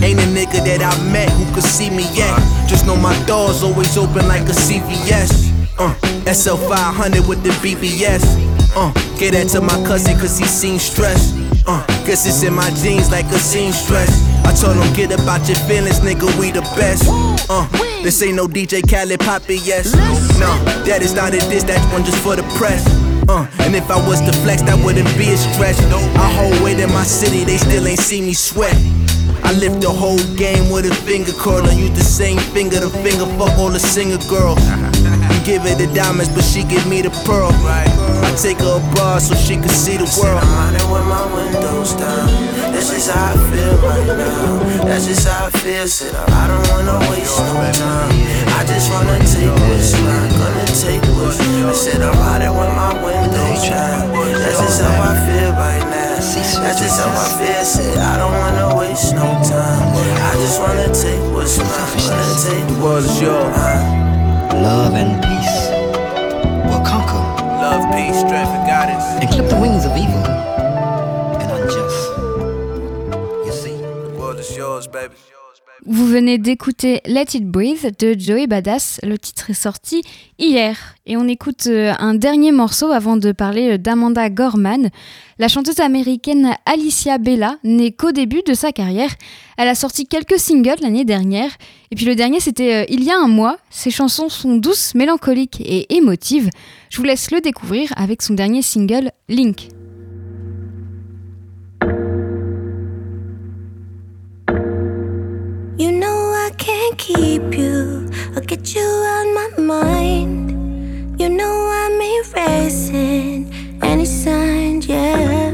Ain't 0.04 0.20
a 0.20 0.28
nigga 0.38 0.64
that 0.70 0.86
I 0.86 0.94
met 1.12 1.32
who 1.32 1.52
could 1.56 1.64
see 1.64 1.90
me 1.90 2.04
yet. 2.14 2.38
Just 2.70 2.86
know 2.86 2.96
my 2.96 3.18
doors 3.26 3.64
always 3.64 3.98
open 3.98 4.28
like 4.28 4.44
a 4.44 4.54
CVS. 4.54 5.50
Uh, 5.80 5.96
SL 6.32 6.58
500 6.58 7.28
with 7.28 7.42
the 7.42 7.50
BBS. 7.66 8.22
Uh, 8.76 8.94
get 9.18 9.34
that 9.34 9.50
to 9.50 9.62
my 9.62 9.84
cousin 9.84 10.16
cause 10.20 10.38
he 10.38 10.46
seen 10.46 10.78
stress. 10.78 11.34
Uh, 11.66 11.84
guess 12.06 12.28
it's 12.28 12.44
in 12.44 12.54
my 12.54 12.70
jeans 12.76 13.10
like 13.10 13.26
a 13.26 13.40
seamstress. 13.40 14.35
I 14.46 14.54
told 14.54 14.78
him 14.78 14.94
get 14.94 15.12
about 15.12 15.48
your 15.48 15.58
feelings, 15.68 16.00
nigga, 16.00 16.30
we 16.40 16.52
the 16.52 16.62
best. 16.78 17.04
Uh, 17.50 17.68
this 18.04 18.22
ain't 18.22 18.36
no 18.36 18.48
DJ 18.48 18.82
Khaled 18.82 19.20
Poppy, 19.20 19.58
yes. 19.58 19.94
No, 20.40 20.54
that 20.86 21.02
is 21.02 21.14
not 21.14 21.34
a 21.34 21.40
diss, 21.50 21.64
that 21.64 21.82
one 21.92 22.04
just 22.06 22.20
for 22.24 22.36
the 22.36 22.44
press. 22.58 22.86
Uh, 23.28 23.48
and 23.60 23.76
if 23.76 23.90
I 23.90 23.98
was 24.08 24.22
to 24.22 24.32
flex, 24.44 24.62
that 24.64 24.78
wouldn't 24.86 25.10
be 25.18 25.30
a 25.34 25.38
stretch. 25.38 25.78
I 25.80 26.30
hold 26.38 26.62
weight 26.64 26.80
in 26.80 26.92
my 26.94 27.04
city, 27.04 27.44
they 27.44 27.58
still 27.58 27.88
ain't 27.88 28.00
see 28.00 28.22
me 28.22 28.34
sweat. 28.34 28.76
I 29.44 29.54
lift 29.54 29.82
the 29.82 29.90
whole 29.90 30.18
game 30.36 30.72
with 30.72 30.86
a 30.86 30.96
finger 31.06 31.32
curl. 31.34 31.66
I 31.66 31.74
use 31.74 31.92
the 31.92 32.04
same 32.04 32.40
finger 32.40 32.80
to 32.80 32.90
finger 32.90 33.26
fuck 33.38 33.58
all 33.60 33.70
the 33.70 33.80
singer 33.80 34.18
girls. 34.30 34.58
You 35.06 35.40
give 35.46 35.62
her 35.62 35.76
the 35.76 35.88
diamonds, 35.94 36.30
but 36.34 36.44
she 36.44 36.64
give 36.64 36.88
me 36.88 37.02
the 37.02 37.14
pearl. 37.26 37.54
I 37.54 38.34
take 38.42 38.58
her 38.60 38.82
abroad 38.82 39.22
so 39.22 39.36
she 39.36 39.56
can 39.56 39.70
see 39.70 39.98
the 39.98 40.10
world. 40.18 40.42
I'm 40.42 40.74
with 40.90 41.06
my 41.06 41.24
windows 41.30 41.94
down. 41.94 42.28
That's 42.74 42.90
just 42.90 43.12
how 43.12 43.32
I 43.32 43.38
feel 43.54 43.76
right 43.86 44.08
now. 44.18 44.60
That's 44.84 45.06
just 45.06 45.28
how 45.28 45.46
I 45.48 45.50
feel. 45.62 45.88
Said 45.88 46.16
I 46.16 46.48
don't 46.50 46.66
wanna 46.74 46.98
waste 47.14 47.38
no 47.38 47.54
time. 47.72 48.12
I 48.58 48.66
just 48.66 48.92
wanna 48.92 49.22
take 49.24 49.54
what's 49.70 49.94
mine. 50.02 50.30
Gonna 50.42 50.66
take 50.74 51.06
what's. 51.16 51.40
I 51.40 51.72
said 51.72 52.02
I'm 52.02 52.18
riding 52.18 52.52
with 52.52 52.74
my 52.74 52.92
windows 53.00 53.64
down. 53.70 54.12
That's 54.12 54.60
just 54.60 54.82
how 54.82 54.90
I 54.90 55.14
feel 55.24 55.52
right 55.54 55.86
now. 55.86 56.18
That's 56.66 56.82
just 56.82 57.00
how 57.00 57.14
I 57.14 57.28
feel. 57.38 57.64
Said 57.64 57.98
I 57.98 58.18
don't 58.18 58.34
wanna 58.34 58.76
waste 58.76 59.14
no 59.14 59.30
time. 59.46 59.86
I 59.96 60.34
just 60.42 60.60
wanna 60.60 60.90
take 60.90 61.22
what's 61.32 61.58
mine. 61.58 61.70
Wanna 62.10 62.36
take 62.42 62.68
what's 62.82 63.22
yours. 63.22 64.15
Love 64.62 64.94
and 64.96 65.22
peace 65.24 65.70
will 66.72 66.84
conquer 66.86 67.24
Love, 67.62 67.84
peace, 67.96 68.20
strength, 68.20 68.52
and 68.52 68.68
guidance. 68.68 69.04
and 69.22 69.30
clip 69.30 69.50
the 69.50 69.60
wings 69.60 69.86
of 69.86 69.92
evil 69.98 70.24
and 71.42 71.52
unjust. 71.52 72.10
You 73.46 73.52
see? 73.52 73.78
The 73.78 74.16
world 74.18 74.40
is 74.40 74.56
yours, 74.56 74.88
baby. 74.88 75.16
Vous 75.88 76.08
venez 76.08 76.40
d'écouter 76.40 77.00
Let 77.06 77.36
It 77.36 77.46
Breathe 77.46 77.94
de 78.00 78.16
Joey 78.18 78.48
Badass. 78.48 79.00
Le 79.04 79.20
titre 79.20 79.52
est 79.52 79.54
sorti 79.54 80.02
hier. 80.40 80.96
Et 81.06 81.16
on 81.16 81.28
écoute 81.28 81.68
euh, 81.68 81.94
un 82.00 82.16
dernier 82.16 82.52
morceau 82.52 82.92
avant 82.92 83.18
de 83.18 83.32
parler 83.32 83.74
euh, 83.74 83.78
d'Amanda 83.78 84.32
Gorman. 84.32 84.90
La 85.38 85.48
chanteuse 85.48 85.80
américaine 85.80 86.56
Alicia 86.66 87.20
Bella 87.20 87.60
n'est 87.64 87.92
qu'au 87.92 88.12
début 88.12 88.42
de 88.48 88.56
sa 88.56 88.72
carrière. 88.72 89.12
Elle 89.60 89.68
a 89.68 89.76
sorti 89.76 90.08
quelques 90.08 90.40
singles 90.40 90.82
l'année 90.82 91.06
dernière. 91.06 91.52
Et 91.92 91.96
puis 91.96 92.06
le 92.06 92.16
dernier, 92.16 92.40
c'était 92.40 92.74
euh, 92.74 92.86
il 92.90 93.04
y 93.04 93.12
a 93.12 93.20
un 93.20 93.28
mois. 93.28 93.58
Ses 93.70 93.92
chansons 93.92 94.30
sont 94.30 94.56
douces, 94.56 94.96
mélancoliques 94.96 95.62
et 95.62 95.94
émotives. 95.96 96.50
Je 96.90 96.98
vous 96.98 97.04
laisse 97.04 97.30
le 97.30 97.42
découvrir 97.42 97.94
avec 97.96 98.24
son 98.24 98.34
dernier 98.34 98.64
single, 98.64 99.12
Link. 99.30 99.68
Can't 106.86 106.98
keep 107.00 107.58
you 107.58 108.08
or 108.36 108.42
get 108.42 108.76
you 108.76 108.82
out 108.82 109.28
my 109.34 109.50
mind. 109.64 111.20
You 111.20 111.30
know 111.30 111.68
I'm 111.72 112.00
erasing 112.00 113.52
any 113.82 114.06
sign, 114.06 114.82
yeah. 114.84 115.50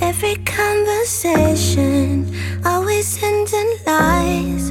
Every 0.00 0.36
conversation 0.44 2.32
always 2.64 3.20
ends 3.20 3.52
in 3.52 3.78
lies. 3.84 4.70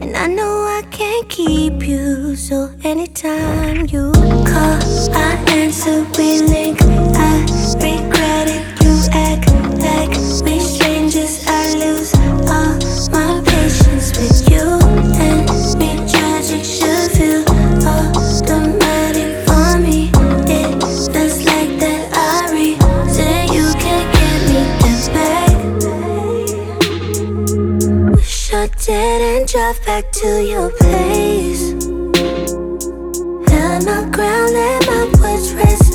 And 0.00 0.16
I 0.16 0.28
know 0.28 0.66
I 0.78 0.82
can't 0.92 1.28
keep 1.28 1.82
you, 1.82 2.36
so 2.36 2.70
anytime 2.84 3.86
you 3.86 4.12
call, 4.12 4.78
I 5.14 5.44
answer, 5.48 6.06
we 6.16 6.42
link. 6.42 6.80
I 6.80 7.44
regret 7.82 8.17
sit 28.88 29.20
and 29.20 29.46
drive 29.46 29.84
back 29.84 30.10
to 30.12 30.42
your 30.42 30.70
place. 30.70 31.72
Held 33.50 33.84
my 33.84 34.08
ground, 34.10 34.56
and 34.56 34.86
my 34.86 35.04
words 35.20 35.52
rest. 35.52 35.87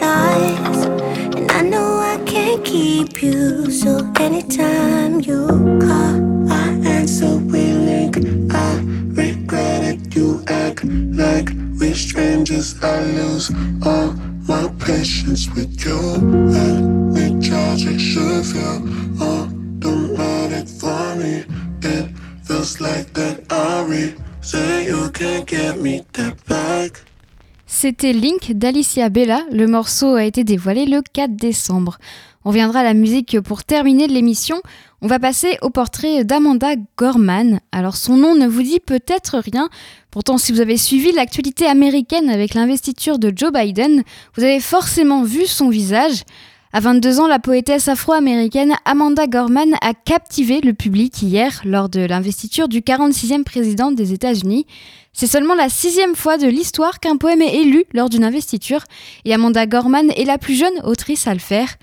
Lies. 0.00 0.86
And 1.36 1.50
I 1.50 1.62
know 1.62 1.98
I 1.98 2.18
can't 2.26 2.64
keep 2.64 3.22
you, 3.22 3.70
so 3.70 4.10
anytime 4.18 5.05
C'était 27.98 28.12
Link 28.12 28.52
d'Alicia 28.52 29.08
Bella. 29.08 29.40
Le 29.50 29.66
morceau 29.66 30.16
a 30.16 30.24
été 30.24 30.44
dévoilé 30.44 30.84
le 30.84 31.00
4 31.00 31.34
décembre. 31.34 31.96
On 32.44 32.50
viendra 32.50 32.80
à 32.80 32.84
la 32.84 32.92
musique 32.92 33.40
pour 33.40 33.64
terminer 33.64 34.06
l'émission. 34.06 34.60
On 35.00 35.06
va 35.06 35.18
passer 35.18 35.56
au 35.62 35.70
portrait 35.70 36.22
d'Amanda 36.22 36.74
Gorman. 36.98 37.58
Alors 37.72 37.96
son 37.96 38.18
nom 38.18 38.34
ne 38.34 38.46
vous 38.46 38.62
dit 38.62 38.80
peut-être 38.80 39.38
rien. 39.38 39.70
Pourtant, 40.10 40.36
si 40.36 40.52
vous 40.52 40.60
avez 40.60 40.76
suivi 40.76 41.10
l'actualité 41.12 41.64
américaine 41.64 42.28
avec 42.28 42.52
l'investiture 42.52 43.18
de 43.18 43.32
Joe 43.34 43.50
Biden, 43.50 44.02
vous 44.36 44.44
avez 44.44 44.60
forcément 44.60 45.22
vu 45.22 45.46
son 45.46 45.70
visage. 45.70 46.22
À 46.74 46.80
22 46.80 47.20
ans, 47.20 47.26
la 47.26 47.38
poétesse 47.38 47.88
afro-américaine 47.88 48.74
Amanda 48.84 49.26
Gorman 49.26 49.74
a 49.80 49.94
captivé 49.94 50.60
le 50.60 50.74
public 50.74 51.22
hier 51.22 51.62
lors 51.64 51.88
de 51.88 52.00
l'investiture 52.00 52.68
du 52.68 52.82
46e 52.82 53.44
président 53.44 53.90
des 53.90 54.12
États-Unis. 54.12 54.66
C'est 55.18 55.26
seulement 55.26 55.54
la 55.54 55.70
sixième 55.70 56.14
fois 56.14 56.36
de 56.36 56.46
l'histoire 56.46 57.00
qu'un 57.00 57.16
poème 57.16 57.40
est 57.40 57.54
élu 57.54 57.86
lors 57.94 58.10
d'une 58.10 58.22
investiture 58.22 58.84
et 59.24 59.32
Amanda 59.32 59.64
Gorman 59.64 60.10
est 60.10 60.26
la 60.26 60.36
plus 60.36 60.52
jeune 60.52 60.78
autrice 60.84 61.26
à 61.26 61.32
le 61.32 61.40
faire. 61.40 61.76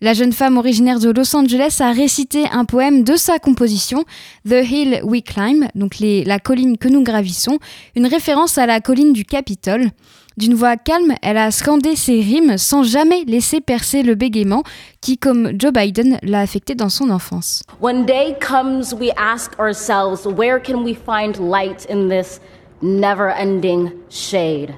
La 0.00 0.14
jeune 0.14 0.32
femme 0.32 0.56
originaire 0.56 1.00
de 1.00 1.10
Los 1.10 1.34
Angeles 1.34 1.78
a 1.80 1.90
récité 1.90 2.44
un 2.52 2.64
poème 2.64 3.02
de 3.02 3.16
sa 3.16 3.40
composition, 3.40 4.04
The 4.48 4.62
Hill 4.70 5.00
We 5.02 5.24
Climb, 5.24 5.66
donc 5.74 5.96
la 5.98 6.38
colline 6.38 6.78
que 6.78 6.86
nous 6.86 7.02
gravissons, 7.02 7.58
une 7.96 8.06
référence 8.06 8.56
à 8.56 8.66
la 8.66 8.80
colline 8.80 9.12
du 9.12 9.24
Capitole. 9.24 9.90
D'une 10.36 10.54
voix 10.54 10.76
calme, 10.76 11.14
elle 11.22 11.38
a 11.38 11.50
scandé 11.50 11.96
ses 11.96 12.20
rimes 12.20 12.56
sans 12.56 12.84
jamais 12.84 13.24
laisser 13.24 13.60
percer 13.60 14.04
le 14.04 14.14
bégaiement 14.14 14.62
qui, 15.00 15.18
comme 15.18 15.50
Joe 15.58 15.72
Biden, 15.72 16.18
l'a 16.22 16.40
affecté 16.40 16.76
dans 16.76 16.90
son 16.90 17.10
enfance. 17.10 17.62
When 17.80 18.04
day 18.04 18.36
comes, 18.38 18.92
we 18.92 19.10
ask 19.16 19.58
ourselves, 19.58 20.24
where 20.26 20.60
can 20.62 20.84
we 20.84 20.94
find 20.94 21.36
light 21.38 21.86
in 21.90 22.08
this 22.08 22.38
never 22.80 23.30
ending 23.30 24.02
shade? 24.08 24.74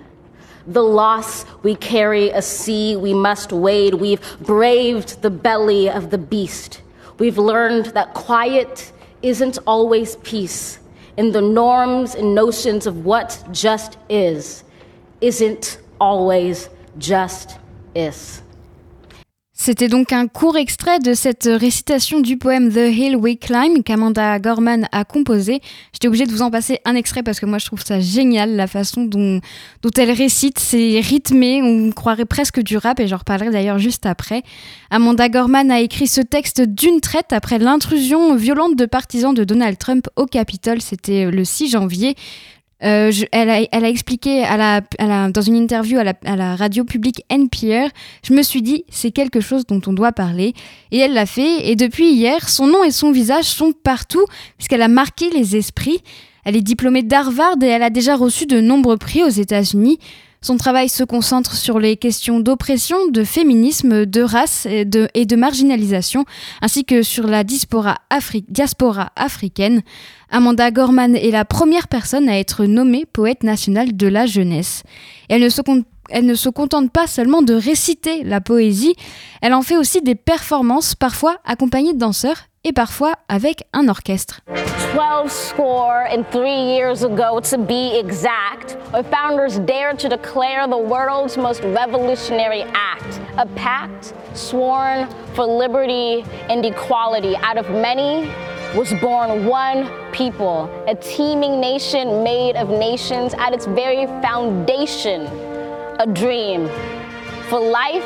The 0.67 0.83
loss 0.83 1.47
we 1.63 1.75
carry, 1.77 2.31
a 2.31 2.43
sea 2.43 2.97
we 2.97 3.15
must 3.15 3.53
wade. 3.53 3.95
We've 3.95 4.21
braved 4.41 5.23
the 5.23 5.31
belly 5.31 5.89
of 5.89 6.11
the 6.11 6.19
beast. 6.19 6.83
We've 7.19 7.39
learned 7.39 7.87
that 7.87 8.15
quiet 8.15 8.93
isn't 9.23 9.59
always 9.67 10.17
peace. 10.17 10.79
In 11.17 11.33
the 11.33 11.41
norms 11.41 12.15
and 12.15 12.35
notions 12.35 12.87
of 12.87 13.05
what 13.05 13.43
just 13.51 13.99
is, 14.09 14.63
isn't 15.21 15.79
always 16.01 16.69
just 16.99 17.59
is. 17.95 18.43
C'était 19.61 19.89
donc 19.89 20.13
un 20.13 20.29
court 20.29 20.57
extrait 20.57 21.01
de 21.01 21.15
cette 21.15 21.49
récitation 21.51 22.21
du 22.21 22.37
poème 22.37 22.73
The 22.73 22.97
Hill 22.97 23.17
We 23.17 23.37
Climb 23.41 23.83
qu'Amanda 23.83 24.39
Gorman 24.39 24.89
a 24.93 25.05
composé. 25.05 25.61
J'étais 25.93 26.07
obligée 26.07 26.27
de 26.27 26.31
vous 26.31 26.43
en 26.43 26.51
passer 26.53 26.79
un 26.85 26.95
extrait 26.95 27.25
parce 27.25 27.41
que 27.41 27.45
moi 27.45 27.59
je 27.59 27.67
trouve 27.67 27.83
ça 27.85 27.99
génial 27.99 28.55
la 28.55 28.69
façon 28.69 29.05
dont, 29.05 29.41
elle 29.97 30.13
récite. 30.13 30.61
C'est 30.61 31.01
rythmé, 31.01 31.61
on 31.61 31.91
croirait 31.91 32.25
presque 32.25 32.61
du 32.61 32.77
rap 32.77 33.01
et 33.01 33.09
j'en 33.09 33.17
reparlerai 33.17 33.51
d'ailleurs 33.51 33.81
juste 33.81 34.07
après. 34.07 34.45
Amanda 34.91 35.29
Gorman 35.29 35.73
a 35.73 35.81
écrit 35.81 36.07
ce 36.07 36.21
texte 36.21 36.61
d'une 36.61 37.01
traite 37.01 37.33
après 37.33 37.59
l'intrusion 37.59 38.37
violente 38.37 38.77
de 38.77 38.87
partisans 38.87 39.35
de 39.35 39.43
Donald 39.43 39.77
Trump 39.77 40.07
au 40.15 40.27
Capitole. 40.27 40.81
C'était 40.81 41.33
le 41.33 41.45
6 41.45 41.71
janvier. 41.71 42.15
Euh, 42.85 43.11
je- 43.11 43.25
elle, 43.33 43.51
a, 43.51 43.61
elle 43.73 43.85
a 43.85 43.89
expliqué 43.89 44.45
à 44.45 44.57
la, 44.57 44.81
à 44.99 45.07
la- 45.07 45.31
dans 45.31 45.41
une 45.41 45.57
interview 45.57 45.99
à 45.99 46.05
la, 46.05 46.13
à 46.25 46.37
la 46.37 46.55
radio 46.55 46.85
publique 46.85 47.25
NPR, 47.29 47.89
je 48.23 48.33
me 48.33 48.43
suis 48.43 48.63
dit, 48.63 48.85
c'est 48.89 49.11
quelque 49.11 49.41
chose 49.41 49.67
dont 49.67 49.81
on 49.87 49.93
doit 49.93 50.13
parler. 50.13 50.55
Et 50.93 50.99
elle 50.99 51.13
l'a 51.15 51.27
fait. 51.27 51.69
Et 51.69 51.75
depuis 51.77 52.11
hier, 52.13 52.49
son 52.49 52.67
nom 52.69 52.85
et 52.85 52.91
son 52.93 53.11
visage 53.11 53.47
sont 53.47 53.73
partout, 53.73 54.25
puisqu'elle 54.59 54.83
a 54.83 54.89
marqué 54.89 55.29
les 55.31 55.57
esprits. 55.57 55.99
Elle 56.45 56.57
est 56.57 56.63
diplômée 56.63 57.03
d'Harvard 57.03 57.57
et 57.63 57.67
elle 57.67 57.83
a 57.83 57.91
déjà 57.91 58.15
reçu 58.17 58.47
de 58.47 58.61
nombreux 58.61 58.97
prix 58.97 59.23
aux 59.25 59.29
États-Unis. 59.29 59.99
Son 60.41 60.57
travail 60.57 60.89
se 60.89 61.03
concentre 61.03 61.55
sur 61.57 61.81
les 61.81 61.97
questions 61.97 62.39
d'oppression, 62.39 63.09
de 63.09 63.25
féminisme, 63.25 64.07
de 64.07 64.23
race 64.23 64.67
et 64.67 64.85
de, 64.85 65.35
marginalisation, 65.37 66.25
ainsi 66.63 66.85
que 66.85 67.03
sur 67.03 67.27
la 67.27 67.43
diaspora, 67.43 67.97
afri- 68.09 68.45
diaspora 68.49 69.11
africaine. 69.17 69.83
Amanda 70.31 70.71
Gorman 70.71 71.17
est 71.17 71.31
la 71.31 71.47
première 71.47 71.89
personne 71.89 72.29
à 72.29 72.39
être 72.39 72.67
nommée 72.67 73.07
poète 73.07 73.43
nationale 73.43 73.97
de 73.97 74.07
la 74.07 74.27
jeunesse. 74.27 74.83
Elle 75.31 75.41
ne 75.41 76.35
se 76.35 76.49
contente 76.51 76.93
pas 76.93 77.07
seulement 77.07 77.41
de 77.41 77.55
réciter 77.55 78.25
la 78.25 78.43
poésie, 78.43 78.95
elle 79.41 79.55
en 79.55 79.63
fait 79.63 79.79
aussi 79.79 80.03
des 80.03 80.15
performances, 80.15 80.95
parfois 80.95 81.39
accompagnées 81.47 81.95
de 81.95 81.99
danseurs 81.99 82.43
et 82.65 82.73
parfois 82.73 83.15
avec 83.29 83.65
un 83.73 83.89
orchestre. 83.89 84.41
Twelve 84.93 85.31
score 85.31 86.05
and 86.11 86.25
three 86.31 86.77
years 86.77 87.05
ago, 87.05 87.41
to 87.41 87.57
be 87.57 87.99
exact, 87.99 88.77
our 88.93 89.05
founders 89.05 89.59
dared 89.61 89.99
to 89.99 90.09
declare 90.09 90.67
the 90.67 90.77
world's 90.77 91.37
most 91.37 91.63
revolutionary 91.63 92.65
act, 92.75 93.21
a 93.39 93.47
pact 93.55 94.13
sworn 94.35 95.07
for 95.35 95.47
liberty 95.47 96.25
and 96.51 96.65
equality. 96.65 97.37
Out 97.37 97.59
of 97.59 97.71
many 97.71 98.29
was 98.77 98.93
born 98.95 99.47
one 99.47 99.89
people, 100.13 100.69
a 100.87 100.95
teeming 100.95 101.59
nation 101.59 102.23
made 102.23 102.55
of 102.55 102.69
nations 102.69 103.33
at 103.39 103.55
its 103.55 103.65
very 103.67 104.07
foundation, 104.21 105.23
a 105.99 106.07
dream 106.07 106.69
for 107.49 107.59
life, 107.59 108.05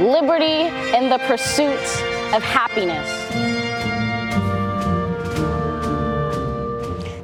liberty, 0.00 0.70
and 0.96 1.12
the 1.12 1.18
pursuit 1.26 1.78
of 2.34 2.42
happiness. 2.42 3.06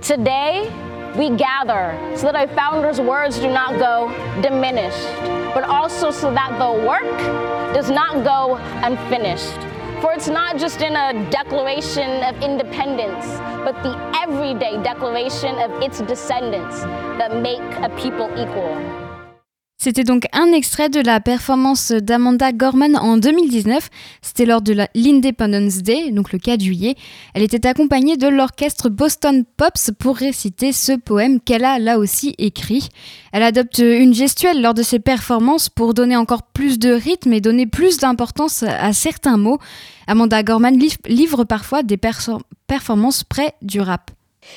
Today, 0.07 0.71
we 1.17 1.31
gather 1.31 1.99
so 2.17 2.31
that 2.31 2.37
our 2.37 2.49
founders' 2.49 3.01
words 3.01 3.39
do 3.39 3.49
not 3.49 3.79
go 3.79 4.09
diminished, 4.43 5.09
but 5.55 5.65
also 5.65 6.11
so 6.11 6.33
that 6.35 6.59
the 6.59 6.87
work 6.87 7.19
does 7.75 7.91
not 7.91 8.25
go 8.25 8.57
unfinished. 8.85 9.78
For 10.01 10.13
it's 10.13 10.29
not 10.29 10.59
just 10.59 10.81
in 10.81 10.95
a 10.95 11.29
declaration 11.29 12.23
of 12.23 12.41
independence, 12.41 13.27
but 13.65 13.83
the 13.83 13.97
everyday 14.15 14.81
declaration 14.81 15.59
of 15.59 15.83
its 15.83 16.01
descendants 16.03 16.83
that 17.19 17.35
make 17.43 17.61
a 17.83 17.89
people 17.97 18.31
equal. 18.39 19.08
C'était 19.81 20.03
donc 20.03 20.25
un 20.33 20.51
extrait 20.51 20.89
de 20.89 20.99
la 20.99 21.21
performance 21.21 21.93
d'Amanda 21.93 22.51
Gorman 22.51 22.97
en 22.97 23.17
2019. 23.17 23.91
C'était 24.23 24.45
lors 24.45 24.61
de 24.61 24.75
l'Independence 24.97 25.85
Day, 25.85 26.11
donc 26.11 26.33
le 26.33 26.41
4 26.41 26.61
juillet. 26.61 26.97
Elle 27.33 27.45
était 27.45 27.65
accompagnée 27.65 28.17
de 28.17 28.27
l'orchestre 28.27 28.89
Boston 28.89 29.45
Pops 29.57 29.93
pour 29.97 30.17
réciter 30.17 30.73
ce 30.73 30.99
poème 30.99 31.39
qu'elle 31.39 31.65
a 31.65 31.79
là 31.79 32.01
aussi 32.01 32.35
écrit. 32.39 32.89
Elle 33.31 33.45
adopte 33.45 33.79
une 33.79 34.15
gestuelle 34.15 34.63
lors 34.63 34.75
de 34.75 34.83
ses 34.83 34.99
performances 34.99 35.69
pour 35.69 35.95
donner 35.95 36.17
encore 36.17 36.43
plus 36.43 36.81
de 36.81 36.91
rythme 36.91 37.33
et 37.33 37.41
donner 37.41 37.69
plus 37.69 37.99
d'importance 37.99 38.65
à 38.65 38.93
certains 38.93 39.37
mots. 39.37 39.59
Amanda 40.09 40.43
Gorman 40.43 40.77
livre 41.07 41.45
parfois 41.45 41.85
des 41.85 41.99
performances 41.99 43.23
près 43.23 43.55
du 43.63 43.81
rap. 43.81 44.11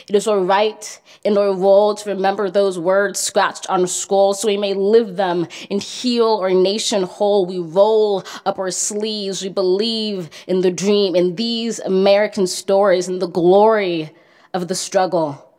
It 0.07 0.15
is 0.15 0.27
our 0.27 0.39
right 0.39 0.99
and 1.23 1.37
our 1.37 1.53
role 1.53 1.95
to 1.95 2.09
remember 2.09 2.49
those 2.49 2.79
words 2.79 3.19
scratched 3.19 3.69
on 3.69 3.85
skull 3.87 4.33
so 4.33 4.47
we 4.47 4.57
may 4.57 4.73
live 4.73 5.15
them 5.15 5.47
and 5.69 5.81
heal 5.81 6.39
our 6.41 6.51
nation 6.51 7.03
whole. 7.03 7.45
We 7.45 7.59
roll 7.59 8.23
up 8.45 8.59
our 8.59 8.71
sleeves. 8.71 9.43
We 9.43 9.49
believe 9.49 10.29
in 10.47 10.61
the 10.61 10.71
dream, 10.71 11.15
in 11.15 11.35
these 11.35 11.79
American 11.79 12.47
stories, 12.47 13.07
and 13.07 13.21
the 13.21 13.27
glory 13.27 14.11
of 14.53 14.67
the 14.67 14.75
struggle. 14.75 15.50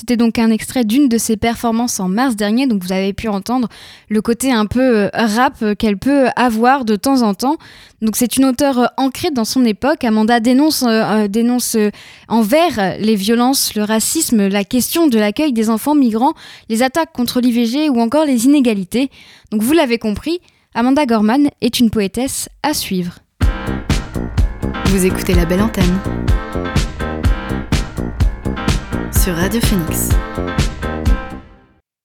C'était 0.00 0.16
donc 0.16 0.38
un 0.38 0.50
extrait 0.50 0.84
d'une 0.84 1.10
de 1.10 1.18
ses 1.18 1.36
performances 1.36 2.00
en 2.00 2.08
mars 2.08 2.34
dernier, 2.34 2.66
donc 2.66 2.82
vous 2.82 2.90
avez 2.90 3.12
pu 3.12 3.28
entendre 3.28 3.68
le 4.08 4.22
côté 4.22 4.50
un 4.50 4.64
peu 4.64 4.80
euh, 4.80 5.10
rap 5.12 5.62
qu'elle 5.78 5.98
peut 5.98 6.28
avoir 6.36 6.86
de 6.86 6.96
temps 6.96 7.20
en 7.20 7.34
temps. 7.34 7.58
Donc 8.00 8.16
c'est 8.16 8.38
une 8.38 8.46
auteure 8.46 8.78
euh, 8.78 8.86
ancrée 8.96 9.30
dans 9.30 9.44
son 9.44 9.62
époque. 9.66 10.02
Amanda 10.02 10.40
dénonce, 10.40 10.84
euh, 10.88 11.28
dénonce 11.28 11.76
envers 12.28 12.96
les 12.98 13.14
violences, 13.14 13.74
le 13.74 13.82
racisme, 13.82 14.48
la 14.48 14.64
question 14.64 15.06
de 15.06 15.18
l'accueil 15.18 15.52
des 15.52 15.68
enfants 15.68 15.94
migrants, 15.94 16.32
les 16.70 16.82
attaques 16.82 17.12
contre 17.12 17.42
l'IVG 17.42 17.90
ou 17.90 18.00
encore 18.00 18.24
les 18.24 18.46
inégalités. 18.46 19.10
Donc 19.52 19.60
vous 19.60 19.74
l'avez 19.74 19.98
compris, 19.98 20.40
Amanda 20.74 21.04
Gorman 21.04 21.50
est 21.60 21.78
une 21.78 21.90
poétesse 21.90 22.48
à 22.62 22.72
suivre. 22.72 23.18
Vous 24.86 25.04
écoutez 25.04 25.34
la 25.34 25.44
belle 25.44 25.60
antenne 25.60 25.98
sur 29.12 29.34
Radio 29.34 29.60
Phoenix. 29.60 30.10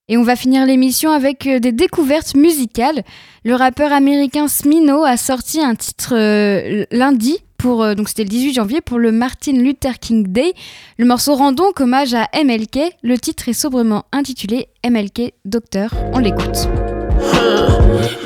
Et 0.07 0.17
on 0.17 0.23
va 0.23 0.35
finir 0.35 0.65
l'émission 0.65 1.11
avec 1.11 1.47
euh, 1.47 1.59
des 1.59 1.71
découvertes 1.71 2.35
musicales. 2.35 3.03
Le 3.43 3.55
rappeur 3.55 3.91
américain 3.91 4.47
Smino 4.47 5.03
a 5.03 5.17
sorti 5.17 5.59
un 5.61 5.75
titre 5.75 6.13
euh, 6.15 6.85
lundi 6.91 7.39
pour 7.57 7.83
euh, 7.83 7.95
donc 7.95 8.09
c'était 8.09 8.23
le 8.23 8.29
18 8.29 8.53
janvier 8.53 8.81
pour 8.81 8.99
le 8.99 9.11
Martin 9.11 9.53
Luther 9.53 9.99
King 9.99 10.27
Day. 10.27 10.53
Le 10.99 11.05
morceau 11.05 11.35
rend 11.35 11.51
donc 11.51 11.81
hommage 11.81 12.13
à 12.13 12.27
MLK. 12.35 12.79
Le 13.01 13.17
titre 13.17 13.49
est 13.49 13.53
sobrement 13.53 14.03
intitulé 14.11 14.67
MLK 14.87 15.33
Docteur. 15.45 15.91
On 16.13 16.19
l'écoute. 16.19 16.69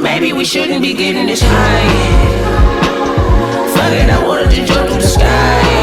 Maybe 0.01 0.33
we 0.33 0.45
shouldn't 0.45 0.81
be 0.81 0.93
getting 0.97 1.27
this 1.27 1.41
high. 1.41 1.87
Fuck 3.73 3.93
it, 3.93 4.09
I 4.09 4.27
wanted 4.27 4.49
to 4.49 4.65
jump 4.65 4.89
to 4.89 4.95
the 4.95 5.07
sky. 5.07 5.79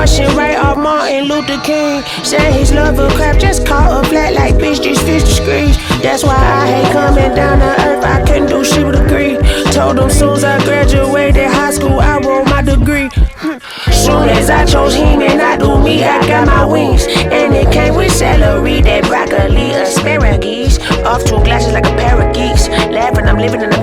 Martian 0.00 0.34
right 0.34 0.56
off 0.56 0.78
Martin 0.78 1.24
Luther 1.24 1.60
King. 1.60 2.02
Said 2.24 2.54
his 2.54 2.72
love 2.72 2.98
of 2.98 3.12
crap 3.12 3.38
just 3.38 3.66
caught 3.66 4.02
a 4.02 4.08
flat 4.08 4.32
like 4.32 4.54
bitch, 4.54 4.82
just 4.82 5.04
50 5.04 5.34
degrees. 5.34 5.76
That's 6.00 6.24
why 6.24 6.36
I 6.36 6.72
hate 6.72 6.90
coming 6.90 7.34
down 7.34 7.58
to 7.58 7.84
earth. 7.84 8.02
I 8.02 8.24
couldn't 8.24 8.48
do 8.48 8.64
shit 8.64 8.86
with 8.86 8.94
a 8.94 9.02
degree. 9.02 9.36
Told 9.72 9.98
them 9.98 10.08
soon 10.08 10.36
as 10.38 10.44
I 10.44 10.56
graduated 10.64 11.48
high 11.48 11.72
school, 11.72 12.00
I 12.00 12.16
want 12.16 12.48
my 12.48 12.62
degree. 12.62 13.10
Soon 13.92 14.28
as 14.30 14.48
I 14.48 14.64
chose 14.64 14.94
him 14.94 15.20
and 15.20 15.40
I 15.40 15.56
do 15.56 15.78
me, 15.78 16.02
I 16.02 16.26
got 16.26 16.46
my 16.46 16.64
wings. 16.64 17.06
And 17.06 17.54
it 17.54 17.70
came 17.70 17.94
with 17.94 18.10
celery, 18.10 18.80
that 18.80 19.04
broccoli, 19.04 19.72
asparagus. 19.72 20.78
Off 21.04 21.24
two 21.24 21.42
glasses 21.44 21.72
like 21.72 21.84
a 21.84 22.32
geeks. 22.32 22.68
Laughing, 22.88 23.26
I'm 23.26 23.36
living 23.36 23.60
in 23.60 23.72
a 23.72 23.79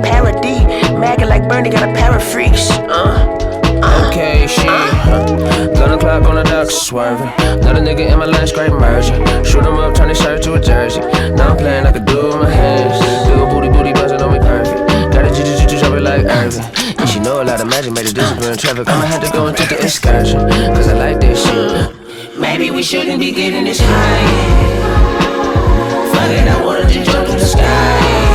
the 6.68 6.74
swerving. 6.74 7.32
Another 7.62 7.82
nigga 7.82 8.12
in 8.12 8.20
my 8.20 8.26
lane, 8.26 8.48
straight 8.48 8.72
merging. 8.72 9.24
Shoot 9.44 9.66
him 9.66 9.78
up, 9.78 9.96
turn 9.96 10.10
his 10.10 10.20
shirt 10.20 10.44
to 10.44 10.54
a 10.54 10.60
jersey. 10.60 11.02
Now 11.36 11.52
I'm 11.52 11.58
playing 11.58 11.86
like 11.86 11.96
a 11.96 12.00
dude 12.00 12.24
with 12.24 12.42
my 12.44 12.50
hands. 12.50 13.00
Big 13.28 13.40
booty, 13.50 13.70
booty 13.70 13.92
on 14.28 14.34
me 14.34 14.40
perfect. 14.40 14.80
Got 15.14 15.26
a 15.26 15.30
juju, 15.30 15.68
juju, 15.68 16.00
like 16.00 16.26
Irving. 16.26 17.08
She 17.08 17.20
know 17.20 17.42
a 17.42 17.46
lot 17.46 17.62
of 17.62 17.68
magic, 17.68 17.94
made 17.94 18.08
a 18.08 18.14
discipline 18.14 18.52
in 18.52 18.58
traffic. 18.58 18.88
I'ma 18.88 19.06
have 19.06 19.24
to 19.24 19.32
go 19.32 19.48
and 19.48 19.58
take 19.58 19.70
the 19.70 19.82
excursion. 19.82 20.40
Cause 20.76 20.88
I 20.90 20.94
like 20.94 21.20
this 21.20 21.44
shit. 21.44 22.38
Maybe 22.38 22.70
we 22.72 22.84
shouldn't 22.84 23.20
be 23.20 23.32
getting 23.32 23.64
this 23.64 23.80
high. 23.80 24.28
Fuck 26.12 26.30
it, 26.32 26.48
I 26.48 26.66
wanna 26.66 26.90
just 26.90 27.10
jump 27.10 27.28
to 27.28 27.34
the 27.34 27.46
sky. 27.46 28.27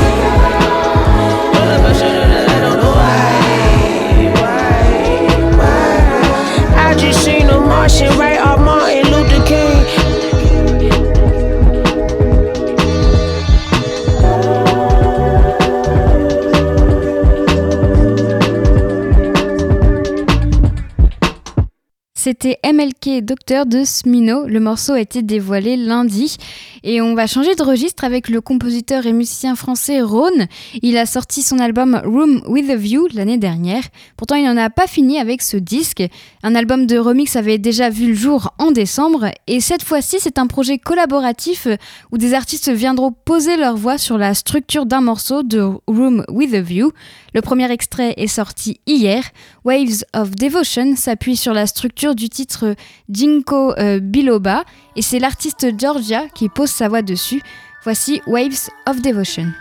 C'était 22.15 22.61
MLK 22.65 23.25
Docteur 23.25 23.67
de 23.67 23.83
Smino. 23.85 24.47
Le 24.47 24.61
morceau 24.61 24.93
a 24.93 25.01
été 25.01 25.23
dévoilé 25.23 25.77
lundi. 25.77 26.37
Et 26.85 27.01
on 27.01 27.15
va 27.15 27.27
changer 27.27 27.55
de 27.55 27.63
registre 27.63 28.05
avec 28.05 28.29
le 28.29 28.41
compositeur 28.41 29.07
et 29.07 29.13
musicien 29.13 29.55
français 29.55 30.01
Rhône. 30.01 30.47
Il 30.83 30.97
a 30.97 31.07
sorti 31.07 31.43
son 31.43 31.59
album 31.59 32.01
Room 32.05 32.43
with 32.47 32.69
a 32.71 32.77
View 32.77 33.07
l'année 33.15 33.39
dernière. 33.39 33.85
Pourtant, 34.17 34.35
il 34.35 34.45
n'en 34.45 34.57
a 34.57 34.69
pas 34.69 34.87
fini 34.87 35.19
avec 35.19 35.43
ce 35.43 35.57
disque. 35.57 36.03
Un 36.43 36.55
album 36.55 36.87
de 36.87 36.99
remix 36.99 37.37
avait 37.37 37.59
déjà 37.59 37.89
vu 37.89 38.09
le 38.09 38.15
jour 38.15 38.53
en 38.59 38.73
décembre. 38.73 39.31
Et 39.47 39.61
cette 39.61 39.85
fois-ci, 39.85 40.17
c'est 40.19 40.39
un 40.39 40.47
projet 40.47 40.79
collaboratif 40.79 41.69
où 42.11 42.19
des 42.19 42.35
artistes 42.35 42.71
viendront 42.71 43.13
poser 43.13 43.57
leur 43.57 43.77
voix 43.77 43.99
sur 43.99 44.19
la 44.19 44.35
structure 44.35 44.87
d'un 44.87 45.01
morceau 45.01 45.43
de 45.43 45.61
Room 45.87 46.25
with 46.29 46.55
a 46.55 46.61
View. 46.61 46.91
Le 47.35 47.43
premier 47.43 47.71
extrait 47.71 48.15
est 48.17 48.27
sorti 48.27 48.81
hier. 48.87 49.25
Waves 49.65 50.05
of 50.15 50.33
Devotion 50.33 50.97
s'appuie 50.97 51.37
sur 51.37 51.55
la 51.55 51.67
structure 51.67 52.15
du 52.15 52.29
titre 52.29 52.75
Jinko 53.09 53.73
euh, 53.79 54.01
Biloba 54.01 54.65
et 54.97 55.03
c'est 55.03 55.19
l'artiste 55.19 55.67
Georgia 55.79 56.29
qui 56.35 56.49
pose 56.49 56.71
sa 56.73 56.89
voix 56.89 57.03
dessus. 57.03 57.43
Voici 57.85 58.23
Waves 58.27 58.71
of 58.87 59.01
Devotion. 59.01 59.53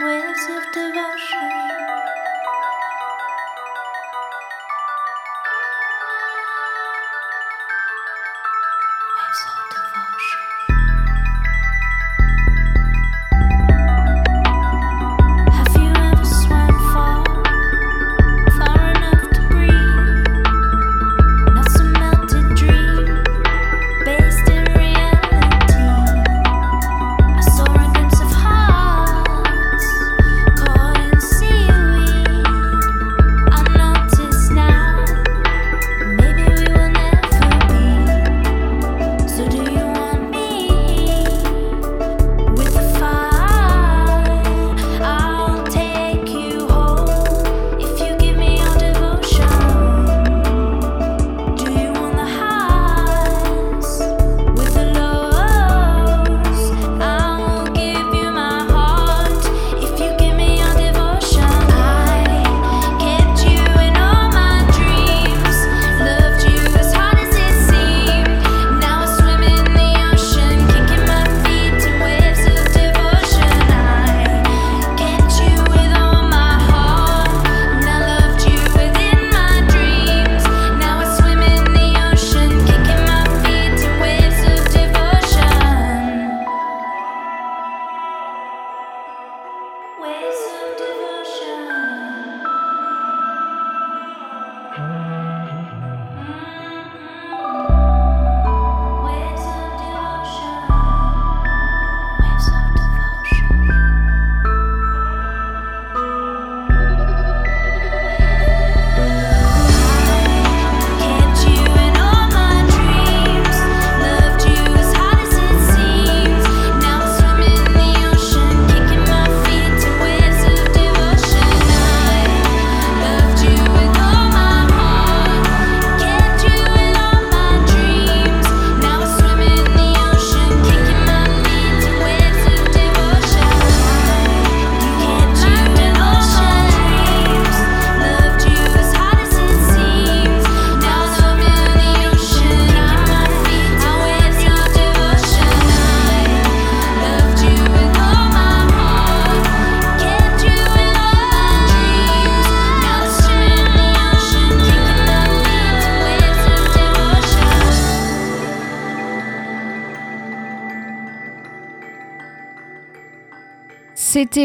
Waves 0.00 0.46
of 0.50 0.64
devotion. 0.72 1.17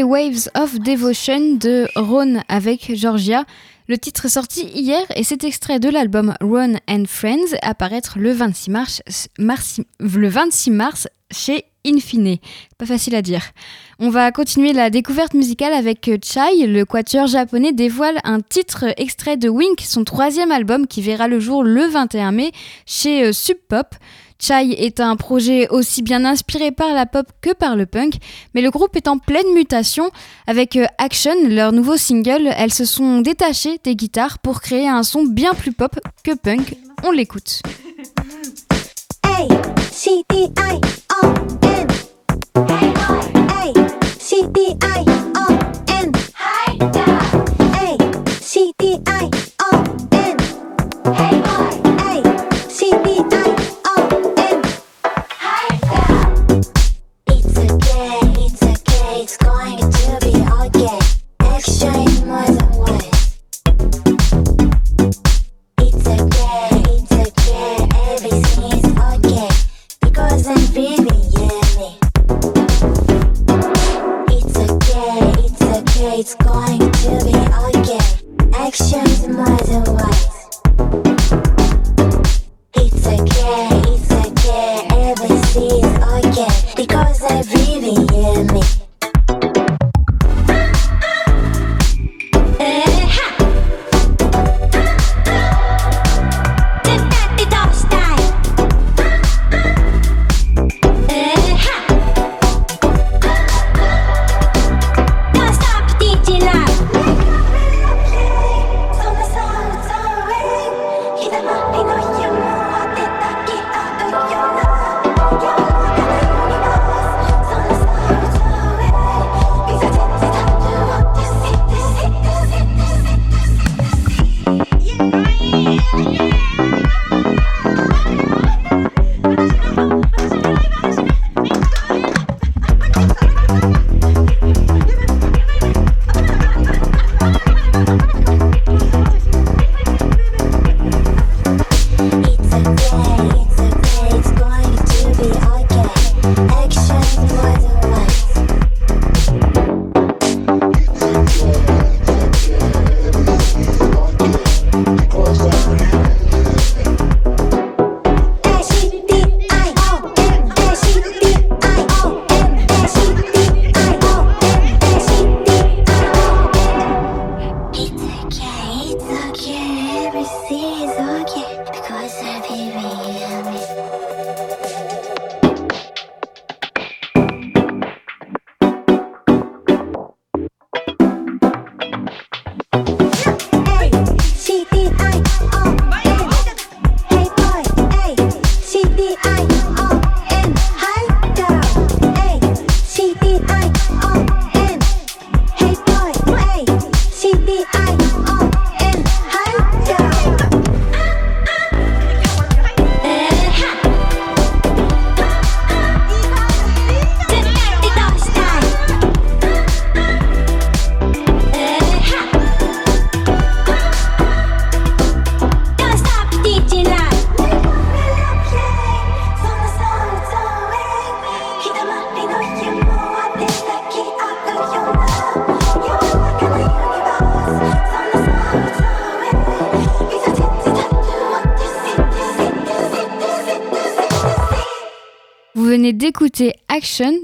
Waves 0.02 0.50
of 0.56 0.80
Devotion 0.80 1.56
de 1.56 1.86
Ron 1.94 2.42
avec 2.48 2.94
Georgia. 2.96 3.44
Le 3.86 3.98
titre 3.98 4.28
sorti 4.28 4.62
hier 4.64 5.04
et 5.14 5.22
cet 5.24 5.44
extrait 5.44 5.78
de 5.78 5.88
l'album 5.88 6.34
Ron 6.40 6.76
and 6.88 7.04
Friends 7.06 7.54
apparaître 7.62 8.18
le 8.18 8.32
26 8.32 8.70
mars, 8.70 9.02
le 9.38 10.28
26 10.28 10.70
mars 10.70 11.08
chez 11.30 11.66
Infine. 11.86 12.38
Pas 12.78 12.86
facile 12.86 13.14
à 13.14 13.22
dire. 13.22 13.42
On 13.98 14.08
va 14.08 14.32
continuer 14.32 14.72
la 14.72 14.90
découverte 14.90 15.34
musicale 15.34 15.74
avec 15.74 16.10
Chai. 16.22 16.66
Le 16.66 16.84
quatuor 16.84 17.26
japonais 17.26 17.72
dévoile 17.72 18.20
un 18.24 18.40
titre 18.40 18.86
extrait 18.96 19.36
de 19.36 19.48
Wink, 19.48 19.80
son 19.80 20.04
troisième 20.04 20.50
album 20.50 20.86
qui 20.86 21.02
verra 21.02 21.28
le 21.28 21.40
jour 21.40 21.62
le 21.62 21.86
21 21.86 22.32
mai 22.32 22.52
chez 22.86 23.24
euh, 23.24 23.32
Sub 23.32 23.58
Pop. 23.68 23.94
Chai 24.38 24.84
est 24.84 25.00
un 25.00 25.16
projet 25.16 25.68
aussi 25.68 26.02
bien 26.02 26.24
inspiré 26.24 26.70
par 26.70 26.92
la 26.92 27.06
pop 27.06 27.26
que 27.40 27.52
par 27.52 27.76
le 27.76 27.86
punk, 27.86 28.14
mais 28.54 28.62
le 28.62 28.70
groupe 28.70 28.96
est 28.96 29.08
en 29.08 29.18
pleine 29.18 29.52
mutation. 29.54 30.10
Avec 30.46 30.76
euh, 30.76 30.86
Action, 30.98 31.34
leur 31.48 31.72
nouveau 31.72 31.96
single, 31.96 32.52
elles 32.56 32.72
se 32.72 32.84
sont 32.84 33.20
détachées 33.20 33.78
des 33.84 33.96
guitares 33.96 34.38
pour 34.38 34.60
créer 34.60 34.88
un 34.88 35.02
son 35.02 35.24
bien 35.24 35.54
plus 35.54 35.72
pop 35.72 35.98
que 36.22 36.34
punk. 36.34 36.76
On 37.02 37.10
l'écoute. 37.10 37.62
Hey, 39.26 39.48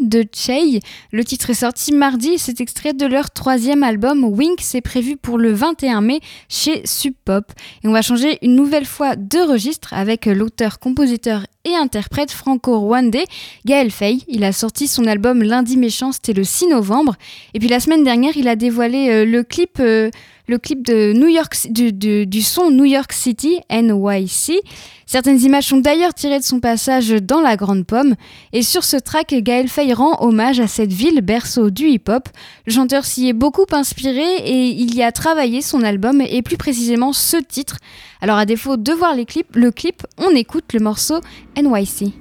De 0.00 0.24
Chey. 0.32 0.80
Le 1.12 1.22
titre 1.22 1.50
est 1.50 1.54
sorti 1.54 1.92
mardi 1.92 2.30
et 2.30 2.38
c'est 2.38 2.62
extrait 2.62 2.94
de 2.94 3.04
leur 3.04 3.30
troisième 3.30 3.82
album 3.82 4.24
Wink. 4.24 4.58
C'est 4.62 4.80
prévu 4.80 5.18
pour 5.18 5.36
le 5.36 5.52
21 5.52 6.00
mai 6.00 6.20
chez 6.48 6.80
Sub 6.86 7.12
Pop. 7.26 7.44
Et 7.84 7.88
on 7.88 7.92
va 7.92 8.00
changer 8.00 8.38
une 8.40 8.56
nouvelle 8.56 8.86
fois 8.86 9.16
de 9.16 9.38
registre 9.38 9.92
avec 9.92 10.24
l'auteur, 10.24 10.78
compositeur 10.78 11.44
et 11.66 11.74
interprète 11.74 12.30
franco-rwandais 12.30 13.26
Gaël 13.66 13.90
Fay. 13.90 14.20
Il 14.28 14.44
a 14.44 14.52
sorti 14.52 14.88
son 14.88 15.04
album 15.04 15.42
Lundi 15.42 15.76
Méchant, 15.76 16.12
c'était 16.12 16.32
le 16.32 16.44
6 16.44 16.68
novembre. 16.68 17.16
Et 17.52 17.58
puis 17.58 17.68
la 17.68 17.80
semaine 17.80 18.02
dernière, 18.02 18.38
il 18.38 18.48
a 18.48 18.56
dévoilé 18.56 19.10
euh, 19.10 19.24
le 19.26 19.42
clip. 19.42 19.78
Euh, 19.78 20.10
le 20.50 20.58
clip 20.58 20.84
de 20.84 21.12
New 21.12 21.28
York, 21.28 21.68
du, 21.70 22.42
son 22.42 22.72
New 22.72 22.84
York 22.84 23.12
City, 23.12 23.60
NYC. 23.70 24.60
Certaines 25.06 25.40
images 25.42 25.66
sont 25.66 25.76
d'ailleurs 25.76 26.12
tirées 26.12 26.40
de 26.40 26.44
son 26.44 26.58
passage 26.58 27.10
dans 27.10 27.40
La 27.40 27.56
Grande 27.56 27.86
Pomme. 27.86 28.16
Et 28.52 28.62
sur 28.62 28.82
ce 28.82 28.96
track, 28.96 29.32
Gaël 29.32 29.68
Faye 29.68 29.92
rend 29.92 30.20
hommage 30.20 30.58
à 30.58 30.66
cette 30.66 30.92
ville 30.92 31.20
berceau 31.20 31.70
du 31.70 31.86
hip-hop. 31.86 32.28
Le 32.66 32.72
chanteur 32.72 33.04
s'y 33.04 33.28
est 33.28 33.32
beaucoup 33.32 33.66
inspiré 33.70 34.26
et 34.44 34.70
il 34.70 34.92
y 34.96 35.04
a 35.04 35.12
travaillé 35.12 35.62
son 35.62 35.84
album 35.84 36.20
et 36.20 36.42
plus 36.42 36.56
précisément 36.56 37.12
ce 37.12 37.36
titre. 37.36 37.76
Alors 38.20 38.36
à 38.36 38.44
défaut 38.44 38.76
de 38.76 38.92
voir 38.92 39.14
le 39.14 39.70
clip, 39.70 40.06
on 40.18 40.30
écoute 40.30 40.72
le 40.74 40.80
morceau 40.80 41.20
NYC. 41.56 42.12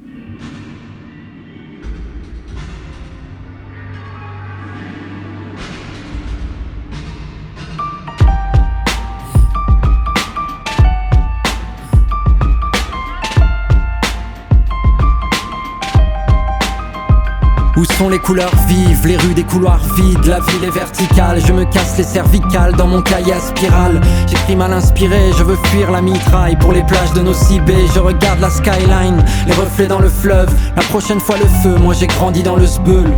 Les 18.07 18.19
couleurs 18.19 18.55
vives, 18.67 19.05
les 19.05 19.17
rues 19.17 19.33
des 19.33 19.43
couloirs 19.43 19.81
vides, 19.97 20.25
la 20.25 20.39
ville 20.39 20.63
est 20.63 20.69
verticale, 20.69 21.41
je 21.45 21.51
me 21.51 21.65
casse 21.65 21.97
les 21.97 22.03
cervicales 22.03 22.73
dans 22.75 22.87
mon 22.87 23.01
cahier 23.01 23.33
à 23.33 23.39
spirale. 23.39 23.99
J'écris 24.27 24.55
mal 24.55 24.71
inspiré, 24.71 25.31
je 25.37 25.43
veux 25.43 25.57
fuir 25.65 25.91
la 25.91 26.01
mitraille 26.01 26.55
pour 26.55 26.71
les 26.71 26.83
plages 26.83 27.11
de 27.13 27.21
nos 27.21 27.33
cibés, 27.33 27.87
je 27.93 27.99
regarde 27.99 28.39
la 28.39 28.49
skyline, 28.49 29.25
les 29.47 29.53
reflets 29.53 29.87
dans 29.87 29.99
le 29.99 30.07
fleuve, 30.07 30.49
la 30.77 30.83
prochaine 30.83 31.19
fois 31.19 31.35
le 31.37 31.47
feu, 31.61 31.75
moi 31.77 31.93
j'ai 31.93 32.07
grandi 32.07 32.41
dans 32.41 32.55
le 32.55 32.67
sbeul. 32.67 33.11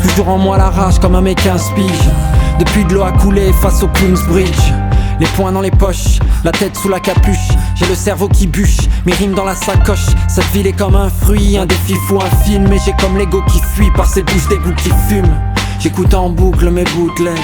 Toujours 0.00 0.28
en 0.28 0.38
moi 0.38 0.58
la 0.58 0.68
rage 0.68 0.98
comme 0.98 1.14
un 1.14 1.22
mec 1.22 1.42
15 1.42 1.70
piges, 1.74 2.10
depuis 2.58 2.84
de 2.84 2.92
l'eau 2.92 3.04
à 3.04 3.12
couler 3.12 3.52
face 3.54 3.82
au 3.82 3.88
Queensbridge. 3.88 4.79
Les 5.20 5.26
poings 5.26 5.52
dans 5.52 5.60
les 5.60 5.70
poches, 5.70 6.18
la 6.44 6.50
tête 6.50 6.74
sous 6.76 6.88
la 6.88 6.98
capuche, 6.98 7.50
j'ai 7.74 7.86
le 7.86 7.94
cerveau 7.94 8.26
qui 8.26 8.46
bûche, 8.46 8.78
mes 9.04 9.12
rimes 9.12 9.34
dans 9.34 9.44
la 9.44 9.54
sacoche. 9.54 10.06
Cette 10.28 10.46
ville 10.46 10.66
est 10.66 10.72
comme 10.72 10.96
un 10.96 11.10
fruit, 11.10 11.58
un 11.58 11.66
défi 11.66 11.94
fou, 12.08 12.18
un 12.18 12.36
film. 12.44 12.66
Mais 12.68 12.78
j'ai 12.82 12.94
comme 12.98 13.18
l'ego 13.18 13.42
qui 13.42 13.60
fuit 13.74 13.90
par 13.90 14.06
ces 14.06 14.22
bouches 14.22 14.48
d'égout 14.48 14.74
qui 14.76 14.90
fument. 15.08 15.38
J'écoute 15.78 16.14
en 16.14 16.30
boucle 16.30 16.70
mes 16.70 16.84
bootlegs. 16.84 17.36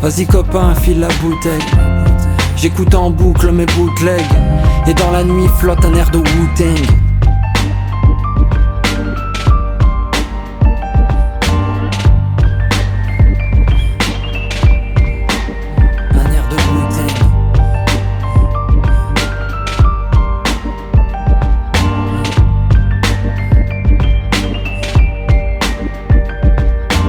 Vas-y 0.00 0.26
copain, 0.26 0.76
file 0.76 1.00
la 1.00 1.08
bouteille. 1.20 1.64
J'écoute 2.56 2.94
en 2.94 3.10
boucle 3.10 3.50
mes 3.50 3.66
bootlegs. 3.66 4.22
Et 4.86 4.94
dans 4.94 5.10
la 5.10 5.24
nuit 5.24 5.48
flotte 5.58 5.84
un 5.84 5.94
air 5.94 6.08
de 6.10 6.18
Wu-Tang. 6.18 7.05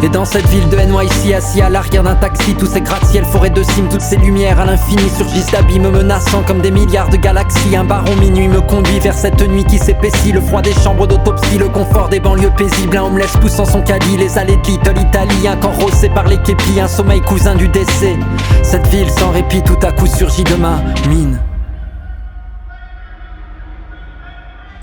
Et 0.03 0.09
dans 0.09 0.25
cette 0.25 0.47
ville 0.49 0.69
de 0.69 0.77
NYC, 0.77 1.33
assis 1.33 1.59
à 1.61 1.69
l'arrière 1.69 2.03
d'un 2.03 2.13
taxi, 2.13 2.53
tous 2.53 2.67
ces 2.67 2.81
gratte-ciel, 2.81 3.25
forêts 3.25 3.49
de 3.49 3.63
cimes, 3.63 3.87
toutes 3.89 4.01
ces 4.01 4.17
lumières 4.17 4.59
à 4.59 4.65
l'infini 4.65 5.09
surgissent 5.09 5.51
d'abîmes 5.51 5.89
menaçants 5.89 6.43
comme 6.45 6.61
des 6.61 6.69
milliards 6.69 7.09
de 7.09 7.17
galaxies. 7.17 7.75
Un 7.75 7.83
baron 7.83 8.15
minuit 8.17 8.47
me 8.47 8.61
conduit 8.61 8.99
vers 8.99 9.15
cette 9.15 9.41
nuit 9.41 9.65
qui 9.65 9.79
s'épaissit, 9.79 10.31
le 10.31 10.41
froid 10.41 10.61
des 10.61 10.73
chambres 10.73 11.07
d'autopsie, 11.07 11.57
le 11.57 11.69
confort 11.69 12.09
des 12.09 12.19
banlieues 12.19 12.53
paisibles, 12.55 12.97
un 12.97 13.05
homeless 13.05 13.35
poussant 13.41 13.65
son 13.65 13.81
caddie, 13.81 14.17
les 14.17 14.37
allées 14.37 14.57
de 14.57 14.67
Little 14.67 14.99
Italy, 14.99 15.47
un 15.47 15.55
corps 15.55 15.77
rossé 15.79 16.09
par 16.09 16.27
les 16.27 16.37
képis, 16.43 16.79
un 16.79 16.87
sommeil 16.87 17.21
cousin 17.21 17.55
du 17.55 17.67
décès. 17.67 18.17
Cette 18.61 18.87
ville 18.87 19.09
sans 19.09 19.31
répit 19.31 19.63
tout 19.63 19.79
à 19.81 19.91
coup 19.91 20.07
surgit 20.07 20.43
de 20.43 20.55
ma 20.55 20.79
mine. 21.09 21.39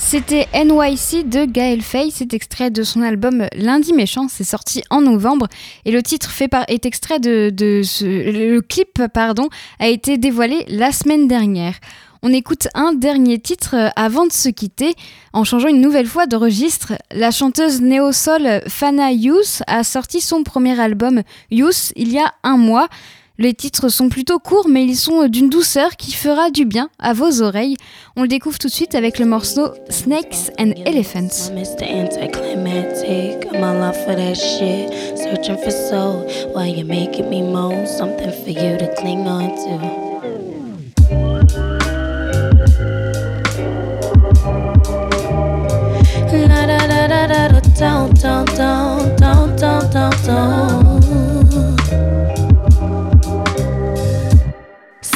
C'était 0.06 0.46
NYC 0.52 1.28
de 1.28 1.46
Gaël 1.46 1.80
Faye, 1.80 2.10
c'est 2.10 2.34
extrait 2.34 2.70
de 2.70 2.82
son 2.82 3.00
album 3.00 3.46
Lundi 3.56 3.94
Méchant, 3.94 4.28
c'est 4.28 4.44
sorti 4.44 4.82
en 4.90 5.00
novembre 5.00 5.48
et 5.86 5.90
le 5.90 6.02
titre 6.02 6.30
fait 6.30 6.52
est 6.68 6.84
extrait 6.84 7.18
de, 7.18 7.80
ce, 7.82 8.04
le 8.04 8.60
clip 8.60 9.02
pardon 9.12 9.48
a 9.80 9.88
été 9.88 10.18
dévoilé 10.18 10.66
la 10.68 10.92
semaine 10.92 11.26
dernière. 11.26 11.74
On 12.22 12.32
écoute 12.34 12.68
un 12.74 12.92
dernier 12.92 13.38
titre 13.38 13.90
avant 13.96 14.26
de 14.26 14.32
se 14.32 14.50
quitter 14.50 14.94
en 15.32 15.42
changeant 15.42 15.68
une 15.68 15.80
nouvelle 15.80 16.06
fois 16.06 16.26
de 16.26 16.36
registre. 16.36 16.92
La 17.10 17.30
chanteuse 17.30 17.80
néo-sol 17.80 18.60
Fana 18.68 19.10
Youth 19.10 19.62
a 19.66 19.82
sorti 19.84 20.20
son 20.20 20.42
premier 20.42 20.78
album 20.78 21.22
Youth 21.50 21.92
il 21.96 22.12
y 22.12 22.18
a 22.18 22.34
un 22.42 22.58
mois. 22.58 22.88
Les 23.36 23.52
titres 23.52 23.88
sont 23.88 24.08
plutôt 24.08 24.38
courts, 24.38 24.68
mais 24.68 24.84
ils 24.84 24.96
sont 24.96 25.26
d'une 25.26 25.50
douceur 25.50 25.96
qui 25.96 26.12
fera 26.12 26.50
du 26.50 26.64
bien 26.64 26.88
à 27.00 27.14
vos 27.14 27.42
oreilles. 27.42 27.76
On 28.14 28.22
le 28.22 28.28
découvre 28.28 28.58
tout 28.58 28.68
de 28.68 28.72
suite 28.72 28.94
avec 28.94 29.18
le 29.18 29.26
morceau 29.26 29.70
Snakes 29.90 30.52
and 30.60 30.70
Elephants. 30.86 31.50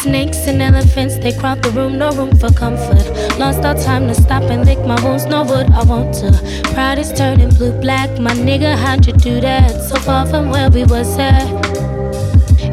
Snakes 0.03 0.47
and 0.47 0.63
elephants, 0.63 1.17
they 1.19 1.33
crowd 1.33 1.63
the 1.63 1.71
room, 1.71 1.99
no 1.99 2.11
room 2.13 2.35
for 2.39 2.51
comfort. 2.51 3.05
Lost 3.39 3.65
all 3.65 3.75
time 3.75 4.07
to 4.07 4.15
stop 4.15 4.45
and 4.45 4.65
lick 4.65 4.79
my 4.87 5.03
wounds, 5.05 5.27
no 5.27 5.43
wood 5.43 5.71
I 5.73 5.83
want 5.83 6.15
to. 6.17 6.31
Pride 6.73 6.99
is 6.99 7.13
turning 7.13 7.51
blue 7.51 7.73
black, 7.81 8.09
my 8.19 8.33
nigga, 8.33 8.77
how'd 8.77 9.07
you 9.07 9.13
do 9.15 9.41
that? 9.41 9.71
So 9.89 9.97
far 9.97 10.25
from 10.27 10.51
where 10.51 10.71
we 10.71 10.85
was 10.85 11.19
at. 11.19 11.47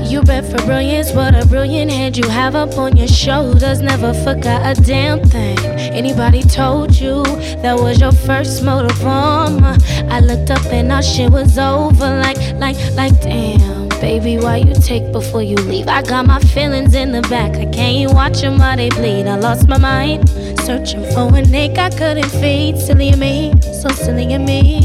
You 0.07 0.21
bet 0.21 0.45
for 0.45 0.63
brilliance, 0.65 1.11
what 1.13 1.33
a 1.33 1.45
brilliant 1.47 1.91
head 1.91 2.15
you 2.15 2.29
have 2.29 2.55
up 2.55 2.77
on 2.77 2.95
your 2.95 3.07
shoulders. 3.07 3.81
Never 3.81 4.13
forgot 4.13 4.77
a 4.77 4.79
damn 4.79 5.19
thing. 5.23 5.57
Anybody 5.59 6.43
told 6.43 6.95
you 6.99 7.23
that 7.63 7.77
was 7.79 7.99
your 7.99 8.11
first 8.11 8.63
motive 8.63 9.03
on? 9.03 9.63
I 10.11 10.19
looked 10.19 10.51
up 10.51 10.63
and 10.67 10.91
our 10.91 11.01
shit 11.01 11.31
was 11.31 11.57
over, 11.57 12.21
like, 12.21 12.37
like, 12.59 12.77
like, 12.95 13.19
damn. 13.19 13.74
Baby, 14.01 14.37
why 14.37 14.57
you 14.57 14.73
take 14.75 15.11
before 15.11 15.41
you 15.41 15.55
leave? 15.55 15.87
I 15.87 16.01
got 16.01 16.25
my 16.27 16.39
feelings 16.39 16.93
in 16.93 17.11
the 17.11 17.21
back. 17.23 17.55
I 17.55 17.65
can't 17.65 18.13
watch 18.13 18.41
them 18.41 18.59
while 18.59 18.77
they 18.77 18.89
bleed. 18.89 19.25
I 19.27 19.35
lost 19.35 19.67
my 19.67 19.77
mind, 19.77 20.29
searching 20.59 21.03
for 21.11 21.35
a 21.35 21.41
nick 21.41 21.77
I 21.77 21.89
couldn't 21.89 22.29
feed. 22.29 22.77
Silly 22.77 23.09
of 23.09 23.19
me, 23.19 23.53
so 23.61 23.89
silly 23.89 24.33
of 24.33 24.41
me. 24.41 24.79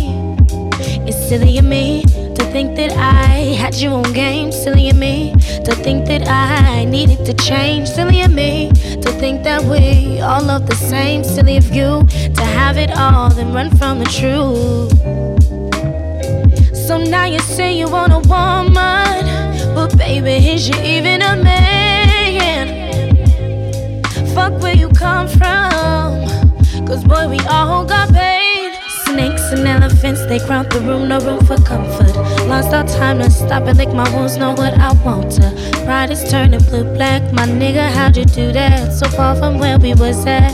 It's 1.07 1.29
silly 1.29 1.59
of 1.59 1.65
me 1.65 2.03
to 2.05 2.45
think 2.53 2.77
that 2.77 2.93
I 2.93 3.55
had 3.61 3.75
you 3.75 3.91
on 3.91 4.13
game. 4.13 4.53
Silly 4.53 4.91
of 4.91 4.97
me 4.97 5.35
to 5.65 5.75
think 5.75 6.07
that 6.07 6.27
I 6.27 6.85
needed 6.85 7.25
to 7.27 7.35
change. 7.35 7.89
Silly 7.89 8.23
of 8.23 8.33
me 8.33 8.71
to 8.71 9.11
think 9.21 9.43
that 9.45 9.63
we 9.65 10.21
all 10.21 10.43
look 10.43 10.67
the 10.67 10.77
same. 10.77 11.25
Silly 11.25 11.57
of 11.57 11.71
you 11.75 12.07
to 12.35 12.45
have 12.45 12.79
it 12.79 12.91
all, 12.97 13.31
then 13.31 13.53
run 13.53 13.71
from 13.77 13.99
the 13.99 14.07
truth. 14.07 15.30
Now 17.09 17.25
you 17.25 17.39
say 17.41 17.73
you 17.77 17.89
want 17.89 18.13
a 18.13 18.19
woman, 18.29 19.75
but 19.75 19.97
baby, 19.97 20.53
is 20.53 20.69
you 20.69 20.75
even 20.83 21.23
a 21.23 21.37
man? 21.37 22.67
Fuck 24.35 24.61
where 24.63 24.77
you 24.77 24.89
come 24.91 25.29
from, 25.29 26.27
cause 26.87 27.05
boy, 27.05 27.29
we 27.29 27.39
all 27.49 27.85
got 27.85 28.13
paid. 28.13 28.60
Snakes 29.11 29.51
and 29.51 29.67
elephants, 29.67 30.25
they 30.27 30.39
crowd 30.39 30.71
the 30.71 30.81
room, 30.83 31.09
no 31.09 31.19
room 31.19 31.45
for 31.45 31.57
comfort. 31.63 32.15
Lost 32.47 32.73
all 32.73 32.85
time 32.85 33.19
to 33.19 33.29
stop 33.29 33.65
and 33.65 33.77
lick 33.77 33.89
my 33.89 34.09
wounds, 34.15 34.37
know 34.37 34.53
what 34.53 34.73
I 34.75 34.93
want 35.05 35.33
to. 35.33 35.83
Pride 35.85 36.13
is 36.13 36.23
turning 36.31 36.61
blue 36.61 36.85
black, 36.95 37.21
my 37.33 37.45
nigga, 37.45 37.91
how'd 37.91 38.17
you 38.17 38.25
do 38.25 38.53
that? 38.53 38.93
So 38.93 39.09
far 39.09 39.35
from 39.35 39.59
where 39.59 39.81
we 39.81 39.95
was 39.95 40.25
at. 40.27 40.53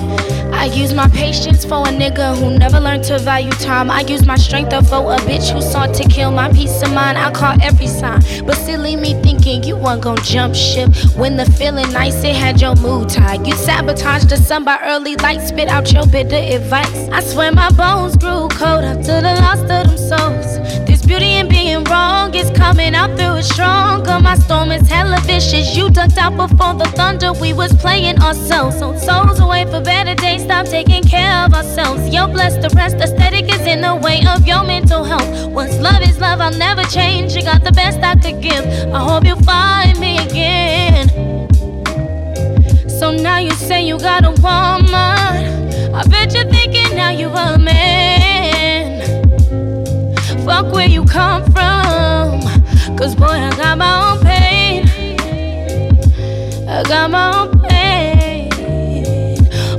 I 0.54 0.64
use 0.64 0.94
my 0.94 1.06
patience 1.08 1.66
for 1.66 1.86
a 1.86 1.90
nigga 1.90 2.34
who 2.38 2.58
never 2.58 2.80
learned 2.80 3.04
to 3.04 3.18
value 3.18 3.50
time. 3.50 3.90
I 3.90 4.00
use 4.00 4.24
my 4.26 4.36
strength 4.36 4.70
to 4.70 4.80
vote 4.80 5.10
a 5.10 5.16
bitch 5.18 5.52
who 5.52 5.60
sought 5.60 5.92
to 5.94 6.08
kill 6.08 6.32
my 6.32 6.50
peace 6.50 6.82
of 6.82 6.92
mind. 6.94 7.18
I 7.18 7.30
caught 7.30 7.62
every 7.62 7.86
sign, 7.86 8.22
but 8.46 8.56
silly 8.56 8.96
me 8.96 9.20
thinking 9.22 9.62
you 9.64 9.76
weren't 9.76 10.02
gonna 10.02 10.22
jump 10.22 10.54
ship. 10.54 10.88
When 11.14 11.36
the 11.36 11.44
feeling 11.44 11.92
nice, 11.92 12.24
it 12.24 12.34
had 12.34 12.60
your 12.60 12.74
mood 12.76 13.10
tied. 13.10 13.46
You 13.46 13.54
sabotaged 13.54 14.30
the 14.30 14.38
sun 14.38 14.64
by 14.64 14.78
early 14.82 15.14
light, 15.16 15.42
spit 15.42 15.68
out 15.68 15.92
your 15.92 16.06
bitter 16.06 16.36
advice. 16.36 17.08
I 17.10 17.20
swear 17.20 17.52
my 17.52 17.70
bones 17.70 18.16
grew 18.16 18.45
cold 18.48 18.84
after 18.84 19.20
the 19.20 19.34
loss 19.40 19.60
of 19.60 19.68
them 19.68 19.96
souls. 19.96 20.58
This 20.86 21.04
beauty 21.04 21.36
in 21.36 21.48
being 21.48 21.84
wrong 21.84 22.34
is 22.34 22.50
coming 22.50 22.94
out 22.94 23.16
through 23.16 23.36
it 23.36 23.44
stronger. 23.44 24.18
My 24.20 24.36
storm 24.36 24.70
is 24.70 24.88
hella 24.88 25.20
vicious. 25.20 25.76
You 25.76 25.90
ducked 25.90 26.18
out 26.18 26.36
before 26.36 26.74
the 26.74 26.86
thunder. 26.96 27.32
We 27.32 27.52
was 27.52 27.72
playing 27.74 28.18
ourselves. 28.20 28.78
So 28.78 28.96
souls 28.96 29.40
away 29.40 29.64
for 29.64 29.80
better 29.80 30.14
days. 30.14 30.42
Stop 30.42 30.66
taking 30.66 31.02
care 31.04 31.44
of 31.44 31.54
ourselves. 31.54 32.12
Yo, 32.12 32.26
bless 32.26 32.54
the 32.56 32.70
rest. 32.76 32.96
Aesthetic 32.96 33.52
is 33.52 33.62
in 33.62 33.80
the 33.80 33.94
way 33.96 34.24
of 34.26 34.46
your 34.46 34.64
mental 34.64 35.04
health. 35.04 35.48
Once 35.50 35.78
love 35.78 36.02
is 36.02 36.18
love, 36.18 36.40
I'll 36.40 36.58
never 36.58 36.84
change. 36.84 37.34
You 37.34 37.42
got 37.42 37.64
the 37.64 37.72
best 37.72 38.00
I 38.00 38.14
could 38.14 38.40
give. 38.42 38.64
I 38.92 39.00
hope 39.00 39.24
you 39.24 39.36
find 39.36 39.98
me 39.98 40.18
again. 40.18 41.08
So 42.88 43.10
now 43.12 43.38
you 43.38 43.50
say 43.52 43.86
you 43.86 43.98
got 43.98 44.24
a 44.24 44.30
woman. 44.30 45.94
I 45.94 46.02
bet 46.08 46.34
you're 46.34 46.50
thinking 46.50 46.96
now 46.96 47.10
you 47.10 47.28
a 47.28 47.58
man. 47.58 48.25
Fuck 50.46 50.72
where 50.72 50.86
you 50.86 51.04
come 51.04 51.42
from. 51.50 52.40
Cause 52.96 53.16
boy, 53.16 53.24
I 53.26 53.50
got 53.56 53.76
my 53.78 54.12
own 54.12 54.20
pain. 54.20 54.86
I 56.68 56.84
got 56.84 57.10
my 57.10 57.36
own 57.36 57.60
pain. 57.62 58.52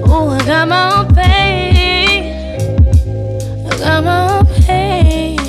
Ooh, 0.05 0.27
I 0.27 0.45
got 0.45 0.67
my 0.67 0.99
own 0.99 1.15
pain. 1.15 2.67
I 3.65 3.77
got 3.77 4.03
my 4.03 4.39
own 4.39 4.45
pain. 4.65 5.39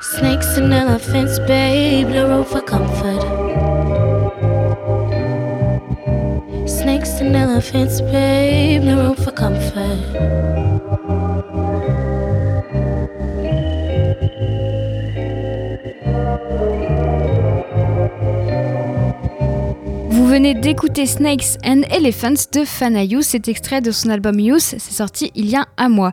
Snakes 0.00 0.56
and 0.56 0.74
elephants, 0.74 1.38
babe, 1.46 2.08
room 2.08 2.44
for 2.44 2.62
comfort. 2.62 3.22
Snakes 6.68 7.20
and 7.20 7.36
elephants, 7.36 8.00
babe, 8.00 8.82
no 8.82 8.96
room 9.04 9.14
for 9.14 9.30
comfort. 9.30 11.01
Venez 20.32 20.54
d'écouter 20.54 21.04
Snakes 21.04 21.58
and 21.62 21.82
Elephants 21.90 22.48
de 22.54 22.64
Fanayu, 22.64 23.20
cet 23.20 23.48
extrait 23.48 23.82
de 23.82 23.90
son 23.90 24.08
album 24.08 24.40
Youth, 24.40 24.62
c'est 24.62 24.80
sorti 24.80 25.30
il 25.34 25.50
y 25.50 25.56
a 25.56 25.66
un 25.76 25.90
mois. 25.90 26.12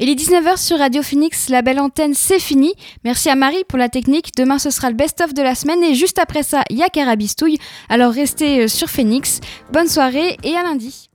Et 0.00 0.06
les 0.06 0.16
19h 0.16 0.56
sur 0.56 0.78
Radio 0.78 1.02
Phoenix, 1.02 1.48
la 1.48 1.62
belle 1.62 1.78
antenne, 1.78 2.14
c'est 2.14 2.40
fini. 2.40 2.72
Merci 3.04 3.30
à 3.30 3.36
Marie 3.36 3.62
pour 3.68 3.78
la 3.78 3.88
technique. 3.88 4.32
Demain, 4.36 4.58
ce 4.58 4.70
sera 4.70 4.90
le 4.90 4.96
best-of 4.96 5.34
de 5.34 5.42
la 5.42 5.54
semaine. 5.54 5.84
Et 5.84 5.94
juste 5.94 6.18
après 6.18 6.42
ça, 6.42 6.64
il 6.68 6.78
y 6.78 6.82
a 6.82 6.88
Carabistouille. 6.88 7.58
Alors 7.88 8.12
restez 8.12 8.64
euh, 8.64 8.66
sur 8.66 8.88
Phoenix. 8.88 9.38
Bonne 9.72 9.86
soirée 9.86 10.36
et 10.42 10.56
à 10.56 10.64
lundi. 10.64 11.09